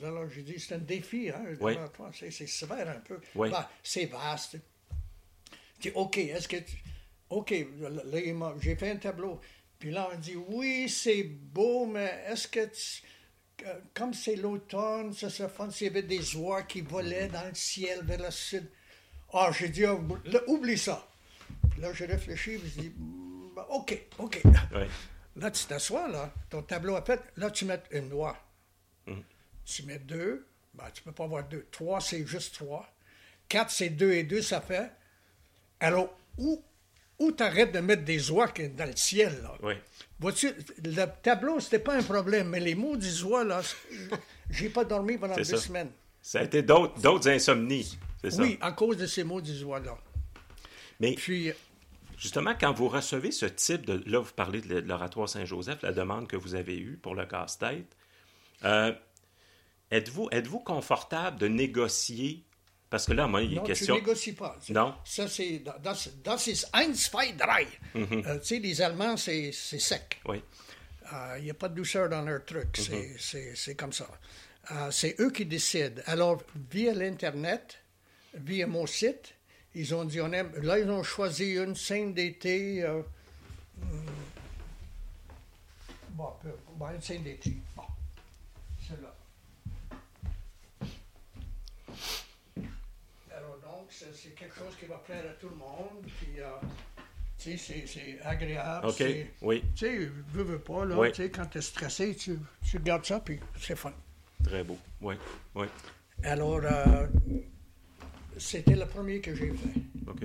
Là 0.00 0.10
j'ai 0.28 0.42
dit, 0.42 0.58
c'est 0.60 0.74
un 0.74 0.78
défi, 0.78 1.30
hein, 1.30 1.44
Oui. 1.60 1.76
c'est 2.12 2.30
c'est 2.30 2.46
sévère 2.46 2.88
un 2.88 3.00
peu. 3.00 3.20
Oui. 3.34 3.50
Ben, 3.50 3.66
c'est 3.82 4.06
vaste. 4.06 4.56
Je 5.78 5.88
dis, 5.88 5.92
OK, 5.94 6.18
est-ce 6.18 6.48
que 6.48 6.56
tu... 6.56 6.76
OK, 7.30 7.50
il 7.50 7.66
j'ai 8.60 8.76
fait 8.76 8.90
un 8.90 8.96
tableau. 8.96 9.40
Puis 9.78 9.90
là, 9.90 10.08
on 10.12 10.16
dit, 10.18 10.36
oui, 10.36 10.88
c'est 10.88 11.22
beau, 11.24 11.86
mais 11.86 12.24
est-ce 12.28 12.48
que 12.48 12.66
tu... 12.66 13.02
Comme 13.94 14.12
c'est 14.14 14.36
l'automne, 14.36 15.12
ça 15.14 15.30
serait 15.30 15.48
fun 15.48 15.70
s'il 15.70 15.86
y 15.86 15.90
avait 15.90 16.02
des 16.02 16.36
oies 16.36 16.62
qui 16.62 16.82
volaient 16.82 17.28
dans 17.28 17.46
le 17.48 17.54
ciel 17.54 18.04
vers 18.04 18.22
le 18.22 18.30
sud? 18.30 18.70
Ah, 19.32 19.50
j'ai 19.52 19.68
dit, 19.68 19.82
là, 19.82 19.96
oublie 20.46 20.78
ça. 20.78 21.06
Puis 21.70 21.80
là, 21.80 21.92
j'ai 21.92 22.06
réfléchi, 22.06 22.58
dit, 22.58 22.90
Hmm, 22.96 23.54
ben, 23.54 23.64
OK, 23.70 23.98
OK. 24.18 24.40
Oui. 24.44 24.84
Là, 25.36 25.50
tu 25.50 25.64
t'assois, 25.66 26.08
là, 26.08 26.32
ton 26.48 26.62
tableau 26.62 26.96
a 26.96 27.02
fait, 27.02 27.20
là, 27.36 27.50
tu 27.50 27.64
mets 27.64 27.82
une 27.90 28.12
oie. 28.12 28.36
Mhm. 29.06 29.22
Tu 29.66 29.82
mets 29.82 29.98
deux, 29.98 30.46
ben, 30.74 30.84
tu 30.94 31.02
peux 31.02 31.12
pas 31.12 31.24
avoir 31.24 31.44
deux. 31.44 31.66
Trois, 31.70 32.00
c'est 32.00 32.24
juste 32.26 32.54
trois. 32.54 32.88
Quatre, 33.48 33.70
c'est 33.70 33.90
deux 33.90 34.12
et 34.12 34.22
deux, 34.22 34.40
ça 34.40 34.60
fait. 34.60 34.90
Alors, 35.80 36.16
où, 36.38 36.62
où 37.18 37.32
t'arrêtes 37.32 37.72
de 37.72 37.80
mettre 37.80 38.04
des 38.04 38.30
oies 38.30 38.46
dans 38.76 38.84
le 38.84 38.96
ciel, 38.96 39.40
là? 39.42 39.54
Oui. 39.62 39.74
Vois-tu, 40.20 40.52
le 40.84 41.04
tableau, 41.22 41.60
c'était 41.60 41.78
pas 41.80 41.94
un 41.96 42.02
problème, 42.02 42.48
mais 42.48 42.60
les 42.60 42.74
mots 42.74 42.96
des 42.96 43.22
oies, 43.24 43.44
là, 43.44 43.60
j'ai 44.50 44.70
pas 44.70 44.84
dormi 44.84 45.18
pendant 45.18 45.34
deux 45.34 45.44
ça. 45.44 45.56
semaines. 45.56 45.90
Ça 46.22 46.40
a 46.40 46.42
été 46.44 46.62
d'autres 46.62 47.00
d'autres 47.00 47.28
insomnies, 47.28 47.98
c'est 48.20 48.30
ça? 48.30 48.42
Oui, 48.42 48.58
à 48.60 48.72
cause 48.72 48.96
de 48.96 49.06
ces 49.06 49.22
mots 49.24 49.40
des 49.40 49.62
oies-là. 49.62 49.96
Mais 51.00 51.14
Puis, 51.14 51.52
justement, 52.18 52.54
quand 52.58 52.72
vous 52.72 52.88
recevez 52.88 53.30
ce 53.30 53.46
type 53.46 53.84
de... 53.86 54.02
Là, 54.10 54.18
vous 54.20 54.32
parlez 54.32 54.60
de 54.60 54.78
l'oratoire 54.80 55.28
Saint-Joseph, 55.28 55.82
la 55.82 55.92
demande 55.92 56.26
que 56.26 56.36
vous 56.36 56.54
avez 56.54 56.78
eue 56.78 56.96
pour 56.96 57.14
le 57.14 57.26
casse-tête. 57.26 57.94
Euh, 58.64 58.92
êtes-vous 59.90 60.28
êtes 60.32 60.48
confortable 60.48 61.38
de 61.38 61.48
négocier? 61.48 62.42
Parce 62.88 63.04
que 63.06 63.12
là, 63.12 63.26
moi, 63.26 63.42
il 63.42 63.52
est 63.54 63.56
non, 63.56 63.64
question... 63.64 63.96
tu 63.96 64.00
négocies 64.00 64.32
pas. 64.32 64.56
Non. 64.68 64.94
Ça, 65.04 65.28
c'est... 65.28 65.58
Das, 65.82 66.08
das 66.22 66.46
ist 66.46 66.68
eins, 66.72 66.94
zwei, 66.94 67.32
drei. 67.32 67.66
Euh, 67.96 68.38
tu 68.38 68.46
sais, 68.46 68.58
les 68.60 68.80
Allemands, 68.80 69.16
c'est 69.16 69.50
sec. 69.52 70.20
Oui. 70.26 70.40
Il 71.38 71.44
n'y 71.44 71.50
a 71.50 71.54
pas 71.54 71.68
de 71.68 71.74
douceur 71.74 72.08
dans 72.08 72.22
leur 72.22 72.44
truc. 72.44 72.68
C'est- 72.76 73.16
Mm-hmm. 73.16 73.54
C'est 73.56 73.74
comme 73.74 73.92
ça. 73.92 74.06
Euh, 74.70 74.90
c'est 74.90 75.20
eux 75.20 75.30
qui 75.30 75.46
décident. 75.46 76.00
Alors, 76.06 76.42
via 76.70 76.92
l'Internet, 76.94 77.78
via 78.34 78.66
mon 78.66 78.86
site, 78.86 79.34
ils 79.74 79.94
ont 79.94 80.04
dit, 80.04 80.20
on 80.20 80.32
aime... 80.32 80.52
Là, 80.62 80.78
ils 80.78 80.88
ont 80.90 81.02
choisi 81.02 81.54
une 81.56 81.74
scène 81.74 82.14
d'été... 82.14 82.82
euh, 82.84 83.02
hum, 83.82 84.06
bon, 86.10 86.30
peu- 86.42 86.56
bon, 86.76 86.86
une 86.94 87.02
scène 87.02 87.22
d'été. 87.24 87.56
Bon, 87.76 87.82
celle-là. 88.88 89.14
Alors, 93.36 93.58
donc, 93.58 93.85
c'est 94.14 94.34
quelque 94.34 94.54
chose 94.56 94.74
qui 94.78 94.86
va 94.86 94.96
plaire 94.98 95.24
à 95.30 95.34
tout 95.34 95.48
le 95.48 95.56
monde. 95.56 96.04
Puis, 96.18 96.40
euh, 96.40 96.46
tu 97.38 97.56
sais, 97.58 97.86
c'est- 97.86 98.20
agréable. 98.22 98.86
OK. 98.88 99.04
Oui. 99.42 99.62
tu 99.74 99.86
sais, 99.86 99.96
veux, 100.32 100.42
veux 100.42 100.58
pas, 100.58 100.84
là, 100.84 100.96
Oui. 100.98 101.10
tu 101.12 101.22
sais, 101.22 101.30
quand 101.30 101.46
t'es 101.46 101.60
stressé, 101.60 102.14
tu, 102.14 102.38
tu 102.68 102.76
regardes 102.78 103.04
ça, 103.04 103.20
puis 103.20 103.38
c'est 103.60 103.76
fun. 103.76 103.92
Très 104.44 104.62
beau. 104.64 104.78
Oui, 105.00 105.14
oui. 105.54 105.66
Alors, 106.22 106.60
euh, 106.62 107.06
c'était 108.38 108.76
le 108.76 108.86
premier 108.86 109.20
que 109.20 109.34
j'ai 109.34 109.50
fait. 109.52 109.80
OK. 110.06 110.22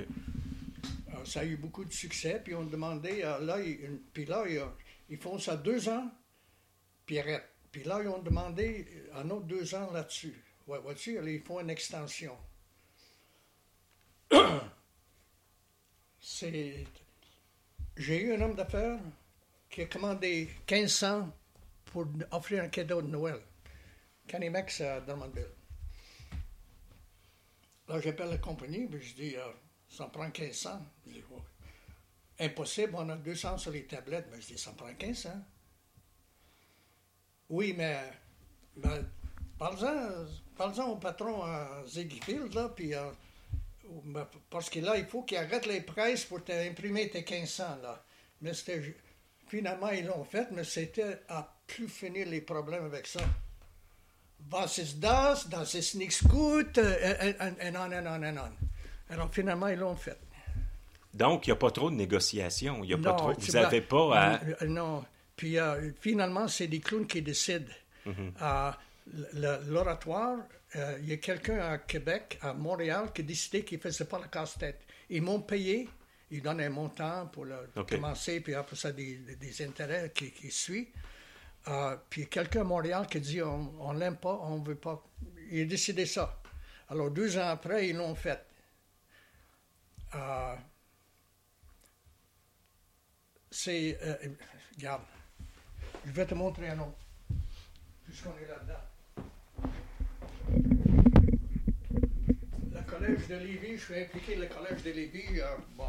Alors, 1.11 1.27
ça 1.27 1.41
a 1.41 1.45
eu 1.45 1.57
beaucoup 1.57 1.85
de 1.85 1.93
succès, 1.93 2.41
puis 2.43 2.53
on 2.55 2.63
demandait, 2.63 3.23
euh, 3.23 3.39
là, 3.39 3.57
puis 4.13 4.25
là, 4.25 4.43
ils, 4.47 4.61
ils 5.09 5.17
font 5.17 5.37
ça 5.39 5.55
deux 5.57 5.87
ans, 5.89 6.09
puis 7.05 7.19
arrêtent. 7.19 7.47
Puis 7.71 7.83
là, 7.83 7.99
ils 8.01 8.07
ont 8.09 8.21
demandé 8.21 8.85
un 9.15 9.29
autre 9.29 9.45
deux 9.45 9.73
ans 9.75 9.91
là-dessus. 9.91 10.33
Ouais, 10.67 10.79
vois-tu, 10.79 11.17
ils 11.25 11.41
font 11.41 11.59
une 11.61 11.69
extension. 11.69 12.35
C'est... 16.19 16.85
J'ai 17.97 18.21
eu 18.21 18.33
un 18.35 18.41
homme 18.41 18.55
d'affaires 18.55 18.99
qui 19.69 19.81
a 19.81 19.85
commandé 19.85 20.49
1500 20.69 21.29
pour 21.85 22.05
offrir 22.31 22.63
un 22.63 22.69
cadeau 22.69 23.01
de 23.01 23.07
Noël. 23.07 23.39
Canimex 24.27 24.81
à 24.81 25.01
Drummondville. 25.01 25.45
Là, 27.87 27.99
j'appelle 27.99 28.29
la 28.29 28.37
compagnie, 28.37 28.87
puis 28.87 29.01
je 29.01 29.15
dis, 29.15 29.35
euh, 29.35 29.51
ça 29.89 30.05
en 30.05 30.09
prend 30.09 30.23
1500. 30.23 30.81
Il 31.07 31.13
dit, 31.13 31.23
Ouais. 31.29 32.45
Impossible, 32.45 32.93
on 32.95 33.09
a 33.09 33.17
200 33.17 33.57
sur 33.57 33.71
les 33.71 33.85
tablettes. 33.85 34.27
Mais 34.31 34.39
je 34.41 34.47
dis, 34.47 34.57
ça 34.57 34.71
en 34.71 34.73
prend 34.73 34.87
1500. 34.87 35.29
Oui, 37.49 37.73
mais 37.77 37.99
ben, 38.77 39.05
parle-en 39.57 40.87
au 40.89 40.95
patron 40.95 41.43
à 41.43 41.83
Ziggy 41.85 42.21
là, 42.53 42.69
puis 42.69 42.91
ben, 42.91 43.11
parce 44.49 44.69
que 44.69 44.79
là, 44.79 44.97
il 44.97 45.05
faut 45.05 45.23
qu'il 45.23 45.37
arrête 45.37 45.65
les 45.65 45.81
presses 45.81 46.25
pour 46.25 46.43
t'imprimer 46.43 47.09
tes 47.09 47.19
1500, 47.23 47.63
là. 47.83 48.03
Mais 48.41 48.53
c'était, 48.53 48.95
finalement, 49.47 49.89
ils 49.89 50.05
l'ont 50.05 50.23
fait, 50.23 50.47
mais 50.51 50.63
c'était 50.63 51.19
à 51.29 51.53
plus 51.67 51.87
finir 51.87 52.27
les 52.27 52.41
problèmes 52.41 52.85
avec 52.85 53.07
ça. 53.07 53.19
Was 54.51 54.77
ist 54.79 54.99
das? 54.99 55.47
Das 55.47 55.73
ist 55.75 55.93
nichts 55.95 56.23
gut, 56.27 56.77
et 56.77 57.35
on, 57.39 57.55
and 57.61 57.75
on, 58.07 58.23
and 58.23 58.37
on. 58.37 59.13
Alors, 59.13 59.29
finalement, 59.31 59.67
ils 59.67 59.77
l'ont 59.77 59.95
fait. 59.95 60.17
Donc, 61.13 61.45
il 61.45 61.49
n'y 61.49 61.53
a 61.53 61.57
pas 61.57 61.71
trop 61.71 61.89
de 61.91 61.95
négociations. 61.95 62.83
Y 62.83 62.93
a 62.93 62.97
pas 62.97 63.11
Non, 63.11 63.15
trop, 63.17 63.35
tu 63.35 63.51
vous 63.51 63.51
n'avez 63.57 63.81
pas 63.81 64.17
à... 64.17 64.41
Euh, 64.43 64.65
Non. 64.67 65.03
Puis 65.35 65.57
euh, 65.59 65.91
finalement, 65.99 66.47
c'est 66.47 66.67
des 66.67 66.79
clowns 66.79 67.05
qui 67.07 67.21
décident. 67.21 67.71
Euh, 68.07 68.71
le- 69.33 69.59
L'oratoire, 69.67 70.37
euh, 70.75 70.97
il 71.01 71.09
y 71.09 71.13
a 71.13 71.17
quelqu'un 71.17 71.59
à 71.59 71.77
Québec, 71.79 72.37
à 72.41 72.53
Montréal, 72.53 73.11
qui 73.13 73.21
a 73.21 73.23
décidé 73.25 73.63
qu'il 73.63 73.77
ne 73.77 73.83
faisait 73.83 74.05
pas 74.05 74.19
le 74.19 74.27
casse-tête. 74.27 74.81
Ils 75.09 75.21
m'ont 75.21 75.41
payé, 75.41 75.89
ils 76.29 76.41
donnent 76.41 76.61
un 76.61 76.69
montant 76.69 77.27
pour 77.27 77.45
le 77.45 77.67
commencer, 77.89 78.39
puis 78.39 78.53
après 78.55 78.75
ça, 78.75 78.91
des, 78.91 79.15
des 79.17 79.65
intérêts 79.65 80.11
qui, 80.15 80.31
qui 80.31 80.49
suivent. 80.51 80.87
Euh, 81.67 81.95
puis 82.09 82.27
quelqu'un 82.27 82.61
à 82.61 82.63
Montréal 82.63 83.05
qui 83.07 83.19
dit 83.19 83.41
on 83.41 83.93
ne 83.93 83.99
l'aime 83.99 84.17
pas, 84.17 84.39
on 84.41 84.59
ne 84.59 84.65
veut 84.65 84.75
pas. 84.75 85.03
Il 85.51 85.61
a 85.61 85.65
décidé 85.65 86.05
ça. 86.05 86.41
Alors 86.89 87.11
deux 87.11 87.37
ans 87.37 87.49
après, 87.49 87.87
ils 87.89 87.95
l'ont 87.95 88.15
fait. 88.15 88.43
Euh, 90.15 90.55
c'est. 93.51 93.97
euh, 94.01 94.15
regarde, 94.75 95.03
je 96.05 96.11
vais 96.11 96.25
te 96.25 96.33
montrer 96.33 96.69
un 96.69 96.79
autre, 96.79 96.97
puisqu'on 98.05 98.33
est 98.37 98.47
là-dedans. 98.47 98.73
Le 102.73 102.81
collège 103.01 103.27
de 103.27 103.77
je 103.77 103.81
suis 103.81 103.99
impliqué 103.99 104.35
le 104.35 104.45
collège 104.45 104.83
de 104.83 104.91
Lévis. 104.91 105.39
euh, 105.39 105.45
bon, 105.75 105.85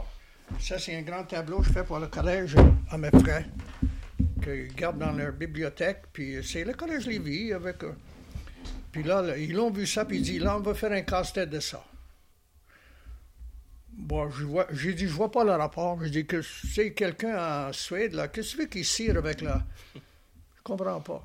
ça, 0.59 0.79
c'est 0.79 0.97
un 0.97 1.03
grand 1.03 1.25
tableau 1.25 1.59
que 1.59 1.67
je 1.67 1.73
fais 1.73 1.85
pour 1.85 1.99
le 1.99 2.07
collège 2.07 2.57
à 2.91 2.97
mes 2.97 3.11
frères, 3.11 3.45
qu'ils 4.43 4.75
gardent 4.75 4.99
dans 4.99 5.13
leur 5.13 5.33
bibliothèque. 5.33 6.05
Puis 6.13 6.43
c'est 6.43 6.65
le 6.65 6.73
collège 6.73 7.07
Lévis 7.07 7.53
avec. 7.53 7.83
euh, 7.85 7.93
puis 8.91 9.03
là, 9.03 9.37
ils 9.37 9.53
l'ont 9.53 9.71
vu 9.71 9.87
ça, 9.87 10.05
puis 10.05 10.19
ils 10.19 10.23
disent 10.23 10.43
là, 10.43 10.57
on 10.57 10.61
va 10.61 10.75
faire 10.75 10.93
un 10.93 11.03
casse-tête 11.03 11.51
de 11.51 11.61
ça. 11.61 11.85
Bon, 13.91 14.31
j'ai 14.71 14.95
dit, 14.95 15.07
je 15.07 15.13
vois 15.13 15.31
pas 15.31 15.45
le 15.45 15.53
rapport. 15.53 16.03
Je 16.03 16.09
dis 16.09 16.27
que 16.27 16.41
c'est 16.43 16.93
quelqu'un 16.93 17.69
en 17.69 17.73
Suède, 17.73 18.15
là. 18.15 18.29
Qu'est-ce 18.29 18.57
que 18.57 18.65
qu'il 18.65 18.85
cire 18.85 19.19
avec 19.19 19.43
là? 19.43 19.63
Je 19.95 20.63
comprends 20.63 21.01
pas. 21.01 21.23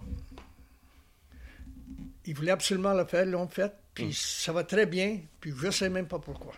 Ils 2.26 2.36
voulaient 2.36 2.52
absolument 2.52 2.94
le 2.94 3.06
faire, 3.06 3.24
ils 3.24 3.32
l'ont 3.32 3.48
fait, 3.48 3.72
puis 4.06 4.14
ça 4.14 4.52
va 4.54 4.64
très 4.64 4.86
bien, 4.86 5.20
puis 5.40 5.52
je 5.56 5.70
sais 5.72 5.90
même 5.90 6.08
pas 6.08 6.20
pourquoi. 6.20 6.54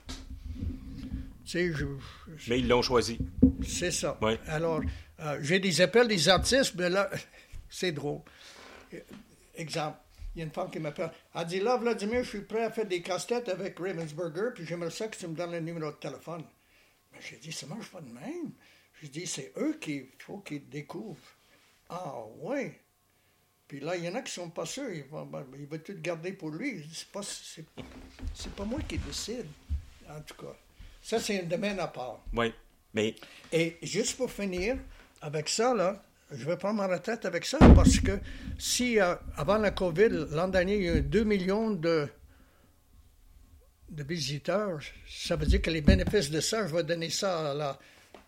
Je, 1.46 1.72
je- 1.72 1.86
Mais 2.50 2.60
ils 2.60 2.68
l'ont 2.68 2.82
choisi. 2.82 3.18
c'est 3.68 3.92
ça. 3.92 4.18
Oui. 4.22 4.34
Alors, 4.48 4.82
euh, 5.20 5.40
j'ai 5.42 5.60
des 5.60 5.82
appels 5.82 6.08
des 6.08 6.30
artistes, 6.30 6.76
mais 6.76 6.90
là, 6.90 7.10
c'est 7.70 7.92
drôle. 7.92 8.22
Exemple, 9.56 9.98
il 10.36 10.40
y 10.40 10.42
a 10.42 10.46
une 10.46 10.52
femme 10.52 10.70
qui 10.70 10.80
m'appelle. 10.80 11.12
Elle 11.36 11.46
dit 11.48 11.60
Là, 11.60 11.78
Vladimir, 11.78 12.24
je 12.24 12.30
suis 12.30 12.42
prêt 12.42 12.64
à 12.64 12.72
faire 12.72 12.86
des 12.86 13.02
casse-têtes 13.02 13.50
avec 13.50 13.78
Ravensburger, 13.80 14.52
puis 14.54 14.66
j'aimerais 14.66 14.92
ça 14.92 15.08
que 15.08 15.18
tu 15.18 15.28
me 15.28 15.36
donnes 15.36 15.52
le 15.52 15.60
numéro 15.60 15.92
de 15.92 15.98
téléphone. 15.98 16.44
Mais 17.12 17.20
j'ai 17.22 17.38
dit 17.38 17.52
Ça 17.52 17.66
marche 17.66 17.90
pas 17.90 18.02
de 18.02 18.12
même. 18.12 18.52
J'ai 19.02 19.08
dit 19.10 19.26
C'est 19.28 19.52
eux 19.58 19.78
qu'il 19.82 20.06
faut 20.20 20.38
qu'ils 20.40 20.70
découvrent. 20.70 21.18
Ah, 21.90 22.14
oui. 22.42 22.72
Puis 23.70 23.80
là, 23.80 23.96
il 23.96 24.04
y 24.04 24.10
en 24.10 24.16
a 24.16 24.22
qui 24.24 24.32
sont 24.32 24.50
pas 24.50 24.66
sûrs. 24.66 24.90
Il 24.92 25.04
va, 25.04 25.24
ben, 25.24 25.46
il 25.58 25.68
va 25.68 25.78
tout 25.78 25.94
garder 26.02 26.34
pour 26.34 26.50
lui. 26.50 26.84
C'est 26.92 27.08
pas, 27.08 27.22
c'est, 27.22 27.64
c'est 28.34 28.52
pas 28.54 28.66
moi 28.66 28.80
qui 28.88 28.98
décide, 28.98 29.46
en 30.10 30.20
tout 30.22 30.34
cas. 30.44 30.56
Ça, 31.04 31.20
c'est 31.20 31.42
un 31.42 31.44
domaine 31.44 31.80
à 31.80 31.88
part. 31.88 32.20
Oui. 32.34 32.52
Mais 32.96 33.14
Et 33.54 33.78
juste 33.84 34.18
pour 34.18 34.32
finir, 34.32 34.76
avec 35.22 35.48
ça, 35.50 35.76
là, 35.76 36.04
je 36.32 36.44
vais 36.46 36.58
prendre 36.58 36.78
ma 36.78 36.88
retraite 36.88 37.26
avec 37.26 37.46
ça 37.46 37.60
parce 37.76 38.00
que 38.00 38.20
si, 38.58 39.00
euh, 39.00 39.14
avant 39.38 39.60
la 39.60 39.70
COVID, 39.70 40.10
l'an 40.32 40.48
dernier, 40.48 40.76
il 40.78 40.84
y 40.84 40.90
a 40.90 40.96
eu 40.96 41.02
2 41.04 41.24
millions 41.24 41.70
de, 41.70 42.08
de 43.92 44.04
visiteurs, 44.04 44.80
ça 45.08 45.36
veut 45.36 45.46
dire 45.46 45.62
que 45.62 45.70
les 45.70 45.82
bénéfices 45.82 46.32
de 46.32 46.40
ça, 46.40 46.66
je 46.66 46.76
vais 46.76 46.84
donner 46.84 47.12
ça 47.12 47.52
à 47.52 47.54
la, 47.54 47.80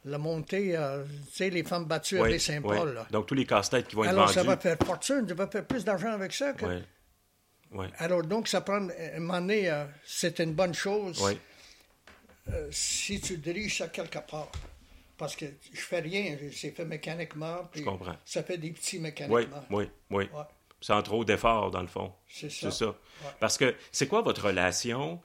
la 0.05 0.17
montée, 0.17 0.75
euh, 0.75 1.03
tu 1.29 1.33
sais, 1.35 1.49
les 1.49 1.63
femmes 1.63 1.85
battues 1.85 2.19
oui, 2.19 2.29
avec 2.29 2.41
Saint-Paul. 2.41 2.97
oui. 2.97 3.03
Donc, 3.11 3.27
tous 3.27 3.35
les 3.35 3.45
casse-têtes 3.45 3.87
qui 3.87 3.95
vont 3.95 4.03
être 4.03 4.09
Alors, 4.09 4.29
ça 4.29 4.43
va 4.43 4.57
faire 4.57 4.77
fortune, 4.83 5.25
je 5.27 5.33
vais 5.33 5.47
faire 5.47 5.65
plus 5.65 5.83
d'argent 5.85 6.11
avec 6.11 6.33
ça. 6.33 6.53
Que... 6.53 6.81
Oui. 7.73 7.85
Alors, 7.99 8.23
donc, 8.23 8.47
ça 8.47 8.61
prend, 8.61 8.87
à 8.89 9.15
un 9.15 9.19
moment 9.19 9.39
donné, 9.41 9.69
euh, 9.69 9.85
c'est 10.05 10.39
une 10.39 10.53
bonne 10.53 10.73
chose 10.73 11.21
Oui. 11.23 11.37
euh, 12.49 12.67
si 12.71 13.21
tu 13.21 13.37
diriges 13.37 13.77
ça 13.77 13.87
quelque 13.87 14.19
part. 14.19 14.51
Parce 15.17 15.35
que 15.35 15.45
je 15.71 15.79
fais 15.81 15.99
rien, 15.99 16.35
c'est 16.51 16.71
fait 16.71 16.83
mécaniquement. 16.83 17.69
puis 17.71 17.83
comprends. 17.83 18.15
Ça 18.25 18.41
fait 18.41 18.57
des 18.57 18.71
petits 18.71 18.97
mécaniquement. 18.97 19.63
oui, 19.69 19.87
oui. 20.09 20.27
Sans 20.83 20.99
trop 21.03 21.23
d'efforts, 21.23 21.69
dans 21.69 21.81
le 21.81 21.87
fond. 21.87 22.11
c'est 22.27 22.49
ça. 22.49 22.71
C'est 22.71 22.85
ça. 22.85 22.95
Parce 23.39 23.55
que 23.55 23.75
c'est 23.91 24.07
quoi 24.07 24.23
votre 24.23 24.47
relation 24.47 25.21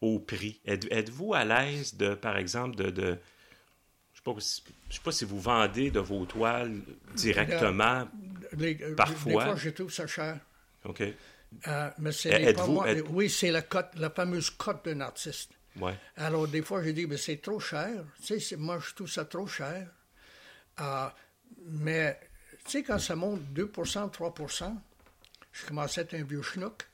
au 0.00 0.18
prix? 0.18 0.60
Êtes- 0.66 0.90
Êtes-vous 0.90 1.34
à 1.34 1.44
l'aise 1.44 1.94
de, 1.94 2.14
par 2.14 2.36
exemple, 2.36 2.74
de. 2.74 2.90
je 2.90 3.16
pas 4.34 4.40
je 4.90 4.94
sais 4.94 5.02
pas 5.02 5.12
si 5.12 5.24
vous 5.24 5.40
vendez 5.40 5.90
de 5.90 6.00
vos 6.00 6.24
toiles 6.26 6.80
directement. 7.14 8.08
Les- 8.56 8.78
euh, 8.82 8.94
Parfois. 8.94 9.44
Des 9.44 9.50
fois, 9.50 9.56
je 9.56 9.70
trouve 9.70 9.92
ça 9.92 10.06
cher. 10.06 10.38
OK. 10.84 11.02
Euh, 11.66 11.90
mais 11.98 12.12
c'est 12.12 12.52
pas 12.54 12.66
moi- 12.66 12.88
êtes- 12.90 13.04
Oui, 13.10 13.28
c'est 13.30 13.50
la 13.50 13.62
cote, 13.62 13.90
la 13.96 14.10
fameuse 14.10 14.50
cote 14.50 14.84
d'un 14.84 15.00
artiste. 15.00 15.50
Ouais. 15.80 15.94
Alors, 16.16 16.48
des 16.48 16.62
fois, 16.62 16.82
je 16.82 16.90
dis, 16.90 17.06
mais 17.06 17.16
c'est 17.16 17.36
trop 17.38 17.60
cher. 17.60 18.04
Tu 18.24 18.40
sais, 18.40 18.56
moi, 18.56 18.78
je 18.86 18.94
trouve 18.94 19.08
ça 19.08 19.24
trop 19.24 19.46
cher. 19.46 19.88
Euh, 20.80 21.06
mais, 21.66 22.18
tu 22.64 22.70
sais, 22.70 22.82
quand 22.82 22.98
ça 22.98 23.16
monte 23.16 23.42
2% 23.52 24.08
3 24.08 24.34
je 25.52 25.66
commençais 25.66 26.00
à 26.00 26.04
être 26.04 26.14
un 26.14 26.22
vieux 26.24 26.42
schnook. 26.42 26.86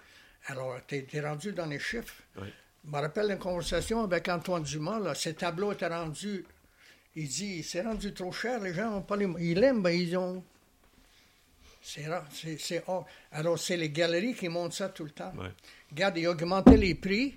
Alors, 0.46 0.76
tu 0.86 1.04
es, 1.12 1.20
rendu 1.20 1.52
dans 1.52 1.66
les 1.66 1.78
chiffres. 1.78 2.14
Je 2.36 2.90
me 2.90 2.98
rappelle 3.00 3.30
une 3.30 3.38
conversation 3.38 4.02
avec 4.04 4.28
Antoine 4.28 4.62
Dumas. 4.62 4.98
Là, 5.00 5.14
ces 5.14 5.34
tableaux 5.34 5.72
étaient 5.72 5.86
rendus. 5.86 6.44
Il 7.16 7.28
dit, 7.28 7.62
c'est 7.62 7.82
rendu 7.82 8.12
trop 8.12 8.32
cher. 8.32 8.60
Les 8.60 8.74
gens 8.74 8.90
n'ont 8.90 9.02
pas 9.02 9.16
les. 9.16 9.26
Ils 9.38 9.58
l'aiment, 9.58 9.82
mais 9.82 9.98
ils 10.00 10.16
ont. 10.16 10.42
C'est 11.80 12.06
rare. 12.08 12.26
C'est, 12.32 12.82
hors. 12.86 13.06
Alors, 13.30 13.58
c'est 13.58 13.76
les 13.76 13.90
galeries 13.90 14.34
qui 14.34 14.48
montent 14.48 14.72
ça 14.72 14.88
tout 14.88 15.04
le 15.04 15.10
temps. 15.10 15.32
Ouais. 15.36 15.50
Regarde, 15.90 16.16
ils 16.18 16.26
augmentaient 16.26 16.76
les 16.76 16.94
prix. 16.94 17.34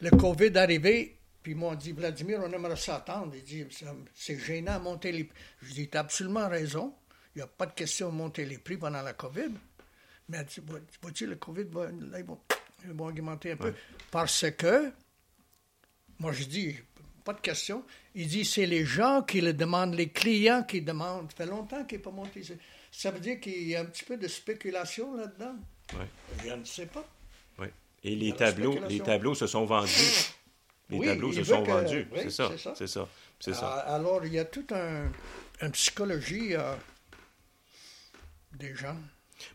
Le 0.00 0.10
COVID 0.10 0.44
est 0.44 0.56
arrivé, 0.56 1.16
puis 1.42 1.52
ils 1.52 1.58
m'ont 1.58 1.74
dit, 1.74 1.90
Vladimir, 1.92 2.40
on 2.44 2.52
aimerait 2.52 2.76
s'attendre. 2.76 3.32
Il 3.34 3.42
dit, 3.42 3.66
c'est 4.14 4.38
gênant 4.38 4.78
de 4.78 4.84
monter 4.84 5.10
les 5.10 5.24
prix. 5.24 5.38
Je 5.62 5.72
dis, 5.72 5.88
tu 5.88 5.96
as 5.96 6.00
absolument 6.00 6.48
raison. 6.48 6.94
Il 7.34 7.38
n'y 7.38 7.42
a 7.42 7.46
pas 7.48 7.66
de 7.66 7.72
question 7.72 8.10
de 8.10 8.14
monter 8.14 8.44
les 8.44 8.58
prix 8.58 8.76
pendant 8.76 9.02
la 9.02 9.14
COVID. 9.14 9.50
Mais 10.28 10.36
elle 10.38 10.44
dit, 10.46 10.60
Vois- 10.64 10.78
vois-tu, 11.02 11.26
le 11.26 11.36
COVID, 11.36 11.64
va, 11.64 11.86
là, 11.86 12.18
ils, 12.18 12.24
vont, 12.24 12.38
ils 12.84 12.92
vont 12.92 13.06
augmenter 13.06 13.52
un 13.52 13.56
peu. 13.56 13.74
Parce 14.10 14.44
que, 14.52 14.92
moi 16.20 16.32
je 16.32 16.44
dis, 16.44 16.76
pas 17.24 17.32
de 17.34 17.40
question. 17.40 17.84
Il 18.14 18.26
dit, 18.28 18.44
c'est 18.44 18.66
les 18.66 18.84
gens 18.84 19.22
qui 19.22 19.40
le 19.40 19.52
demandent, 19.52 19.94
les 19.94 20.08
clients 20.08 20.62
qui 20.62 20.80
demandent. 20.82 21.30
Ça 21.30 21.44
fait 21.44 21.50
longtemps 21.50 21.84
qu'il 21.84 21.98
n'est 21.98 22.04
pas 22.04 22.10
monté. 22.10 22.42
Ça 22.90 23.10
veut 23.10 23.20
dire 23.20 23.38
qu'il 23.40 23.68
y 23.68 23.76
a 23.76 23.80
un 23.80 23.84
petit 23.84 24.04
peu 24.04 24.16
de 24.16 24.26
spéculation 24.28 25.14
là-dedans. 25.16 25.54
Ouais. 25.94 26.06
Je 26.44 26.52
ne 26.54 26.64
sais 26.64 26.86
pas. 26.86 27.06
Ouais. 27.58 27.72
Et 28.04 28.14
les 28.16 28.32
tableaux, 28.32 28.78
les 28.88 29.00
tableaux 29.00 29.34
se 29.34 29.46
sont 29.46 29.64
vendus. 29.66 29.90
Les 30.90 30.98
Oui, 30.98 31.06
tableaux 31.06 31.32
se 31.32 31.44
sont 31.44 31.62
que- 31.62 31.70
vendus. 31.70 32.06
oui, 32.12 32.18
c'est 32.22 32.30
ça. 32.30 32.50
c'est 32.74 32.86
ça. 32.86 33.08
C'est 33.40 33.54
ça. 33.54 33.68
Alors, 33.80 34.24
il 34.24 34.32
y 34.32 34.38
a 34.38 34.44
toute 34.44 34.72
un, 34.72 35.10
une 35.62 35.70
psychologie 35.72 36.54
euh, 36.54 36.74
des 38.54 38.74
gens. 38.74 38.96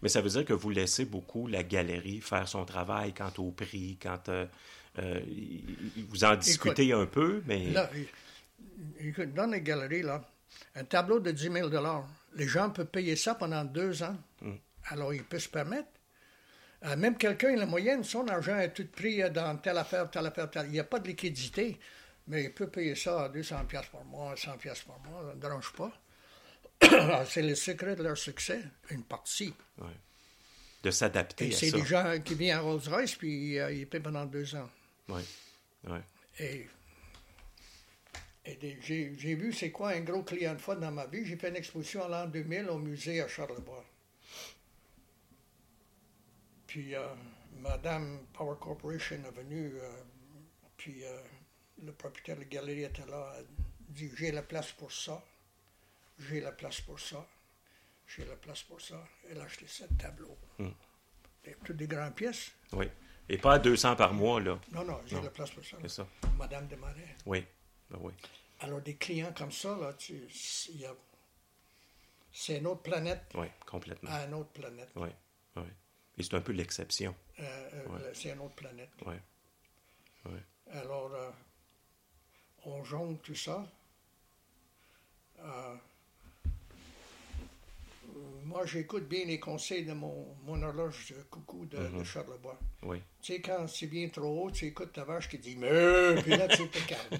Mais 0.01 0.09
ça 0.09 0.21
veut 0.21 0.29
dire 0.29 0.45
que 0.45 0.53
vous 0.53 0.69
laissez 0.69 1.03
beaucoup 1.05 1.47
la 1.47 1.63
galerie 1.63 2.21
faire 2.21 2.47
son 2.47 2.63
travail 2.65 3.13
quant 3.13 3.31
au 3.39 3.51
prix, 3.51 3.97
quand 4.01 4.29
euh, 4.29 4.45
euh, 4.99 5.19
vous 6.09 6.23
en 6.23 6.35
discutez 6.35 6.93
un 6.93 7.05
peu, 7.05 7.41
mais... 7.45 7.71
Là, 7.71 7.89
écoute, 8.99 9.33
dans 9.33 9.47
les 9.47 9.61
galeries, 9.61 10.03
là, 10.03 10.29
un 10.75 10.83
tableau 10.83 11.19
de 11.19 11.31
10 11.31 11.51
000 11.51 11.69
les 12.35 12.47
gens 12.47 12.69
peuvent 12.69 12.87
payer 12.87 13.15
ça 13.15 13.35
pendant 13.35 13.63
deux 13.63 14.03
ans. 14.03 14.17
Mm. 14.41 14.53
Alors, 14.85 15.13
ils 15.13 15.23
peuvent 15.23 15.39
se 15.39 15.49
permettre. 15.49 15.89
Euh, 16.85 16.95
même 16.97 17.17
quelqu'un, 17.17 17.55
la 17.55 17.65
moyenne, 17.65 18.03
son 18.03 18.27
argent 18.27 18.57
est 18.57 18.73
tout 18.73 18.87
pris 18.87 19.21
dans 19.31 19.57
telle 19.57 19.77
affaire, 19.77 20.09
telle 20.09 20.25
affaire, 20.25 20.49
telle. 20.49 20.65
Il 20.67 20.73
n'y 20.73 20.79
a 20.79 20.83
pas 20.83 20.99
de 20.99 21.07
liquidité, 21.07 21.79
mais 22.27 22.45
il 22.45 22.53
peut 22.53 22.67
payer 22.67 22.95
ça 22.95 23.25
à 23.25 23.29
200 23.29 23.65
pièces 23.65 23.85
par 23.87 24.03
mois, 24.03 24.35
100 24.35 24.57
pièces 24.57 24.81
par 24.81 24.99
mois, 24.99 25.29
ça 25.29 25.35
ne 25.35 25.39
dérange 25.39 25.73
pas. 25.73 25.91
C'est 27.29 27.41
le 27.41 27.55
secret 27.55 27.95
de 27.95 28.03
leur 28.03 28.17
succès, 28.17 28.61
une 28.89 29.03
partie. 29.03 29.53
Ouais. 29.77 29.87
De 30.83 30.91
s'adapter 30.91 31.47
à 31.47 31.51
ça. 31.51 31.57
C'est 31.57 31.71
des 31.71 31.85
gens 31.85 32.19
qui 32.23 32.35
viennent 32.35 32.57
à 32.57 32.61
Rolls-Royce, 32.61 33.15
puis 33.15 33.57
euh, 33.57 33.71
ils 33.71 33.87
paient 33.87 34.01
pendant 34.01 34.25
deux 34.25 34.53
ans. 34.55 34.69
Oui, 35.09 35.21
oui. 35.85 35.99
Et, 36.39 36.67
et 38.45 38.77
j'ai 38.81 39.35
vu 39.35 39.53
c'est 39.53 39.71
quoi 39.71 39.89
un 39.89 40.01
gros 40.01 40.23
client 40.23 40.53
de 40.53 40.59
fois 40.59 40.75
dans 40.75 40.91
ma 40.91 41.05
vie. 41.05 41.25
J'ai 41.25 41.37
fait 41.37 41.49
une 41.49 41.55
exposition 41.55 42.03
en 42.03 42.07
l'an 42.07 42.27
2000 42.27 42.69
au 42.69 42.77
musée 42.77 43.21
à 43.21 43.27
Charlebois. 43.27 43.85
Puis 46.67 46.95
euh, 46.95 47.07
Madame 47.59 48.25
Power 48.33 48.55
Corporation 48.59 49.17
est 49.17 49.37
venue, 49.37 49.73
euh, 49.75 49.91
puis 50.75 51.05
euh, 51.05 51.21
le 51.83 51.91
propriétaire 51.91 52.35
de 52.35 52.41
la 52.41 52.47
galerie 52.47 52.83
était 52.83 53.05
là, 53.05 53.31
a 53.37 53.41
dit 53.89 54.11
J'ai 54.17 54.31
la 54.31 54.41
place 54.41 54.71
pour 54.71 54.91
ça, 54.91 55.23
j'ai 56.17 56.41
la 56.41 56.51
place 56.51 56.81
pour 56.81 56.99
ça, 56.99 57.27
j'ai 58.07 58.25
la 58.25 58.35
place 58.35 58.63
pour 58.63 58.81
ça. 58.81 59.07
Elle 59.29 59.39
a 59.39 59.43
acheté 59.43 59.67
sept 59.67 59.95
tableaux. 59.99 60.37
Hmm. 60.57 60.71
Toutes 61.63 61.77
des 61.77 61.87
grandes 61.87 62.15
pièces. 62.15 62.51
Oui. 62.71 62.89
Et 63.29 63.37
pas 63.37 63.53
à 63.53 63.59
200 63.59 63.95
par 63.95 64.13
mois, 64.13 64.39
là. 64.41 64.59
Non, 64.71 64.83
non, 64.83 64.99
j'ai 65.05 65.19
la 65.21 65.29
place 65.29 65.49
pour 65.51 65.63
ça. 65.63 65.77
C'est 65.81 65.89
ça. 65.89 66.07
Madame 66.37 66.67
Desmarais. 66.67 67.15
Oui. 67.25 67.45
Ben 67.89 67.97
oui. 68.01 68.13
Alors, 68.59 68.81
des 68.81 68.95
clients 68.95 69.33
comme 69.35 69.51
ça, 69.51 69.75
là, 69.77 69.93
tu, 69.93 70.13
il 70.69 70.79
y 70.81 70.85
a- 70.85 70.95
c'est 72.31 72.57
une 72.57 72.67
autre 72.67 72.81
planète 72.81 73.23
Oui, 73.35 73.47
complètement. 73.65 74.09
à 74.11 74.25
une 74.25 74.33
autre 74.33 74.49
planète. 74.51 74.89
Oui, 74.95 75.09
oui. 75.55 75.63
Et 76.17 76.23
c'est 76.23 76.33
un 76.35 76.41
peu 76.41 76.51
l'exception. 76.51 77.15
Euh, 77.39 77.69
euh, 77.73 77.87
Ouais. 77.87 78.11
C'est 78.13 78.29
une 78.31 78.39
autre 78.39 78.55
planète. 78.55 78.89
Oui. 79.05 79.15
Oui. 80.25 80.39
Alors, 80.71 81.11
euh, 81.13 81.31
on 82.65 82.83
jongle 82.83 83.19
tout 83.19 83.35
ça. 83.35 83.65
Euh, 88.15 88.19
moi, 88.45 88.65
j'écoute 88.65 89.07
bien 89.07 89.25
les 89.25 89.39
conseils 89.39 89.85
de 89.85 89.93
mon, 89.93 90.35
mon 90.45 90.61
horloge 90.61 91.13
de 91.17 91.23
coucou 91.23 91.65
de, 91.65 91.77
de 91.77 91.83
Mhm. 91.87 92.03
Charlebois. 92.05 92.59
Oui. 92.83 92.97
Tu 93.21 93.33
sais, 93.33 93.41
quand 93.41 93.67
c'est 93.67 93.87
bien 93.87 94.07
trop 94.09 94.43
haut, 94.45 94.51
tu 94.51 94.65
écoutes 94.65 94.93
ta 94.93 95.03
vache 95.03 95.27
qui 95.29 95.37
dit 95.39 95.55
Mais, 95.55 96.15
puis 96.21 96.31
là, 96.31 96.47
tu 96.47 96.67
te 96.67 96.77
calmes. 96.87 97.19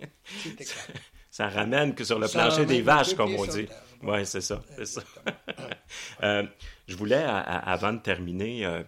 tu 0.42 0.54
te 0.54 0.62
calmes. 0.64 0.98
Ça 1.30 1.48
ramène 1.48 1.94
que 1.94 2.04
sur 2.04 2.18
le 2.18 2.26
Ça 2.26 2.40
plancher 2.40 2.66
des 2.66 2.82
vaches, 2.82 3.14
comme 3.14 3.34
on 3.34 3.46
dit. 3.46 3.66
Oui, 4.02 4.24
c'est 4.26 4.40
ça. 4.40 4.62
Ça. 4.84 5.02
Euh, 6.22 6.44
je 6.88 6.96
voulais, 6.96 7.22
à- 7.22 7.38
à- 7.38 7.72
avant 7.72 7.92
de 7.92 7.98
terminer, 7.98 8.64
euh, 8.64 8.82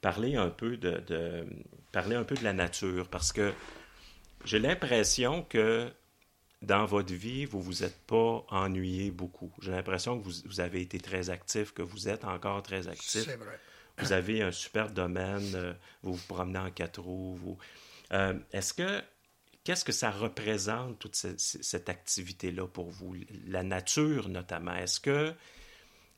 parler 0.00 0.36
un 0.36 0.48
peu 0.50 0.76
de, 0.76 0.98
de- 1.06 1.46
parler 1.92 2.16
un 2.16 2.24
peu 2.24 2.34
de 2.34 2.44
la 2.44 2.52
nature, 2.52 3.08
parce 3.08 3.32
que 3.32 3.52
j'ai 4.44 4.58
l'impression 4.58 5.42
que 5.42 5.90
dans 6.62 6.84
votre 6.86 7.12
vie, 7.12 7.44
vous 7.44 7.60
vous 7.60 7.84
êtes 7.84 7.98
pas 8.06 8.44
ennuyé 8.48 9.10
beaucoup. 9.10 9.52
J'ai 9.60 9.70
l'impression 9.72 10.18
que 10.18 10.24
vous, 10.24 10.32
vous 10.46 10.60
avez 10.60 10.80
été 10.80 10.98
très 10.98 11.30
actif, 11.30 11.72
que 11.72 11.82
vous 11.82 12.08
êtes 12.08 12.24
encore 12.24 12.62
très 12.62 12.88
actif. 12.88 13.24
C'est 13.24 13.36
vrai. 13.36 13.58
Vous 13.98 14.12
avez 14.12 14.42
un 14.42 14.52
super 14.52 14.90
domaine, 14.90 15.54
euh, 15.54 15.72
vous 16.02 16.14
vous 16.14 16.26
promenez 16.26 16.58
en 16.58 16.70
quatre 16.70 17.00
roues. 17.00 17.36
Vous... 17.36 17.58
Euh, 18.12 18.38
Est-ce 18.52 18.74
que 18.74 19.02
qu'est-ce 19.64 19.84
que 19.84 19.92
ça 19.92 20.10
représente 20.10 20.98
toute 20.98 21.16
ce- 21.16 21.36
ce- 21.38 21.62
cette 21.62 21.88
activité-là 21.88 22.68
pour 22.68 22.88
vous, 22.90 23.16
la 23.46 23.62
nature 23.62 24.28
notamment 24.28 24.74
Est-ce 24.76 25.00
que 25.00 25.34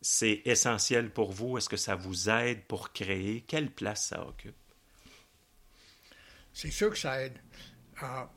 c'est 0.00 0.42
essentiel 0.44 1.10
pour 1.12 1.32
vous? 1.32 1.56
Est-ce 1.58 1.68
que 1.68 1.76
ça 1.76 1.94
vous 1.94 2.28
aide 2.28 2.62
pour 2.64 2.92
créer? 2.92 3.42
Quelle 3.42 3.70
place 3.70 4.06
ça 4.08 4.26
occupe? 4.26 4.54
C'est 6.52 6.70
sûr 6.70 6.90
que 6.90 6.98
ça 6.98 7.22
aide. 7.22 7.38
Ah, 8.00 8.30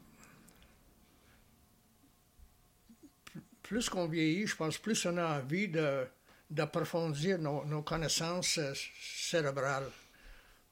plus 3.72 3.88
qu'on 3.88 4.06
vieillit, 4.10 4.48
je 4.48 4.56
pense, 4.58 4.78
plus 4.78 5.06
on 5.06 5.16
a 5.16 5.40
envie 5.40 5.70
de, 5.70 6.06
d'approfondir 6.50 7.40
nos, 7.40 7.64
nos 7.64 7.82
connaissances 7.84 8.58
euh, 8.58 8.74
cérébrales. 9.02 9.90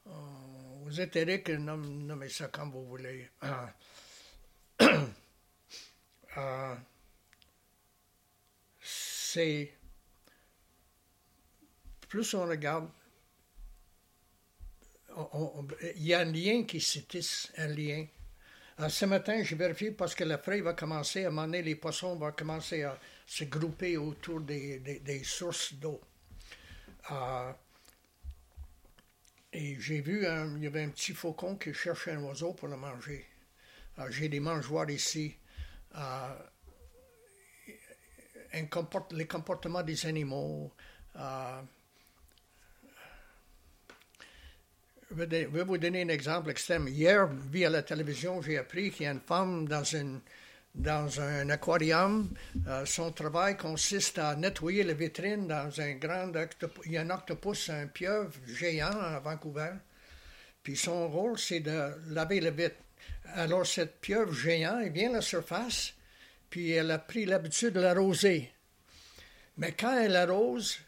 Euh, 0.06 0.10
vous 0.84 1.00
êtes 1.00 1.16
Eric, 1.16 1.48
nomme- 1.48 2.04
nommez 2.04 2.28
ça 2.28 2.48
comme 2.48 2.70
vous 2.70 2.84
voulez. 2.84 3.30
Ah. 3.40 3.72
Ah, 6.36 6.76
c'est. 8.82 9.72
Plus 12.06 12.34
on 12.34 12.44
regarde 12.46 12.90
il 15.96 16.06
y 16.06 16.12
a 16.12 16.20
un 16.20 16.24
lien 16.26 16.64
qui 16.64 16.82
se 16.82 16.98
tisse, 16.98 17.50
un 17.56 17.68
lien. 17.68 18.04
Alors, 18.80 18.90
ce 18.90 19.04
matin, 19.04 19.42
j'ai 19.42 19.56
vérifié 19.56 19.90
parce 19.90 20.14
que 20.14 20.24
la 20.24 20.38
feuille 20.38 20.62
va 20.62 20.72
commencer, 20.72 21.26
à 21.26 21.26
un 21.26 21.30
moment 21.30 21.42
donné, 21.42 21.60
les 21.60 21.74
poissons 21.74 22.16
vont 22.16 22.32
commencer 22.32 22.82
à 22.82 22.98
se 23.26 23.44
grouper 23.44 23.98
autour 23.98 24.40
des, 24.40 25.22
sources 25.22 25.74
d'eau. 25.74 26.00
Euh, 27.10 27.52
et 29.52 29.78
j'ai 29.78 30.00
vu, 30.00 30.24
il 30.56 30.62
y 30.62 30.66
avait 30.66 30.84
un 30.84 30.88
petit 30.88 31.12
faucon 31.12 31.56
qui 31.56 31.74
cherchait 31.74 32.12
un 32.12 32.22
oiseau 32.22 32.54
pour 32.54 32.68
le 32.68 32.78
manger. 32.78 33.26
Euh, 33.98 34.10
j'ai 34.10 34.30
des 34.30 34.40
mangeoires 34.40 34.88
ici. 34.88 35.36
Les 38.54 39.26
comportements 39.26 39.82
des 39.82 40.06
animaux. 40.06 40.72
Je 45.12 45.24
vais 45.24 45.64
vous 45.64 45.76
donner 45.76 46.02
un 46.02 46.08
exemple 46.08 46.50
extrême. 46.50 46.86
Hier, 46.86 47.26
via 47.50 47.68
la 47.68 47.82
télévision, 47.82 48.40
j'ai 48.42 48.58
appris 48.58 48.92
qu'il 48.92 49.06
y 49.06 49.08
a 49.08 49.10
une 49.10 49.20
femme 49.20 49.66
dans, 49.66 49.82
une, 49.82 50.20
dans 50.72 51.20
un 51.20 51.50
aquarium. 51.50 52.32
Euh, 52.68 52.86
son 52.86 53.10
travail 53.10 53.56
consiste 53.56 54.18
à 54.18 54.36
nettoyer 54.36 54.84
les 54.84 54.94
vitrines 54.94 55.48
dans 55.48 55.80
un 55.80 55.94
grand 55.94 56.36
octopus. 56.36 56.84
Il 56.86 56.92
y 56.92 56.96
a 56.96 57.00
un 57.00 57.10
octopus, 57.10 57.70
un 57.70 57.88
pieuvre 57.88 58.32
géant 58.46 59.00
à 59.00 59.18
Vancouver. 59.18 59.72
Puis 60.62 60.76
son 60.76 61.08
rôle, 61.08 61.36
c'est 61.40 61.58
de 61.58 61.90
laver 62.10 62.38
les 62.38 62.52
vitres. 62.52 62.76
Alors, 63.34 63.66
cette 63.66 64.00
pieuvre 64.00 64.32
géant, 64.32 64.78
elle 64.78 64.92
vient 64.92 65.10
à 65.10 65.14
la 65.14 65.22
surface, 65.22 65.92
puis 66.48 66.70
elle 66.70 66.92
a 66.92 66.98
pris 66.98 67.24
l'habitude 67.24 67.72
de 67.72 67.80
l'arroser. 67.80 68.52
Mais 69.58 69.72
quand 69.72 69.98
elle 69.98 70.14
arrose, 70.14 70.78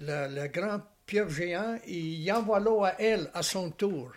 le, 0.00 0.34
le 0.34 0.48
grand 0.48 0.80
pieuvre 1.06 1.30
géant, 1.30 1.78
il 1.86 2.30
envoie 2.32 2.60
l'eau 2.60 2.84
à 2.84 3.00
elle 3.00 3.30
à 3.34 3.42
son 3.42 3.70
tour. 3.70 4.12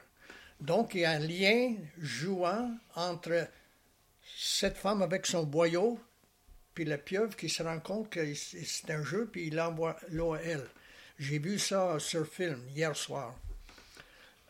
Donc, 0.60 0.96
il 0.96 1.02
y 1.02 1.06
a 1.06 1.12
un 1.12 1.20
lien 1.20 1.76
jouant 2.00 2.76
entre 2.96 3.48
cette 4.38 4.78
femme 4.78 5.02
avec 5.02 5.26
son 5.26 5.44
boyau, 5.44 6.00
puis 6.74 6.86
la 6.86 6.98
pieuvre 6.98 7.36
qui 7.36 7.50
se 7.50 7.64
rend 7.64 7.80
compte 7.80 8.10
que 8.10 8.34
c'est 8.34 8.90
un 8.92 9.04
jeu, 9.04 9.28
puis 9.32 9.48
il 9.48 9.60
envoie 9.60 9.98
l'eau 10.10 10.34
à 10.34 10.42
elle. 10.42 10.68
J'ai 11.20 11.40
vu 11.40 11.58
ça 11.58 11.98
sur 12.00 12.28
film 12.28 12.62
hier 12.76 12.96
soir. 12.96 13.36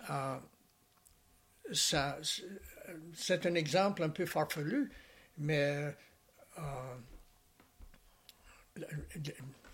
Euh, 0.09 0.38
ça, 1.71 2.17
c'est 3.13 3.45
un 3.45 3.55
exemple 3.55 4.03
un 4.03 4.09
peu 4.09 4.25
farfelu, 4.25 4.91
mais 5.38 5.93
euh, 6.57 6.95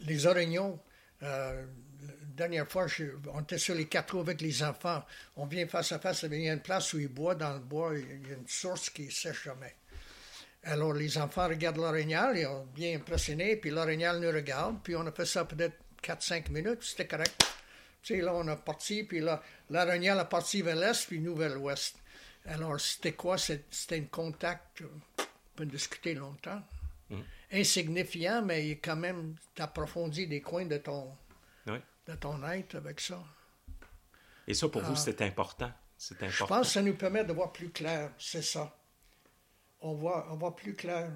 les 0.01 0.25
orignaux, 0.25 0.79
euh, 1.21 1.65
dernière 2.35 2.67
fois, 2.67 2.87
je- 2.87 3.05
on 3.33 3.41
était 3.41 3.57
sur 3.57 3.75
les 3.75 3.85
quatre 3.87 4.13
roues 4.15 4.21
avec 4.21 4.41
les 4.41 4.63
enfants. 4.63 5.03
On 5.37 5.45
vient 5.45 5.67
face 5.67 5.91
à 5.91 5.99
face, 5.99 6.23
il 6.23 6.41
y 6.41 6.49
a 6.49 6.53
une 6.53 6.61
place 6.61 6.93
où 6.93 6.99
ils 6.99 7.07
boivent 7.07 7.37
dans 7.37 7.53
le 7.53 7.59
bois, 7.59 7.93
il 7.97 8.27
y 8.27 8.31
a 8.31 8.35
une 8.35 8.47
source 8.47 8.89
qui 8.89 9.03
ne 9.05 9.11
sèche 9.11 9.43
jamais. 9.43 9.75
Alors 10.63 10.93
les 10.93 11.17
enfants 11.17 11.47
regardent 11.47 11.77
l'orignal, 11.77 12.37
ils 12.37 12.43
sont 12.45 12.65
bien 12.73 12.95
impressionnés, 12.95 13.57
puis 13.57 13.69
l'orignal 13.69 14.19
nous 14.19 14.31
regarde, 14.31 14.77
puis 14.83 14.95
on 14.95 15.05
a 15.05 15.11
fait 15.11 15.25
ça 15.25 15.43
peut-être 15.45 15.75
4-5 16.01 16.49
minutes, 16.49 16.83
c'était 16.83 17.07
correct. 17.07 17.43
Tu 18.01 18.15
sais, 18.15 18.21
là, 18.21 18.33
on 18.33 18.47
a 18.47 18.55
parti, 18.55 19.03
puis 19.03 19.19
là, 19.21 19.41
l'orignal 19.69 20.19
a 20.19 20.25
parti 20.25 20.61
vers 20.61 20.75
l'est, 20.75 21.05
puis 21.07 21.19
nous 21.19 21.35
vers 21.35 21.53
l'ouest. 21.55 21.95
Alors, 22.45 22.79
c'était 22.79 23.13
quoi? 23.13 23.37
C'était 23.37 23.97
un 23.97 24.03
contact, 24.05 24.81
on 24.81 25.23
peut 25.55 25.65
discuter 25.65 26.13
longtemps. 26.13 26.61
Insignifiant, 27.51 28.41
mais 28.41 28.65
il 28.65 28.71
est 28.71 28.75
quand 28.77 28.95
même, 28.95 29.35
t'approfondis 29.55 30.27
des 30.27 30.41
coins 30.41 30.65
de 30.65 30.77
ton. 30.77 31.15
De 32.07 32.15
ton 32.15 32.43
être 32.49 32.75
avec 32.75 32.99
ça. 32.99 33.23
Et 34.47 34.53
ça, 34.53 34.67
pour 34.69 34.81
vous, 34.81 34.93
Ah. 34.93 34.97
c'est 34.97 35.21
important. 35.21 35.71
C'est 35.97 36.19
Je 36.19 36.25
important. 36.25 36.47
pense 36.47 36.67
que 36.67 36.73
ça 36.73 36.81
nous 36.81 36.95
permet 36.95 37.23
de 37.23 37.31
voir 37.33 37.51
plus 37.53 37.69
clair, 37.71 38.11
c'est 38.17 38.41
ça. 38.41 38.75
On 39.79 39.93
voit, 39.93 40.27
on 40.31 40.35
voit 40.35 40.55
plus 40.55 40.75
clair. 40.75 41.09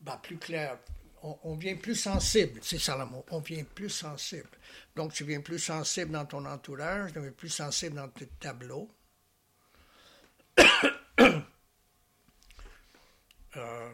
Ben, 0.00 0.16
plus 0.18 0.38
clair. 0.38 0.78
on, 1.22 1.36
on 1.42 1.56
vient 1.56 1.74
plus 1.76 1.96
sensible, 1.96 2.60
c'est 2.62 2.78
ça 2.78 2.96
le 2.96 3.04
mot, 3.06 3.24
on 3.30 3.40
vient 3.40 3.64
plus 3.64 3.88
sensible. 3.90 4.48
Donc, 4.94 5.12
tu 5.12 5.24
viens 5.24 5.40
plus 5.40 5.58
sensible 5.58 6.12
dans 6.12 6.26
ton 6.26 6.44
entourage, 6.46 7.12
tu 7.12 7.20
viens 7.20 7.32
plus 7.32 7.48
sensible 7.48 7.96
dans 7.96 8.08
tes 8.08 8.26
tableaux. 8.26 8.88
Euh, 13.56 13.90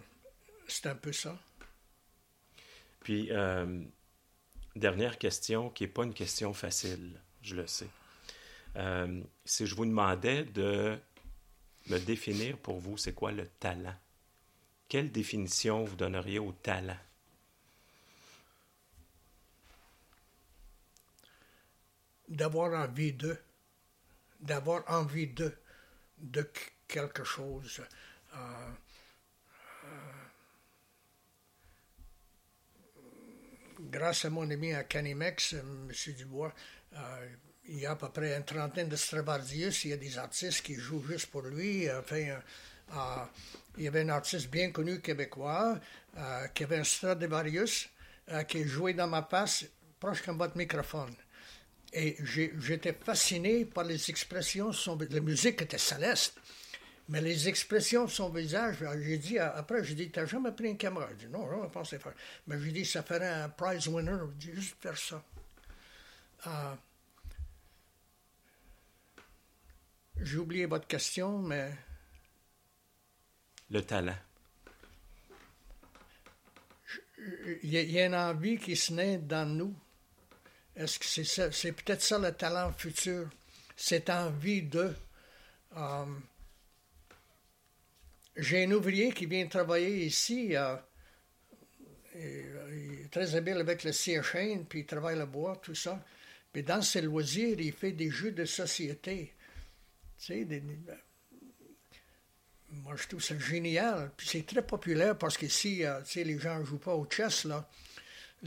c'est 0.67 0.87
un 0.89 0.97
peu 0.97 1.13
ça. 1.13 1.39
Puis, 3.01 3.29
euh, 3.31 3.85
dernière 4.77 5.19
question, 5.19 5.71
qui 5.71 5.85
n'est 5.85 5.91
pas 5.91 6.05
une 6.05 6.15
question 6.15 6.53
facile, 6.55 7.21
je 7.43 7.55
le 7.57 7.67
sais. 7.67 7.89
Euh, 8.77 9.23
si 9.45 9.67
je 9.67 9.75
vous 9.75 9.85
demandais 9.85 10.45
de 10.45 10.99
me 11.89 11.99
définir 11.99 12.57
pour 12.59 12.79
vous, 12.79 12.97
c'est 12.97 13.13
quoi 13.13 13.33
le 13.33 13.47
talent? 13.47 13.95
Quelle 14.89 15.11
définition 15.11 15.85
vous 15.85 15.97
donneriez 15.97 16.39
au 16.39 16.53
talent? 16.53 16.97
D'avoir 22.29 22.89
envie 22.89 23.13
de, 23.13 23.37
d'avoir 24.41 24.85
envie 24.89 25.27
de, 25.27 25.55
de 26.19 26.51
quelque 26.89 27.25
chose. 27.25 27.83
Euh, 28.35 28.71
grâce 33.91 34.25
à 34.25 34.31
mon 34.31 34.49
ami 34.51 34.73
à 34.73 34.85
Canimex, 34.85 35.55
M. 35.55 35.91
Dubois, 36.17 36.53
euh, 36.95 37.29
il 37.69 37.81
y 37.81 37.87
a 37.87 37.93
à 37.93 37.97
peu 37.97 38.09
près 38.09 38.37
une 38.37 38.45
trentaine 38.45 38.89
de 38.89 38.97
Stradivarius. 38.97 39.85
Il 39.85 39.91
y 39.91 39.93
a 39.95 39.97
des 39.97 40.19
artistes 40.19 40.63
qui 40.63 40.75
jouent 40.75 41.05
juste 41.09 41.27
pour 41.27 41.43
lui. 41.43 41.91
Enfin, 41.91 42.37
euh, 42.95 43.25
il 43.79 43.85
y 43.85 43.89
avait 43.89 44.03
un 44.03 44.11
artiste 44.11 44.51
bien 44.51 44.71
connu 44.71 45.01
québécois 45.01 45.79
euh, 46.17 46.49
qui 46.49 46.65
avait 46.65 46.79
un 46.79 46.85
Stradivarius 46.85 47.89
qui 48.49 48.65
jouait 48.65 48.95
dans 48.95 49.09
ma 49.09 49.25
face, 49.25 49.65
proche 49.99 50.23
comme 50.23 50.39
votre 50.39 50.57
microphone. 50.57 51.13
Et 51.93 52.17
j'étais 52.23 52.95
fasciné 52.95 53.65
par 53.67 53.85
les 53.85 54.09
expressions. 54.11 54.71
La 55.11 55.21
musique 55.21 55.61
était 55.61 55.77
céleste. 55.77 56.35
Mais 57.13 57.21
les 57.21 57.47
expressions 57.47 58.07
de 58.07 58.11
son 58.11 58.31
visage, 58.31 58.77
j'ai 59.03 59.19
dit, 59.19 59.39
après, 59.39 59.85
j'ai 59.85 59.95
dit, 59.95 60.11
t'as 60.11 60.25
jamais 60.25 60.51
pris 60.51 60.69
une 60.71 60.79
caméra? 60.79 61.09
Il 61.11 61.17
dit, 61.19 61.27
non, 61.27 61.47
je 61.47 61.63
ne 61.63 61.69
pensais 61.69 61.99
faire. 61.99 62.15
Mais 62.47 62.59
j'ai 62.59 62.73
dit, 62.73 62.87
ça 62.87 63.03
ferait 63.03 63.29
un 63.29 63.51
prize 63.51 63.87
winner. 63.87 64.17
J'ai 64.39 64.53
dit, 64.53 64.57
juste 64.59 64.77
faire 64.81 64.97
ça. 64.97 65.23
Euh, 66.47 66.75
j'ai 70.23 70.39
oublié 70.39 70.65
votre 70.65 70.87
question, 70.87 71.39
mais. 71.41 71.75
Le 73.71 73.83
talent. 73.83 74.17
Il 77.63 77.75
y, 77.75 77.93
y, 77.93 78.01
a 78.01 78.07
une 78.07 78.15
envie 78.15 78.57
qui 78.57 78.75
se 78.75 78.91
naît 78.91 79.19
dans 79.19 79.45
nous. 79.45 79.77
Est-ce 80.75 80.99
que 80.99 81.05
c'est 81.05 81.25
ça? 81.25 81.53
C'est 81.53 81.73
peut-être 81.73 82.01
ça 82.01 82.19
le 82.19 82.33
talent 82.33 82.73
futur? 82.73 83.29
Cette 83.77 84.09
envie 84.09 84.63
de. 84.63 84.95
Um, 85.77 86.23
j'ai 88.37 88.65
un 88.65 88.71
ouvrier 88.73 89.13
qui 89.13 89.27
vient 89.27 89.47
travailler 89.47 90.07
ici. 90.07 90.57
Euh, 90.57 90.77
il 92.15 93.05
est 93.05 93.11
très 93.11 93.35
habile 93.35 93.59
avec 93.59 93.85
le 93.85 93.93
chaîne, 93.93 94.65
puis 94.67 94.81
il 94.81 94.87
travaille 94.87 95.19
le 95.19 95.27
bois, 95.27 95.57
tout 95.63 95.75
ça. 95.75 96.05
Mais 96.55 96.63
dans 96.63 96.83
ses 96.83 97.01
loisirs, 97.03 97.59
il 97.59 97.73
fait 97.73 97.93
des 97.93 98.11
jeux 98.11 98.33
de 98.33 98.45
société. 98.45 99.33
Tu 100.19 100.27
sais, 100.27 100.45
des, 100.45 100.63
moi, 102.71 102.95
je 102.97 103.07
trouve 103.07 103.23
ça 103.23 103.39
génial. 103.39 104.11
Puis 104.17 104.29
c'est 104.29 104.47
très 104.47 104.63
populaire 104.63 105.17
parce 105.17 105.37
qu'ici, 105.37 105.85
euh, 105.85 106.01
tu 106.03 106.13
sais, 106.13 106.25
les 106.25 106.39
gens 106.39 106.59
ne 106.59 106.65
jouent 106.65 106.79
pas 106.79 106.95
au 106.95 107.07
chess, 107.09 107.45
là. 107.45 107.69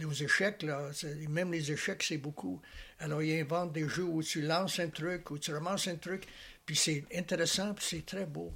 Aux 0.04 0.12
échecs, 0.12 0.62
là, 0.64 0.92
même 1.30 1.54
les 1.54 1.72
échecs, 1.72 2.04
c'est 2.04 2.18
beaucoup. 2.18 2.62
Alors, 3.00 3.24
ils 3.24 3.40
inventent 3.40 3.72
des 3.72 3.88
jeux 3.88 4.04
où 4.04 4.22
tu 4.22 4.42
lances 4.42 4.80
un 4.80 4.90
truc, 4.90 5.32
où 5.32 5.38
tu 5.38 5.54
ramasses 5.54 5.88
un 5.88 5.96
truc, 5.96 6.26
puis 6.66 6.76
c'est 6.76 7.06
intéressant, 7.16 7.74
puis 7.74 7.86
c'est 7.88 8.06
très 8.06 8.26
beau. 8.26 8.54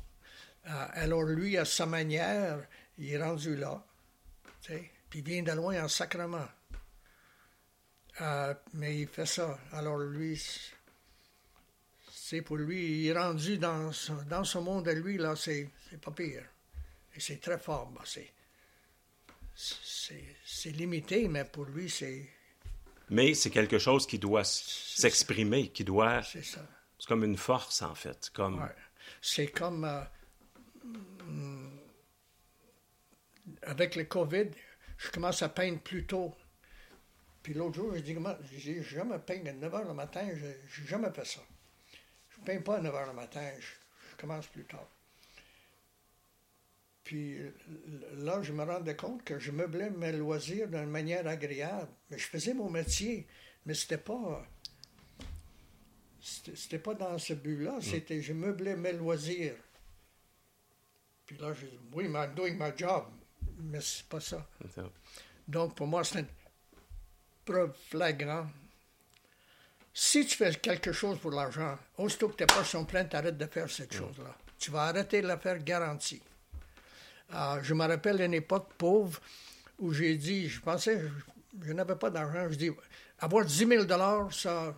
Euh, 0.70 0.88
alors 0.94 1.24
lui, 1.24 1.58
à 1.58 1.66
sa 1.66 1.86
manière, 1.86 2.60
il 2.98 3.12
est 3.12 3.22
rendu 3.22 3.56
là. 3.56 3.84
Puis 4.62 5.20
il 5.20 5.24
vient 5.24 5.42
de 5.42 5.52
loin 5.54 5.84
en 5.84 5.88
sacrement. 5.88 6.48
Euh, 8.22 8.54
mais 8.74 9.00
il 9.02 9.08
fait 9.08 9.26
ça. 9.26 9.58
Alors 9.72 9.98
lui, 9.98 10.40
c'est 12.12 12.42
pour 12.42 12.58
lui, 12.58 13.02
il 13.02 13.08
est 13.08 13.18
rendu 13.18 13.58
dans, 13.58 13.92
dans 14.30 14.44
ce 14.44 14.58
monde 14.60 14.86
de 14.86 14.92
lui, 14.92 15.18
là, 15.18 15.36
c'est 15.36 15.72
pas 16.02 16.12
pire. 16.12 16.44
Et 17.16 17.20
c'est 17.20 17.42
très 17.42 17.58
fort. 17.58 17.92
c'est 19.56 20.72
limité, 20.72 21.28
mais 21.28 21.46
pour 21.46 21.66
lui, 21.66 21.90
c'est. 21.90 22.30
Mais 23.10 23.34
c'est 23.34 23.50
quelque 23.50 23.80
chose 23.80 24.06
qui 24.06 24.20
doit 24.20 24.44
s'exprimer, 24.44 25.70
qui 25.70 25.84
doit. 25.84 26.22
C'est 26.22 26.44
ça. 26.44 26.62
C'est 27.00 27.08
comme 27.08 27.24
une 27.24 27.38
force, 27.38 27.82
en 27.82 27.96
fait. 27.96 28.30
Comme... 28.34 28.62
Ouais. 28.62 28.76
C'est 29.22 29.48
comme. 29.48 29.86
Euh, 29.86 30.02
avec 33.64 33.96
le 33.96 34.04
COVID, 34.06 34.48
je 34.98 35.12
commence 35.12 35.42
à 35.42 35.50
peindre 35.50 35.80
plus 35.80 36.06
tôt. 36.06 36.34
Puis 37.42 37.54
l'autre 37.54 37.76
jour, 37.76 37.96
je 37.96 38.02
dis, 38.02 38.16
j'ai 38.58 38.84
jamais 38.84 39.20
peint 39.20 39.46
à 39.46 39.54
9 39.54 39.74
h 39.74 39.88
le 39.88 39.94
matin, 39.94 40.28
je 40.34 40.46
n'ai 40.46 40.88
jamais 40.88 41.12
fait 41.12 41.26
ça. 41.26 41.42
Je 42.30 42.40
ne 42.40 42.46
peins 42.46 42.62
pas 42.62 42.78
à 42.78 42.82
9 42.82 42.94
h 42.94 43.08
le 43.08 43.14
matin, 43.14 43.52
je, 43.60 43.68
commence 44.18 44.48
plus 44.48 44.66
tard. 44.66 44.88
Puis 47.06 47.38
là, 48.18 48.42
je 48.42 48.52
me 48.52 48.64
rendais 48.64 48.96
compte 48.96 49.24
que 49.24 49.40
je 49.40 49.52
meublais 49.52 49.90
mes 49.90 50.12
loisirs 50.12 50.68
d'une 50.68 50.90
manière 50.90 51.26
agréable. 51.26 51.90
Mais 52.12 52.18
je 52.18 52.28
faisais 52.28 52.54
mon 52.54 52.70
métier, 52.70 53.26
mais 53.66 53.74
c'était 53.74 53.98
pas. 53.98 54.46
C'était 56.22 56.80
pas 56.80 56.94
dans 56.94 57.18
ce 57.18 57.34
but-là, 57.34 57.78
mm. 57.78 57.82
c'était 57.82 58.22
je 58.22 58.34
meublais 58.34 58.76
mes 58.76 58.92
loisirs. 58.92 59.56
Puis 61.30 61.38
là, 61.38 61.54
je 61.54 61.68
dis, 61.68 61.80
oui, 61.94 62.06
I'm 62.06 62.34
doing 62.34 62.58
my 62.58 62.72
job, 62.76 63.04
mais 63.60 63.80
c'est 63.82 64.04
pas 64.08 64.20
ça. 64.20 64.44
Donc, 65.48 65.76
pour 65.76 65.86
moi, 65.86 66.04
c'est 66.04 66.22
une 66.22 66.28
preuve 67.46 67.72
flagrante. 67.88 68.48
Si 69.94 70.26
tu 70.26 70.36
fais 70.36 70.56
quelque 70.56 70.92
chose 70.92 71.20
pour 71.20 71.30
l'argent, 71.30 71.78
aussitôt 72.00 72.30
que 72.30 72.36
tes 72.38 72.48
poches 72.48 72.70
sont 72.70 72.84
pleines, 72.84 73.08
tu 73.08 73.16
arrêtes 73.16 73.38
de 73.38 73.46
faire 73.46 73.70
cette 73.70 73.94
chose-là. 73.94 74.36
Tu 74.58 74.72
vas 74.72 74.86
arrêter 74.86 75.22
de 75.22 75.28
la 75.28 75.38
faire 75.38 75.60
garantie. 75.60 76.20
Euh, 77.32 77.60
je 77.62 77.76
me 77.76 77.86
rappelle 77.86 78.18
d'une 78.18 78.34
époque 78.34 78.74
pauvre 78.76 79.22
où 79.78 79.94
j'ai 79.94 80.16
dit, 80.16 80.50
je 80.50 80.60
pensais, 80.60 81.00
je, 81.62 81.74
n'avais 81.74 81.96
pas 81.96 82.10
d'argent, 82.10 82.50
je 82.50 82.56
dis, 82.56 82.72
avoir 83.20 83.46
10 83.46 83.68
000 83.68 84.32
ça, 84.32 84.76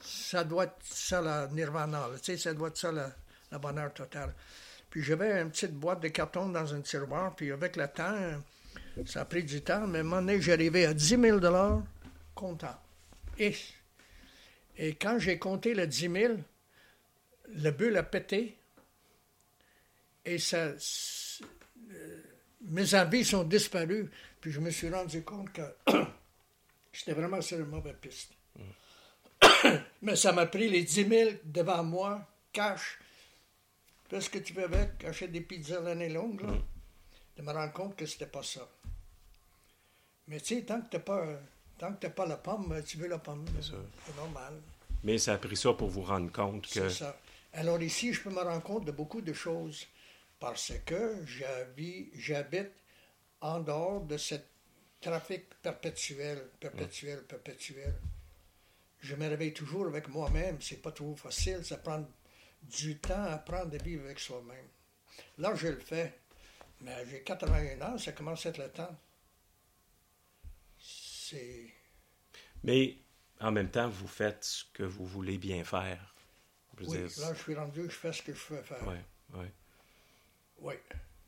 ça 0.00 0.44
doit 0.44 0.64
être 0.64 0.78
ça 0.82 1.20
la 1.20 1.46
nirvana, 1.48 2.08
tu 2.22 2.24
sais, 2.24 2.38
ça 2.38 2.54
doit 2.54 2.68
être 2.68 2.78
ça 2.78 2.90
la 2.90 3.58
bonheur 3.58 3.92
total. 3.92 4.32
J'avais 5.02 5.40
une 5.40 5.50
petite 5.50 5.72
boîte 5.72 6.00
de 6.00 6.08
carton 6.08 6.48
dans 6.48 6.74
un 6.74 6.80
tiroir, 6.80 7.34
puis 7.36 7.52
avec 7.52 7.76
le 7.76 7.88
temps, 7.88 8.42
ça 9.06 9.22
a 9.22 9.24
pris 9.24 9.44
du 9.44 9.62
temps, 9.62 9.86
mais 9.86 9.98
à 9.98 10.00
un 10.00 10.04
moment 10.04 10.20
donné, 10.22 10.40
j'arrivais 10.40 10.86
à 10.86 10.94
10 10.94 11.20
000 11.20 11.40
comptant. 12.34 12.76
Et, 13.38 13.54
et 14.76 14.94
quand 14.94 15.18
j'ai 15.18 15.38
compté 15.38 15.74
le 15.74 15.86
10 15.86 16.10
000, 16.10 16.34
le 17.48 17.70
bulle 17.70 17.96
a 17.96 18.02
pété, 18.02 18.56
et 20.24 20.38
ça, 20.38 20.58
euh, 20.58 22.22
mes 22.62 22.94
envies 22.94 23.24
sont 23.24 23.44
disparus, 23.44 24.06
puis 24.40 24.52
je 24.52 24.60
me 24.60 24.70
suis 24.70 24.90
rendu 24.90 25.22
compte 25.22 25.52
que 25.52 25.62
j'étais 26.92 27.12
vraiment 27.12 27.40
sur 27.40 27.58
une 27.58 27.66
mauvaise 27.66 27.96
piste. 28.00 28.32
Mais 30.02 30.16
ça 30.16 30.32
m'a 30.32 30.46
pris 30.46 30.68
les 30.68 30.82
10 30.82 31.08
000 31.08 31.30
devant 31.44 31.82
moi, 31.82 32.26
cash, 32.52 32.98
Qu'est-ce 34.08 34.30
que 34.30 34.38
tu 34.38 34.54
veux 34.54 34.64
avec, 34.64 35.04
acheter 35.04 35.28
des 35.28 35.42
pizzas 35.42 35.80
l'année 35.80 36.08
longue, 36.08 36.40
là, 36.40 36.52
mm. 36.52 36.64
de 37.36 37.42
me 37.42 37.52
rendre 37.52 37.72
compte 37.72 37.96
que 37.96 38.06
c'était 38.06 38.26
pas 38.26 38.42
ça. 38.42 38.68
Mais 40.28 40.40
tu 40.40 40.56
sais, 40.56 40.62
tant 40.62 40.80
que 40.80 40.88
tu 40.90 40.98
pas, 40.98 41.26
tant 41.78 41.92
que 41.94 42.06
pas 42.06 42.26
la 42.26 42.36
pomme, 42.36 42.82
tu 42.86 42.96
veux 42.98 43.08
la 43.08 43.18
pomme. 43.18 43.44
C'est 43.60 44.16
normal. 44.16 44.54
Mais 45.04 45.18
ça 45.18 45.34
a 45.34 45.38
pris 45.38 45.56
ça 45.56 45.72
pour 45.72 45.88
vous 45.88 46.02
rendre 46.02 46.30
compte 46.32 46.62
que. 46.66 46.88
C'est 46.88 46.90
ça. 46.90 47.18
Alors 47.52 47.80
ici, 47.82 48.12
je 48.12 48.22
peux 48.22 48.30
me 48.30 48.40
rendre 48.40 48.62
compte 48.62 48.84
de 48.84 48.92
beaucoup 48.92 49.20
de 49.20 49.32
choses 49.32 49.86
parce 50.38 50.72
que 50.84 51.24
j'habite 51.26 52.72
en 53.40 53.60
dehors 53.60 54.02
de 54.02 54.16
ce 54.16 54.34
trafic 55.00 55.44
perpétuel, 55.62 56.50
perpétuel, 56.60 57.22
perpétuel. 57.24 57.94
Je 59.00 59.14
me 59.14 59.28
réveille 59.28 59.54
toujours 59.54 59.86
avec 59.86 60.08
moi-même. 60.08 60.58
C'est 60.60 60.82
pas 60.82 60.92
trop 60.92 61.14
facile. 61.14 61.64
Ça 61.64 61.76
prend 61.76 62.04
du 62.68 62.98
temps 62.98 63.22
à 63.24 63.32
apprendre 63.32 63.74
à 63.74 63.78
vivre 63.78 64.04
avec 64.04 64.18
soi-même. 64.20 64.66
Là, 65.38 65.54
je 65.54 65.68
le 65.68 65.78
fais. 65.80 66.18
Mais 66.80 67.04
j'ai 67.06 67.22
81 67.22 67.80
ans, 67.82 67.98
ça 67.98 68.12
commence 68.12 68.46
à 68.46 68.50
être 68.50 68.58
le 68.58 68.70
temps. 68.70 68.96
C'est. 70.78 71.66
Mais 72.62 72.96
en 73.40 73.50
même 73.52 73.70
temps, 73.70 73.88
vous 73.88 74.08
faites 74.08 74.44
ce 74.44 74.64
que 74.72 74.82
vous 74.82 75.06
voulez 75.06 75.38
bien 75.38 75.64
faire. 75.64 76.14
oui, 76.80 76.98
là, 77.18 77.34
je 77.34 77.42
suis 77.42 77.54
rendu, 77.54 77.82
je 77.84 77.88
fais 77.96 78.12
ce 78.12 78.22
que 78.22 78.32
je 78.32 78.54
veux 78.54 78.62
faire. 78.62 78.78
Oui, 78.86 78.94
oui. 79.34 79.46
Oui. 80.60 80.74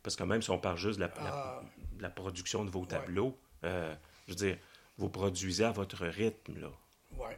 Parce 0.02 0.16
que 0.16 0.22
même 0.24 0.42
si 0.42 0.50
on 0.50 0.58
parle 0.58 0.78
juste 0.78 0.98
de 0.98 1.04
la, 1.04 1.12
Ah. 1.18 1.62
de 1.92 2.02
la 2.02 2.10
production 2.10 2.64
de 2.64 2.70
vos 2.70 2.86
tableaux, 2.86 3.38
euh, 3.64 3.94
je 4.26 4.32
veux 4.32 4.36
dire, 4.36 4.58
vous 4.96 5.08
produisez 5.08 5.64
à 5.64 5.72
votre 5.72 6.06
rythme, 6.06 6.58
là. 6.60 6.70
Ouais. 7.16 7.36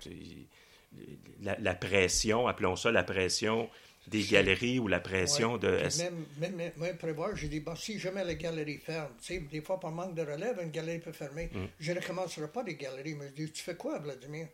La, 1.41 1.59
la 1.59 1.74
pression, 1.74 2.47
appelons 2.47 2.77
ça 2.77 2.93
la 2.93 3.03
pression 3.03 3.70
des 4.09 4.23
galeries 4.24 4.79
ou 4.79 4.89
la 4.89 5.01
pression 5.01 5.55
Ouais. 5.55 5.59
de... 5.61 5.69
Même, 6.03 6.24
même, 6.39 6.57
même, 6.57 6.73
même 6.77 6.97
prévoir, 6.97 7.37
j'ai 7.37 7.49
dit, 7.49 7.61
bon, 7.61 7.77
si 7.77 7.99
jamais 7.99 8.24
la 8.24 8.35
galerie 8.35 8.79
ferme, 8.79 9.12
tu 9.20 9.35
sais, 9.35 9.39
des 9.41 9.61
fois, 9.61 9.79
par 9.79 9.91
manque 9.93 10.15
de 10.15 10.23
relève, 10.23 10.59
une 10.62 10.70
galerie 10.70 10.99
peut 10.99 11.12
fermer. 11.12 11.51
Mm. 11.53 11.65
Je 11.79 11.93
ne 11.93 12.01
recommencerai 12.01 12.49
pas 12.49 12.62
des 12.65 12.74
galeries. 12.74 13.15
Mais 13.15 13.29
je 13.29 13.45
dis, 13.45 13.53
tu 13.53 13.62
fais 13.62 13.77
quoi, 13.77 13.99
Vladimir? 14.01 14.49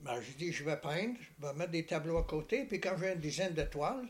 Ben, 0.00 0.20
je 0.20 0.32
dis, 0.36 0.52
je 0.52 0.64
vais 0.64 0.76
peindre, 0.78 1.16
je 1.20 1.46
vais 1.46 1.52
mettre 1.54 1.70
des 1.70 1.84
tableaux 1.86 2.18
à 2.18 2.24
côté, 2.24 2.64
puis 2.64 2.80
quand 2.80 2.96
j'ai 2.98 3.12
une 3.12 3.20
dizaine 3.20 3.52
d'étoiles, 3.54 4.06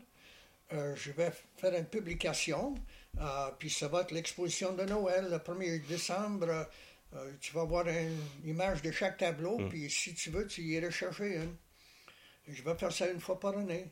euh, 0.73 0.95
je 0.97 1.13
vais 1.13 1.31
faire 1.57 1.75
une 1.75 1.85
publication, 1.87 2.75
euh, 3.21 3.49
puis 3.59 3.71
ça 3.71 3.87
va 3.89 4.01
être 4.01 4.11
l'exposition 4.13 4.73
de 4.73 4.85
Noël, 4.85 5.27
le 5.31 5.39
1er 5.39 5.87
décembre. 5.87 6.49
euh, 6.49 6.65
euh, 7.17 7.31
tu 7.41 7.53
vas 7.53 7.63
voir 7.65 7.87
une 7.87 8.19
image 8.45 8.83
de 8.83 8.91
chaque 8.91 9.19
tableau, 9.19 9.59
Mm. 9.59 9.69
puis 9.69 9.91
si 9.91 10.15
tu 10.15 10.31
veux, 10.31 10.47
tu 10.47 10.63
iras 10.63 10.91
chercher 10.91 11.37
une. 11.37 11.55
Je 12.49 12.63
vais 12.63 12.75
faire 12.75 12.91
ça 12.93 13.09
une 13.09 13.21
fois 13.21 13.39
par 13.39 13.57
année. 13.57 13.87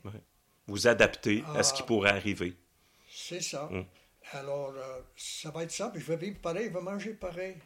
Vous 0.67 0.87
adaptez 0.87 1.43
à 1.55 1.63
ce 1.63 1.73
qui 1.73 1.81
Ah. 1.81 1.85
pourrait 1.85 2.09
arriver. 2.11 2.55
C'est 3.09 3.41
ça. 3.41 3.65
Mm. 3.71 3.85
Alors, 4.31 4.69
euh, 4.75 5.01
ça 5.15 5.51
va 5.51 5.63
être 5.63 5.71
ça, 5.71 5.89
puis 5.89 6.01
je 6.01 6.07
vais 6.07 6.15
vivre 6.17 6.39
pareil, 6.39 6.69
je 6.69 6.73
vais 6.73 6.81
manger 6.81 7.13
pareil. 7.13 7.57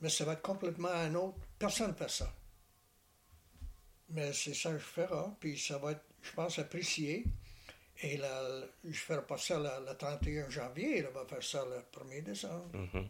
Mais 0.00 0.08
ça 0.08 0.24
va 0.24 0.32
être 0.32 0.42
complètement 0.42 0.88
un 0.88 1.14
autre. 1.14 1.38
Personne 1.58 1.90
ne 1.90 1.94
fait 1.94 2.10
ça. 2.10 2.32
Mais 4.10 4.32
c'est 4.32 4.54
ça 4.54 4.70
que 4.72 4.78
je 4.78 4.84
ferai, 4.84 5.30
puis 5.38 5.56
ça 5.58 5.78
va 5.78 5.92
être, 5.92 6.04
je 6.22 6.32
pense, 6.32 6.58
apprécié. 6.58 7.24
Et 8.02 8.16
là, 8.16 8.62
je 8.82 8.88
ne 8.88 8.92
ferai 8.94 9.22
pas 9.24 9.36
ça 9.36 9.58
le, 9.58 9.86
le 9.88 9.96
31 9.96 10.48
janvier, 10.50 11.02
là, 11.02 11.08
on 11.14 11.18
va 11.18 11.26
faire 11.26 11.42
ça 11.42 11.64
le 11.64 11.82
1er 11.92 12.22
décembre. 12.22 12.76
Mhm. 12.76 13.08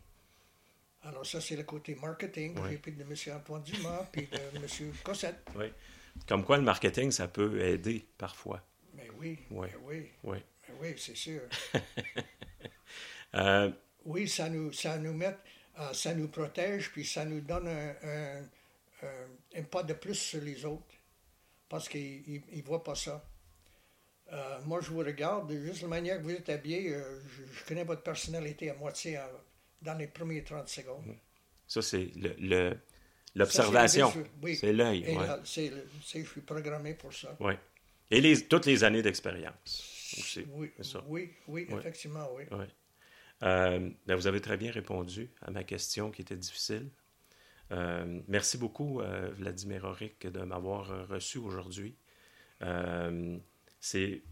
Alors, 1.05 1.25
ça, 1.25 1.41
c'est 1.41 1.57
le 1.57 1.63
côté 1.63 1.95
marketing 1.95 2.55
j'ai 2.69 2.77
pris 2.77 2.93
de 2.93 3.03
M. 3.03 3.15
Antoine 3.35 3.63
Dumas, 3.63 4.07
puis 4.13 4.27
de 4.27 4.37
M. 4.57 4.93
Cossette. 5.05 5.49
Oui. 5.57 5.73
Comme 6.29 6.45
quoi, 6.45 6.59
le 6.59 6.65
marketing, 6.65 7.11
ça 7.11 7.29
peut 7.29 7.61
aider 7.63 8.05
parfois. 8.19 8.61
Oui, 9.21 9.39
Ouais. 9.51 9.69
mais 9.73 9.79
oui, 9.85 10.09
Oui. 10.25 10.39
mais 10.69 10.75
oui, 10.81 10.95
c'est 10.97 11.17
sûr. 11.17 11.43
Euh, 13.35 13.71
Oui, 14.05 14.27
ça 14.29 14.49
nous, 14.49 14.73
ça 14.73 14.97
nous 14.99 15.13
met, 15.13 15.37
euh, 15.79 15.93
ça 15.93 16.15
nous 16.15 16.29
protège, 16.29 16.91
puis 16.91 17.05
ça 17.05 17.25
nous 17.25 17.41
donne 17.43 17.69
un, 17.69 17.91
un, 18.03 18.43
un- 19.03 19.59
un 19.59 19.63
pas 19.65 19.83
de 19.83 19.93
plus 19.93 20.15
sur 20.15 20.41
les 20.41 20.65
autres, 20.65 20.95
parce 21.69 21.89
qu'ils 21.89 22.43
ne 22.53 22.63
voient 22.63 22.83
pas 22.83 22.95
ça. 22.95 23.25
Euh, 24.33 24.59
moi, 24.65 24.81
je 24.81 24.91
vous 24.91 24.99
regarde, 25.01 25.53
juste 25.53 25.83
la 25.83 25.89
manière 25.89 26.19
que 26.19 26.23
vous 26.25 26.31
êtes 26.31 26.49
habillé, 26.49 26.95
euh, 26.95 27.21
je, 27.29 27.43
je 27.53 27.65
connais 27.67 27.85
votre 27.85 28.03
personnalité 28.03 28.71
à 28.71 28.75
moitié 28.75 29.19
euh, 29.19 29.23
dans 29.83 29.95
les 29.95 30.07
premiers 30.09 30.43
30 30.43 30.69
secondes. 30.69 31.15
ça, 31.69 31.83
c'est 31.83 32.11
le- 32.17 32.35
le- 32.39 32.79
l'observation. 33.37 34.13
Le 34.17 34.25
oui. 34.43 34.57
C'est 34.57 34.73
l'œil. 34.73 35.05
Ouais. 35.17 35.27
c'est 35.45 35.69
le- 35.69 35.87
je 36.05 36.21
suis 36.25 36.41
programmé 36.41 36.95
pour 36.95 37.13
ça. 37.13 37.37
Ouais. 37.39 37.59
Et 38.11 38.21
les, 38.21 38.47
toutes 38.47 38.67
les 38.67 38.85
années 38.85 39.03
d'expérience 39.03 39.91
aussi. 40.19 40.47
Oui, 40.53 40.73
ça. 40.81 41.03
oui, 41.07 41.31
effectivement, 41.49 42.29
oui. 42.35 42.45
Euh, 43.43 43.91
ben, 44.07 44.17
vous 44.17 44.27
avez 44.27 44.41
très 44.41 44.57
bien 44.57 44.71
répondu 44.71 45.31
à 45.43 45.51
ma 45.51 45.65
question 45.65 46.11
qui 46.11 46.23
était 46.23 46.37
difficile. 46.37 46.91
Euh, 47.73 48.21
merci 48.29 48.59
beaucoup, 48.59 49.01
euh, 49.01 49.31
Vladimir 49.37 49.85
Auric, 49.85 50.27
de 50.27 50.41
m'avoir 50.41 51.09
reçu 51.09 51.39
aujourd'hui. 51.39 51.95
C'est 53.81 54.23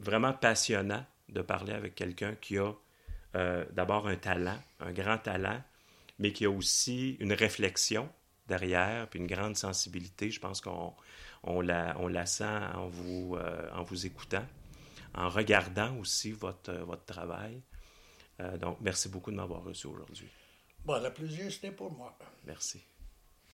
vraiment 0.00 0.32
passionnant 0.32 1.04
de 1.28 1.42
parler 1.42 1.72
avec 1.72 1.94
quelqu'un 1.94 2.34
qui 2.36 2.58
a 2.58 2.72
d'abord 3.72 4.08
un 4.08 4.16
talent, 4.16 4.58
un 4.80 4.92
grand 4.92 5.18
talent, 5.18 5.62
mais 6.18 6.32
qui 6.32 6.46
a 6.46 6.50
aussi 6.50 7.16
une 7.20 7.34
réflexion 7.34 8.08
derrière, 8.48 9.08
puis 9.10 9.18
une 9.18 9.26
grande 9.26 9.56
sensibilité. 9.56 10.30
Je 10.30 10.40
pense 10.40 10.62
qu'on 10.62 10.94
on 11.42 11.60
la, 11.60 11.96
on 11.98 12.08
la 12.08 12.26
sent 12.26 12.44
en 12.74 12.88
vous, 12.88 13.36
euh, 13.36 13.70
en 13.72 13.82
vous 13.82 14.06
écoutant, 14.06 14.44
en 15.14 15.28
regardant 15.28 15.96
aussi 15.98 16.32
votre, 16.32 16.72
votre 16.72 17.04
travail. 17.04 17.62
Euh, 18.40 18.56
donc, 18.58 18.78
merci 18.80 19.08
beaucoup 19.08 19.30
de 19.30 19.36
m'avoir 19.36 19.62
reçu 19.64 19.86
aujourd'hui. 19.86 20.28
Bon, 20.84 21.02
le 21.02 21.12
plaisir, 21.12 21.50
c'était 21.50 21.72
pour 21.72 21.90
moi. 21.90 22.16
Merci. 22.44 22.82